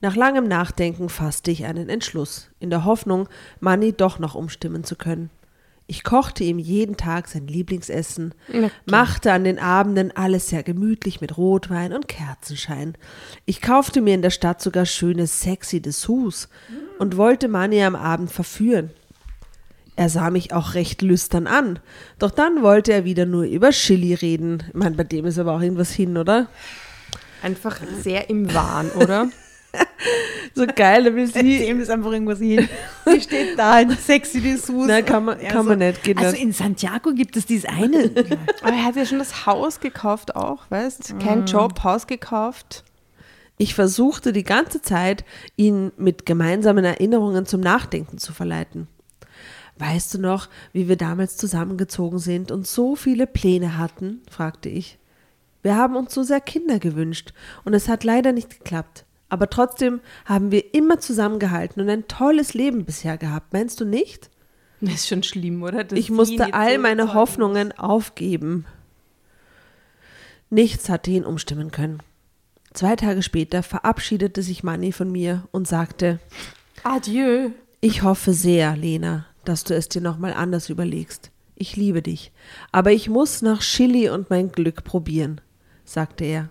Nach 0.00 0.14
langem 0.16 0.46
Nachdenken 0.46 1.08
fasste 1.08 1.50
ich 1.50 1.64
einen 1.64 1.88
Entschluss, 1.88 2.50
in 2.60 2.70
der 2.70 2.84
Hoffnung, 2.84 3.28
Manni 3.60 3.92
doch 3.92 4.18
noch 4.18 4.34
umstimmen 4.34 4.84
zu 4.84 4.96
können. 4.96 5.30
Ich 5.86 6.02
kochte 6.02 6.44
ihm 6.44 6.58
jeden 6.58 6.96
Tag 6.96 7.28
sein 7.28 7.46
Lieblingsessen, 7.46 8.34
machte 8.86 9.32
an 9.32 9.44
den 9.44 9.58
Abenden 9.58 10.16
alles 10.16 10.48
sehr 10.48 10.62
gemütlich 10.62 11.20
mit 11.20 11.36
Rotwein 11.36 11.92
und 11.92 12.08
Kerzenschein. 12.08 12.96
Ich 13.44 13.60
kaufte 13.60 14.00
mir 14.00 14.14
in 14.14 14.22
der 14.22 14.30
Stadt 14.30 14.62
sogar 14.62 14.86
schöne, 14.86 15.26
sexy 15.26 15.82
Dessous 15.82 16.48
und 16.98 17.16
wollte 17.16 17.48
Manny 17.48 17.82
am 17.82 17.96
Abend 17.96 18.30
verführen. 18.30 18.90
Er 19.96 20.08
sah 20.08 20.30
mich 20.30 20.52
auch 20.52 20.74
recht 20.74 21.02
lüstern 21.02 21.46
an, 21.46 21.78
doch 22.18 22.32
dann 22.32 22.62
wollte 22.62 22.92
er 22.92 23.04
wieder 23.04 23.26
nur 23.26 23.44
über 23.44 23.70
Chili 23.70 24.14
reden. 24.14 24.64
Ich 24.68 24.74
meine, 24.74 24.96
bei 24.96 25.04
dem 25.04 25.24
ist 25.24 25.38
aber 25.38 25.52
auch 25.52 25.60
irgendwas 25.60 25.92
hin, 25.92 26.16
oder? 26.16 26.48
Einfach 27.42 27.78
sehr 28.02 28.28
im 28.28 28.52
Wahn, 28.52 28.90
oder? 28.90 29.28
So 30.54 30.66
geil, 30.66 31.02
da 31.02 31.14
will 31.14 31.26
sie. 31.26 31.58
Dem 31.58 31.80
ist 31.80 31.90
einfach 31.90 32.12
irgendwas 32.12 32.38
hin. 32.38 32.68
Die 33.06 33.20
steht 33.20 33.58
da 33.58 33.80
in 33.80 33.90
sexy 33.90 34.40
Dessous. 34.40 34.86
Nein, 34.86 35.04
kann 35.04 35.24
man, 35.24 35.38
kann 35.40 35.66
man 35.66 35.80
nicht, 35.80 36.04
geht 36.04 36.18
Also 36.18 36.36
in 36.36 36.52
Santiago 36.52 37.12
gibt 37.12 37.36
es 37.36 37.44
dieses 37.46 37.64
eine. 37.64 38.04
Aber 38.62 38.72
er 38.72 38.84
hat 38.84 38.94
ja 38.94 39.04
schon 39.04 39.18
das 39.18 39.46
Haus 39.46 39.80
gekauft 39.80 40.36
auch, 40.36 40.70
weißt? 40.70 41.18
Kein 41.18 41.46
Job, 41.46 41.82
Haus 41.82 42.06
gekauft. 42.06 42.84
Ich 43.56 43.74
versuchte 43.74 44.32
die 44.32 44.44
ganze 44.44 44.80
Zeit, 44.80 45.24
ihn 45.56 45.90
mit 45.96 46.24
gemeinsamen 46.24 46.84
Erinnerungen 46.84 47.46
zum 47.46 47.60
Nachdenken 47.60 48.18
zu 48.18 48.32
verleiten. 48.32 48.86
Weißt 49.78 50.14
du 50.14 50.18
noch, 50.18 50.48
wie 50.72 50.88
wir 50.88 50.96
damals 50.96 51.36
zusammengezogen 51.36 52.18
sind 52.18 52.50
und 52.50 52.66
so 52.66 52.94
viele 52.94 53.26
Pläne 53.26 53.76
hatten? 53.76 54.22
fragte 54.30 54.68
ich. 54.68 54.98
Wir 55.62 55.76
haben 55.76 55.96
uns 55.96 56.14
so 56.14 56.22
sehr 56.22 56.40
Kinder 56.40 56.78
gewünscht 56.78 57.32
und 57.64 57.74
es 57.74 57.88
hat 57.88 58.04
leider 58.04 58.32
nicht 58.32 58.50
geklappt. 58.50 59.04
Aber 59.28 59.50
trotzdem 59.50 60.00
haben 60.26 60.52
wir 60.52 60.74
immer 60.74 61.00
zusammengehalten 61.00 61.82
und 61.82 61.88
ein 61.88 62.06
tolles 62.06 62.54
Leben 62.54 62.84
bisher 62.84 63.18
gehabt. 63.18 63.52
Meinst 63.52 63.80
du 63.80 63.84
nicht? 63.84 64.30
Das 64.80 64.94
ist 64.94 65.08
schon 65.08 65.22
schlimm, 65.22 65.62
oder? 65.62 65.82
Dass 65.82 65.98
Ich 65.98 66.10
musste 66.10 66.52
all 66.52 66.78
meine 66.78 67.14
Hoffnungen 67.14 67.72
aufgeben. 67.72 68.66
Nichts 70.50 70.88
hatte 70.88 71.10
ihn 71.10 71.24
umstimmen 71.24 71.70
können. 71.70 72.00
Zwei 72.74 72.94
Tage 72.96 73.22
später 73.22 73.62
verabschiedete 73.62 74.42
sich 74.42 74.62
Manni 74.62 74.92
von 74.92 75.10
mir 75.10 75.48
und 75.52 75.66
sagte. 75.66 76.20
Adieu. 76.82 77.50
ich 77.80 78.02
hoffe 78.02 78.34
sehr, 78.34 78.76
Lena, 78.76 79.26
dass 79.48 79.64
du 79.64 79.74
es 79.74 79.88
dir 79.88 80.00
nochmal 80.00 80.32
anders 80.32 80.68
überlegst. 80.68 81.30
Ich 81.56 81.76
liebe 81.76 82.02
dich, 82.02 82.32
aber 82.72 82.92
ich 82.92 83.08
muss 83.08 83.42
nach 83.42 83.60
Chili 83.60 84.08
und 84.08 84.30
mein 84.30 84.50
Glück 84.50 84.84
probieren, 84.84 85.40
sagte 85.84 86.24
er. 86.24 86.48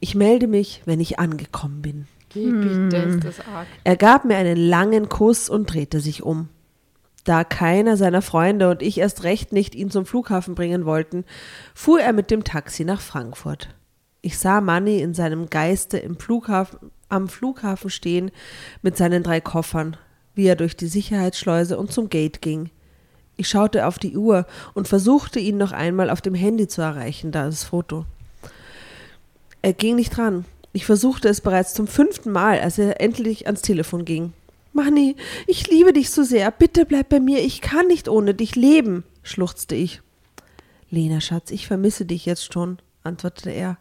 Ich 0.00 0.14
melde 0.14 0.46
mich, 0.46 0.82
wenn 0.84 1.00
ich 1.00 1.18
angekommen 1.18 1.82
bin. 1.82 2.06
Geh 2.28 2.50
bitte, 2.50 2.96
ist 2.96 3.24
das 3.24 3.40
arg. 3.40 3.66
Er 3.84 3.96
gab 3.96 4.24
mir 4.24 4.36
einen 4.36 4.56
langen 4.56 5.08
Kuss 5.08 5.48
und 5.48 5.72
drehte 5.72 6.00
sich 6.00 6.22
um. 6.22 6.48
Da 7.24 7.44
keiner 7.44 7.96
seiner 7.96 8.22
Freunde 8.22 8.70
und 8.70 8.80
ich 8.80 8.98
erst 8.98 9.24
recht 9.24 9.52
nicht 9.52 9.74
ihn 9.74 9.90
zum 9.90 10.06
Flughafen 10.06 10.54
bringen 10.54 10.84
wollten, 10.84 11.24
fuhr 11.74 12.00
er 12.00 12.12
mit 12.12 12.30
dem 12.30 12.44
Taxi 12.44 12.84
nach 12.84 13.00
Frankfurt. 13.00 13.74
Ich 14.20 14.38
sah 14.38 14.60
Manny 14.60 15.00
in 15.00 15.14
seinem 15.14 15.50
Geiste 15.50 15.98
im 15.98 16.18
Flughafen, 16.18 16.90
am 17.08 17.28
Flughafen 17.28 17.90
stehen 17.90 18.30
mit 18.82 18.96
seinen 18.96 19.22
drei 19.22 19.40
Koffern, 19.40 19.96
wie 20.38 20.46
er 20.46 20.54
durch 20.54 20.76
die 20.76 20.86
Sicherheitsschleuse 20.86 21.76
und 21.76 21.90
zum 21.90 22.08
Gate 22.08 22.40
ging. 22.40 22.70
Ich 23.36 23.48
schaute 23.48 23.88
auf 23.88 23.98
die 23.98 24.16
Uhr 24.16 24.46
und 24.72 24.86
versuchte 24.86 25.40
ihn 25.40 25.56
noch 25.56 25.72
einmal 25.72 26.10
auf 26.10 26.20
dem 26.20 26.34
Handy 26.34 26.68
zu 26.68 26.80
erreichen, 26.80 27.32
da 27.32 27.46
das 27.46 27.64
Foto. 27.64 28.06
Er 29.62 29.72
ging 29.72 29.96
nicht 29.96 30.16
ran. 30.16 30.44
Ich 30.72 30.86
versuchte 30.86 31.28
es 31.28 31.40
bereits 31.40 31.74
zum 31.74 31.88
fünften 31.88 32.30
Mal, 32.30 32.60
als 32.60 32.78
er 32.78 33.00
endlich 33.00 33.46
ans 33.48 33.62
Telefon 33.62 34.04
ging. 34.04 34.32
Manni, 34.72 35.16
ich 35.48 35.68
liebe 35.68 35.92
dich 35.92 36.10
so 36.10 36.22
sehr. 36.22 36.52
Bitte 36.52 36.86
bleib 36.86 37.08
bei 37.08 37.18
mir. 37.18 37.40
Ich 37.40 37.60
kann 37.60 37.88
nicht 37.88 38.08
ohne 38.08 38.32
dich 38.32 38.54
leben, 38.54 39.02
schluchzte 39.24 39.74
ich. 39.74 40.02
Lena, 40.88 41.20
Schatz, 41.20 41.50
ich 41.50 41.66
vermisse 41.66 42.04
dich 42.04 42.26
jetzt 42.26 42.52
schon, 42.52 42.78
antwortete 43.02 43.50
er. 43.50 43.76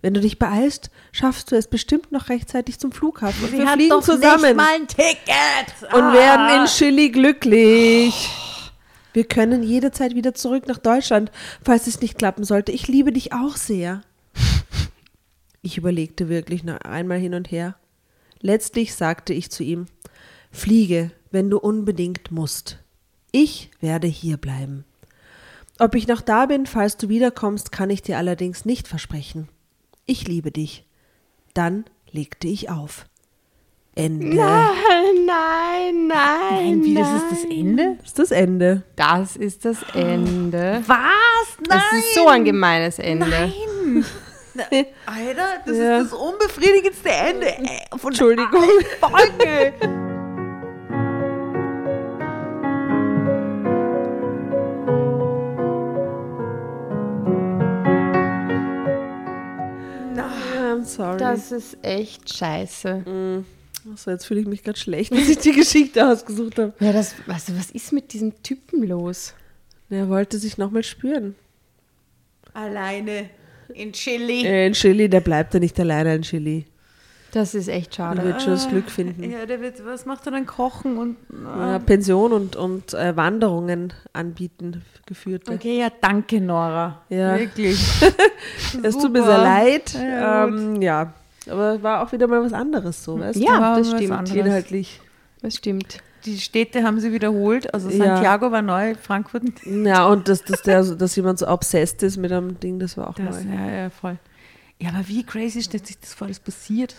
Wenn 0.00 0.14
du 0.14 0.20
dich 0.20 0.38
beeilst, 0.38 0.90
schaffst 1.10 1.50
du 1.50 1.56
es 1.56 1.66
bestimmt 1.68 2.12
noch 2.12 2.28
rechtzeitig 2.28 2.78
zum 2.78 2.92
Flughafen. 2.92 3.44
Und 3.44 3.52
wir 3.52 3.66
hat 3.66 3.74
fliegen 3.74 3.90
doch 3.90 4.02
zusammen 4.02 4.42
nicht 4.44 4.56
mal 4.56 4.74
ein 4.74 4.86
Ticket. 4.86 5.92
und 5.92 6.02
Ah. 6.02 6.12
werden 6.12 6.60
in 6.60 6.66
Chili 6.66 7.10
glücklich. 7.10 8.28
Wir 9.12 9.24
können 9.24 9.64
jederzeit 9.64 10.14
wieder 10.14 10.34
zurück 10.34 10.68
nach 10.68 10.78
Deutschland, 10.78 11.32
falls 11.64 11.88
es 11.88 12.00
nicht 12.00 12.16
klappen 12.18 12.44
sollte. 12.44 12.70
Ich 12.70 12.86
liebe 12.86 13.12
dich 13.12 13.32
auch 13.32 13.56
sehr. 13.56 14.02
Ich 15.62 15.76
überlegte 15.76 16.28
wirklich 16.28 16.62
noch 16.62 16.80
einmal 16.82 17.18
hin 17.18 17.34
und 17.34 17.50
her. 17.50 17.74
Letztlich 18.40 18.94
sagte 18.94 19.34
ich 19.34 19.50
zu 19.50 19.64
ihm, 19.64 19.86
Fliege, 20.52 21.10
wenn 21.32 21.50
du 21.50 21.58
unbedingt 21.58 22.30
musst. 22.30 22.78
Ich 23.32 23.70
werde 23.80 24.06
hier 24.06 24.36
bleiben. 24.36 24.84
Ob 25.80 25.94
ich 25.96 26.06
noch 26.06 26.20
da 26.20 26.46
bin, 26.46 26.66
falls 26.66 26.96
du 26.96 27.08
wiederkommst, 27.08 27.72
kann 27.72 27.90
ich 27.90 28.02
dir 28.02 28.16
allerdings 28.18 28.64
nicht 28.64 28.86
versprechen. 28.88 29.48
Ich 30.10 30.26
liebe 30.26 30.50
dich. 30.50 30.86
Dann 31.52 31.84
legte 32.10 32.48
ich 32.48 32.70
auf. 32.70 33.04
Ende. 33.94 34.28
Nein, 34.36 35.26
nein, 35.26 36.06
nein. 36.06 36.08
Nein, 36.08 36.84
wie, 36.84 36.94
das 36.94 37.12
ist 37.12 37.30
das 37.30 37.44
Ende? 37.44 37.96
Das 38.00 38.06
ist 38.08 38.18
das 38.18 38.30
Ende. 38.30 38.82
Das 38.96 39.36
ist 39.36 39.64
das 39.66 39.76
Ende. 39.94 40.82
Was? 40.86 41.58
Das 41.68 41.82
ist 41.92 42.14
so 42.14 42.26
ein 42.28 42.44
gemeines 42.46 42.98
Ende. 42.98 43.26
Nein. 43.28 44.04
Alter, 45.06 45.62
das 45.66 45.76
Ja. 45.76 45.98
ist 46.00 46.12
das 46.12 46.18
unbefriedigendste 46.18 47.10
Ende 47.10 47.46
äh, 47.48 47.98
von 47.98 48.12
Entschuldigung. 48.12 48.64
Folge. 49.00 49.74
sorry. 60.88 61.18
Das 61.18 61.52
ist 61.52 61.76
echt 61.82 62.32
scheiße. 62.34 63.44
Achso, 63.92 64.10
jetzt 64.10 64.26
fühle 64.26 64.40
ich 64.40 64.46
mich 64.46 64.62
gerade 64.62 64.78
schlecht, 64.78 65.12
dass 65.16 65.28
ich 65.28 65.38
die 65.38 65.52
Geschichte 65.52 66.06
ausgesucht 66.06 66.58
habe. 66.58 66.72
Ja, 66.80 66.92
das, 66.92 67.14
also 67.26 67.56
was 67.56 67.70
ist 67.70 67.92
mit 67.92 68.12
diesem 68.12 68.42
Typen 68.42 68.82
los? 68.86 69.34
Er 69.90 70.08
wollte 70.08 70.38
sich 70.38 70.58
nochmal 70.58 70.82
spüren. 70.82 71.34
Alleine 72.52 73.30
in 73.72 73.92
Chili. 73.92 74.44
Äh, 74.44 74.66
In 74.66 74.72
Chili, 74.72 75.08
der 75.08 75.20
bleibt 75.20 75.54
ja 75.54 75.60
nicht 75.60 75.78
alleine 75.80 76.14
in 76.16 76.22
Chili. 76.22 76.64
Das 77.38 77.54
ist 77.54 77.68
echt 77.68 77.92
Er 77.92 77.94
schade. 77.94 78.24
wird 78.24 78.42
schon 78.42 78.52
das 78.52 78.68
Glück 78.68 78.90
finden. 78.90 79.30
Ja, 79.30 79.46
der 79.46 79.60
wird, 79.60 79.84
was 79.86 80.06
macht 80.06 80.26
er 80.26 80.32
dann? 80.32 80.44
Kochen 80.46 80.98
und. 80.98 81.16
Ja, 81.44 81.78
Pension 81.78 82.32
und, 82.32 82.56
und 82.56 82.94
äh, 82.94 83.16
Wanderungen 83.16 83.92
anbieten, 84.12 84.82
geführte. 85.06 85.52
Okay, 85.52 85.78
ja, 85.78 85.88
danke, 86.00 86.40
Nora. 86.40 87.02
Ja. 87.08 87.38
Wirklich. 87.38 87.78
Es 88.82 88.98
tut 88.98 89.12
mir 89.12 89.22
sehr 89.24 89.38
leid. 89.38 89.94
Ja, 89.94 90.46
ähm, 90.46 90.82
ja, 90.82 91.12
aber 91.48 91.82
war 91.82 92.02
auch 92.02 92.12
wieder 92.12 92.26
mal 92.26 92.42
was 92.42 92.52
anderes 92.52 93.02
so, 93.04 93.18
weißt 93.18 93.38
Ja, 93.38 93.60
war 93.60 93.78
das 93.78 93.90
stimmt. 93.90 94.10
anderes. 94.10 94.32
du? 94.32 94.38
Inhaltlich. 94.40 95.00
Das 95.40 95.54
stimmt. 95.54 95.98
Die 96.24 96.38
Städte 96.38 96.82
haben 96.82 96.98
sie 97.00 97.12
wiederholt. 97.12 97.72
Also 97.72 97.88
Ja. 97.90 98.06
Santiago 98.16 98.50
war 98.50 98.60
neu, 98.62 98.94
Frankfurt. 98.96 99.44
Ja, 99.64 100.06
und 100.06 100.28
dass, 100.28 100.42
dass, 100.42 100.62
der, 100.62 100.82
dass 100.82 101.14
jemand 101.16 101.38
so 101.38 101.46
obsessed 101.48 102.02
ist 102.02 102.16
mit 102.16 102.32
einem 102.32 102.58
Ding, 102.60 102.78
das 102.80 102.96
war 102.96 103.08
auch 103.08 103.14
Das, 103.14 103.44
neu. 103.44 103.54
ja, 103.54 103.70
ja, 103.70 103.90
voll. 103.90 104.18
Ja, 104.80 104.90
aber 104.90 105.06
wie 105.08 105.24
crazy 105.24 105.62
stellt 105.62 105.86
sich 105.86 105.98
das 106.00 106.14
vor, 106.14 106.28
das 106.28 106.40
passiert? 106.40 106.96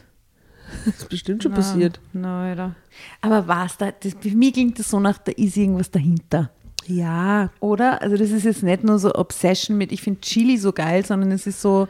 Das 0.85 0.95
ist 0.97 1.09
bestimmt 1.09 1.43
schon 1.43 1.51
Na, 1.51 1.57
passiert. 1.57 1.99
Na, 2.13 2.43
Alter. 2.43 2.75
Aber 3.21 3.47
was 3.47 3.77
da? 3.77 3.91
Das, 3.91 4.15
für 4.19 4.29
mich 4.29 4.53
klingt 4.53 4.79
das 4.79 4.89
so 4.89 4.99
nach, 4.99 5.17
da 5.17 5.31
ist 5.31 5.57
irgendwas 5.57 5.91
dahinter. 5.91 6.51
Ja, 6.85 7.51
Oder? 7.59 8.01
Also 8.01 8.17
das 8.17 8.31
ist 8.31 8.45
jetzt 8.45 8.63
nicht 8.63 8.83
nur 8.83 8.97
so 8.97 9.13
Obsession 9.13 9.77
mit, 9.77 9.91
ich 9.91 10.01
finde 10.01 10.21
Chili 10.21 10.57
so 10.57 10.73
geil, 10.73 11.05
sondern 11.05 11.31
es 11.31 11.45
ist 11.45 11.61
so, 11.61 11.87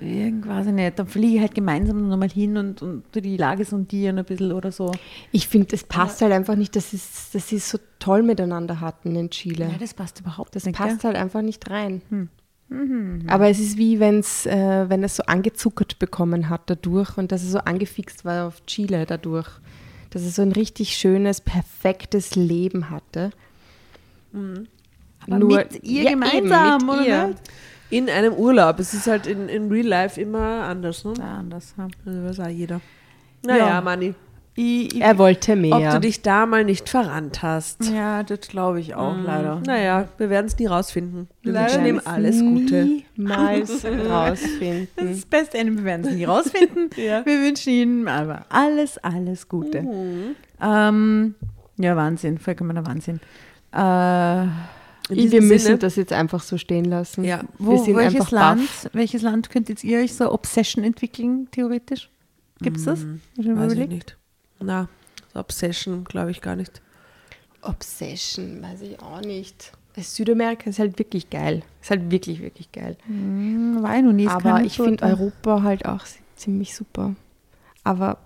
irgendwas 0.00 0.66
nicht, 0.66 0.98
dann 0.98 1.06
fliege 1.06 1.36
ich 1.36 1.40
halt 1.40 1.54
gemeinsam 1.54 2.08
nochmal 2.08 2.30
hin 2.30 2.56
und, 2.56 2.82
und 2.82 3.04
die 3.14 3.36
Lage 3.36 3.64
sondieren 3.64 4.18
ein 4.18 4.24
bisschen 4.24 4.52
oder 4.52 4.72
so. 4.72 4.92
Ich 5.32 5.48
finde, 5.48 5.74
es 5.74 5.84
passt 5.84 6.20
halt 6.20 6.32
einfach 6.32 6.56
nicht, 6.56 6.76
dass, 6.76 6.90
sie 6.90 7.56
es 7.56 7.70
so 7.70 7.78
toll 7.98 8.22
miteinander 8.22 8.80
hatten 8.80 9.14
in 9.16 9.30
Chile. 9.30 9.68
Ja, 9.70 9.78
das 9.78 9.94
passt 9.94 10.20
überhaupt 10.20 10.56
das 10.56 10.64
nicht. 10.64 10.76
passt 10.76 11.00
gell? 11.00 11.12
halt 11.12 11.16
einfach 11.16 11.42
nicht 11.42 11.68
rein. 11.70 12.02
Aber 13.26 13.48
es 13.48 13.58
ist 13.60 13.78
wie 13.78 13.98
wenn's, 13.98 14.44
äh, 14.46 14.84
wenn 14.88 15.02
es 15.02 15.16
so 15.16 15.22
angezuckert 15.24 15.98
bekommen 15.98 16.48
hat 16.50 16.62
dadurch 16.66 17.16
und 17.16 17.32
dass 17.32 17.42
es 17.42 17.52
so 17.52 17.58
angefixt 17.58 18.24
war 18.24 18.46
auf 18.46 18.64
Chile 18.66 19.06
dadurch. 19.06 19.48
Dass 20.10 20.22
es 20.22 20.36
so 20.36 20.42
ein 20.42 20.52
richtig 20.52 20.96
schönes, 20.96 21.40
perfektes 21.40 22.34
Leben 22.34 22.90
hatte. 22.90 23.30
Aber 25.30 25.44
mit 25.44 25.82
ihr 25.82 26.02
ja, 26.04 26.10
gemeinsam, 26.10 26.80
eben, 26.80 26.86
mit 26.86 26.96
oder 26.96 27.28
ihr. 27.28 27.34
in 27.90 28.08
einem 28.10 28.32
Urlaub. 28.34 28.78
Es 28.78 28.94
ist 28.94 29.06
halt 29.06 29.26
in, 29.26 29.48
in 29.48 29.70
Real 29.70 29.86
Life 29.86 30.20
immer 30.20 30.64
anders, 30.64 31.04
ne? 31.04 31.14
Ja, 31.18 31.38
anders. 31.38 31.74
Ja. 31.76 31.88
Also 32.06 32.24
weiß 32.24 32.40
auch 32.40 32.48
jeder. 32.48 32.80
Naja, 33.44 33.68
Ja. 33.68 33.80
Manni. 33.80 34.14
Ich, 34.60 34.94
ich, 34.94 35.00
Er 35.00 35.18
wollte 35.18 35.52
Ob 35.52 35.58
mehr. 35.58 35.92
du 35.94 36.00
dich 36.00 36.22
da 36.22 36.44
mal 36.44 36.64
nicht 36.64 36.88
verrannt 36.88 37.42
hast. 37.42 37.84
ja, 37.90 38.24
das 38.24 38.40
glaube 38.48 38.80
ich 38.80 38.94
auch, 38.96 39.14
leider. 39.16 39.62
Naja, 39.64 40.08
wir 40.18 40.30
werden 40.30 40.46
es 40.46 40.58
nie 40.58 40.66
rausfinden. 40.66 41.28
Wir 41.42 41.52
Leider 41.52 41.74
wünschen 41.74 41.86
ihm 41.86 42.00
alles 42.04 42.40
Gute. 42.40 43.02
Niemals 43.16 43.82
Das 43.82 43.84
rausfinden. 44.10 44.88
ist 44.96 45.22
das 45.22 45.26
beste 45.26 45.58
Ende, 45.58 45.76
wir 45.76 45.84
werden 45.84 46.06
es 46.06 46.12
nie 46.14 46.24
rausfinden. 46.24 46.90
Wir 46.96 47.24
wünschen 47.24 47.72
Ihnen 47.72 48.08
aber 48.08 48.46
alles, 48.48 48.98
alles 48.98 49.48
Gute. 49.48 49.84
Ähm, 50.60 51.34
ja, 51.76 51.94
Wahnsinn, 51.96 52.38
vollkommener 52.38 52.84
Wahnsinn. 52.84 53.20
Äh, 53.72 53.76
wir 55.10 55.40
müssen 55.40 55.58
Sinne, 55.58 55.78
das 55.78 55.94
jetzt 55.96 56.12
einfach 56.12 56.42
so 56.42 56.58
stehen 56.58 56.84
lassen. 56.84 57.22
Ja. 57.24 57.40
wo, 57.58 57.72
wir 57.72 57.78
sind 57.78 57.96
welches, 57.96 58.14
einfach 58.20 58.30
Land, 58.32 58.60
baff. 58.60 58.90
welches 58.92 59.22
Land 59.22 59.50
könntet 59.50 59.84
ihr 59.84 60.00
euch 60.00 60.14
so 60.14 60.32
Obsession 60.32 60.82
entwickeln, 60.84 61.46
theoretisch? 61.52 62.10
Gibt 62.60 62.78
es 62.78 62.84
das? 62.84 63.06
Mal 63.36 63.56
weiß 63.56 63.72
ich 63.74 63.88
nicht. 63.88 64.16
Na, 64.60 64.88
Obsession 65.34 66.04
glaube 66.04 66.30
ich 66.30 66.40
gar 66.40 66.56
nicht. 66.56 66.80
Obsession, 67.62 68.62
weiß 68.62 68.82
ich 68.82 69.00
auch 69.00 69.20
nicht. 69.20 69.72
Südamerika 69.96 70.70
ist 70.70 70.78
halt 70.78 70.96
wirklich 71.00 71.28
geil. 71.28 71.62
Ist 71.82 71.90
halt 71.90 72.10
wirklich, 72.12 72.40
wirklich 72.40 72.70
geil. 72.70 72.96
Hm, 73.06 73.82
War 73.82 73.96
ich 73.96 74.04
noch 74.04 74.12
nie. 74.12 74.26
ist 74.26 74.30
Aber 74.30 74.62
ich 74.62 74.76
finde. 74.76 75.02
Europa 75.04 75.62
halt 75.64 75.86
auch 75.86 76.04
ziemlich 76.36 76.74
super. 76.76 77.16
Aber 77.82 78.18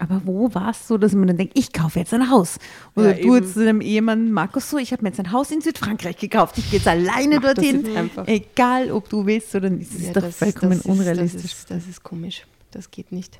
Aber 0.00 0.20
wo 0.24 0.52
war 0.54 0.70
es 0.70 0.88
so, 0.88 0.98
dass 0.98 1.12
man 1.14 1.28
dann 1.28 1.36
denkt, 1.36 1.56
ich 1.56 1.72
kaufe 1.72 2.00
jetzt 2.00 2.12
ein 2.12 2.28
Haus? 2.30 2.58
Oder 2.96 3.16
Ja, 3.16 3.22
du 3.22 3.36
eben. 3.36 3.46
zu 3.46 3.64
deinem 3.64 3.80
Ehemann 3.80 4.32
Markus 4.32 4.68
so, 4.68 4.76
ich 4.76 4.90
habe 4.92 5.02
mir 5.04 5.10
jetzt 5.10 5.20
ein 5.20 5.30
Haus 5.30 5.52
in 5.52 5.60
Südfrankreich 5.60 6.16
gekauft. 6.16 6.58
Ich 6.58 6.68
gehe 6.70 6.78
jetzt 6.80 6.88
alleine 6.88 7.36
das 7.40 7.54
dorthin. 7.54 8.10
Egal, 8.26 8.90
ob 8.90 9.08
du 9.08 9.24
willst 9.24 9.54
oder 9.54 9.70
nicht. 9.70 9.92
Das 9.94 10.00
ja, 10.02 10.08
ist 10.08 10.16
doch 10.16 10.30
vollkommen 10.32 10.72
ist- 10.72 10.86
unrealistisch. 10.86 11.42
Das 11.42 11.52
ist, 11.52 11.70
das 11.70 11.86
ist 11.86 12.02
komisch. 12.02 12.44
Das 12.72 12.90
geht 12.90 13.12
nicht. 13.12 13.38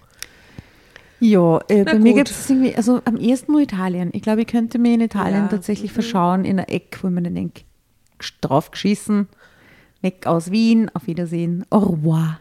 Ja, 1.26 1.58
äh, 1.68 1.84
bei 1.84 1.92
Na 1.94 1.98
mir 2.00 2.12
gut. 2.12 2.24
gibt 2.26 2.30
es 2.30 2.50
irgendwie, 2.50 2.74
also 2.76 3.00
am 3.06 3.16
ersten 3.16 3.52
Mal 3.52 3.62
Italien. 3.62 4.10
Ich 4.12 4.20
glaube, 4.22 4.42
ich 4.42 4.46
könnte 4.46 4.78
mir 4.78 4.94
in 4.94 5.00
Italien 5.00 5.44
Ja. 5.44 5.48
tatsächlich 5.48 5.90
verschauen 5.92 6.44
in 6.44 6.58
einer 6.58 6.68
Eck, 6.68 6.98
wo 7.02 7.08
man 7.08 7.24
dann 7.24 7.34
denkt, 7.34 7.64
drauf 8.42 8.70
geschissen, 8.70 9.28
weg 10.02 10.26
aus 10.26 10.50
Wien, 10.50 10.90
auf 10.92 11.06
Wiedersehen, 11.06 11.64
au 11.70 11.78
revoir. 11.78 12.38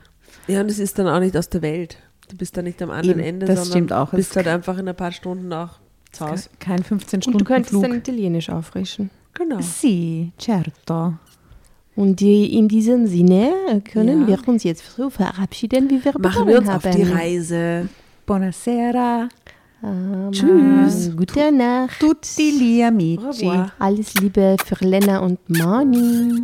Ja, 0.47 0.59
und 0.61 0.69
es 0.69 0.79
ist 0.79 0.99
dann 0.99 1.07
auch 1.07 1.19
nicht 1.21 1.37
aus 1.37 1.49
der 1.49 1.61
Welt. 1.61 1.97
Du 2.29 2.35
bist 2.35 2.57
da 2.57 2.61
nicht 2.61 2.81
am 2.81 2.89
anderen 2.89 3.19
Eben, 3.19 3.27
Ende, 3.27 3.45
das 3.45 3.59
sondern 3.59 3.71
stimmt 3.71 3.93
auch. 3.93 4.11
bist 4.11 4.35
halt 4.35 4.47
einfach 4.47 4.77
in 4.77 4.87
ein 4.89 4.95
paar 4.95 5.11
Stunden 5.13 5.51
auch 5.53 5.79
zu 6.11 6.27
Hause. 6.29 6.49
Kein 6.59 6.83
15 6.83 7.17
Und 7.17 7.23
Stunden 7.23 7.37
du 7.39 7.45
könntest 7.45 7.69
Flug. 7.69 7.83
dann 7.83 7.93
Italienisch 7.95 8.49
auffrischen. 8.49 9.09
Genau. 9.33 9.59
Sì, 9.61 10.31
certo. 10.39 11.13
Und 11.95 12.21
in 12.21 12.67
diesem 12.67 13.07
Sinne 13.07 13.81
können 13.89 14.21
Ja. 14.27 14.27
wir 14.41 14.47
uns 14.47 14.63
jetzt 14.63 14.95
so 14.95 15.09
verabschieden, 15.09 15.89
wie 15.89 16.03
wir 16.03 16.11
Machen 16.13 16.21
begonnen 16.21 16.47
wir 16.49 16.57
uns 16.59 16.67
haben. 16.69 16.75
auf 16.89 16.95
die 16.95 17.03
Reise. 17.03 17.87
Buonasera. 18.25 19.27
Ähm, 19.83 20.31
Tschüss. 20.31 21.11
Gute 21.15 21.51
Nacht. 21.51 21.99
Tutti 21.99 22.51
gli 22.57 22.81
amici. 22.81 23.51
Alles 23.79 24.13
Liebe 24.15 24.55
für 24.63 24.85
Lena 24.85 25.19
und 25.19 25.39
Moni. 25.49 26.43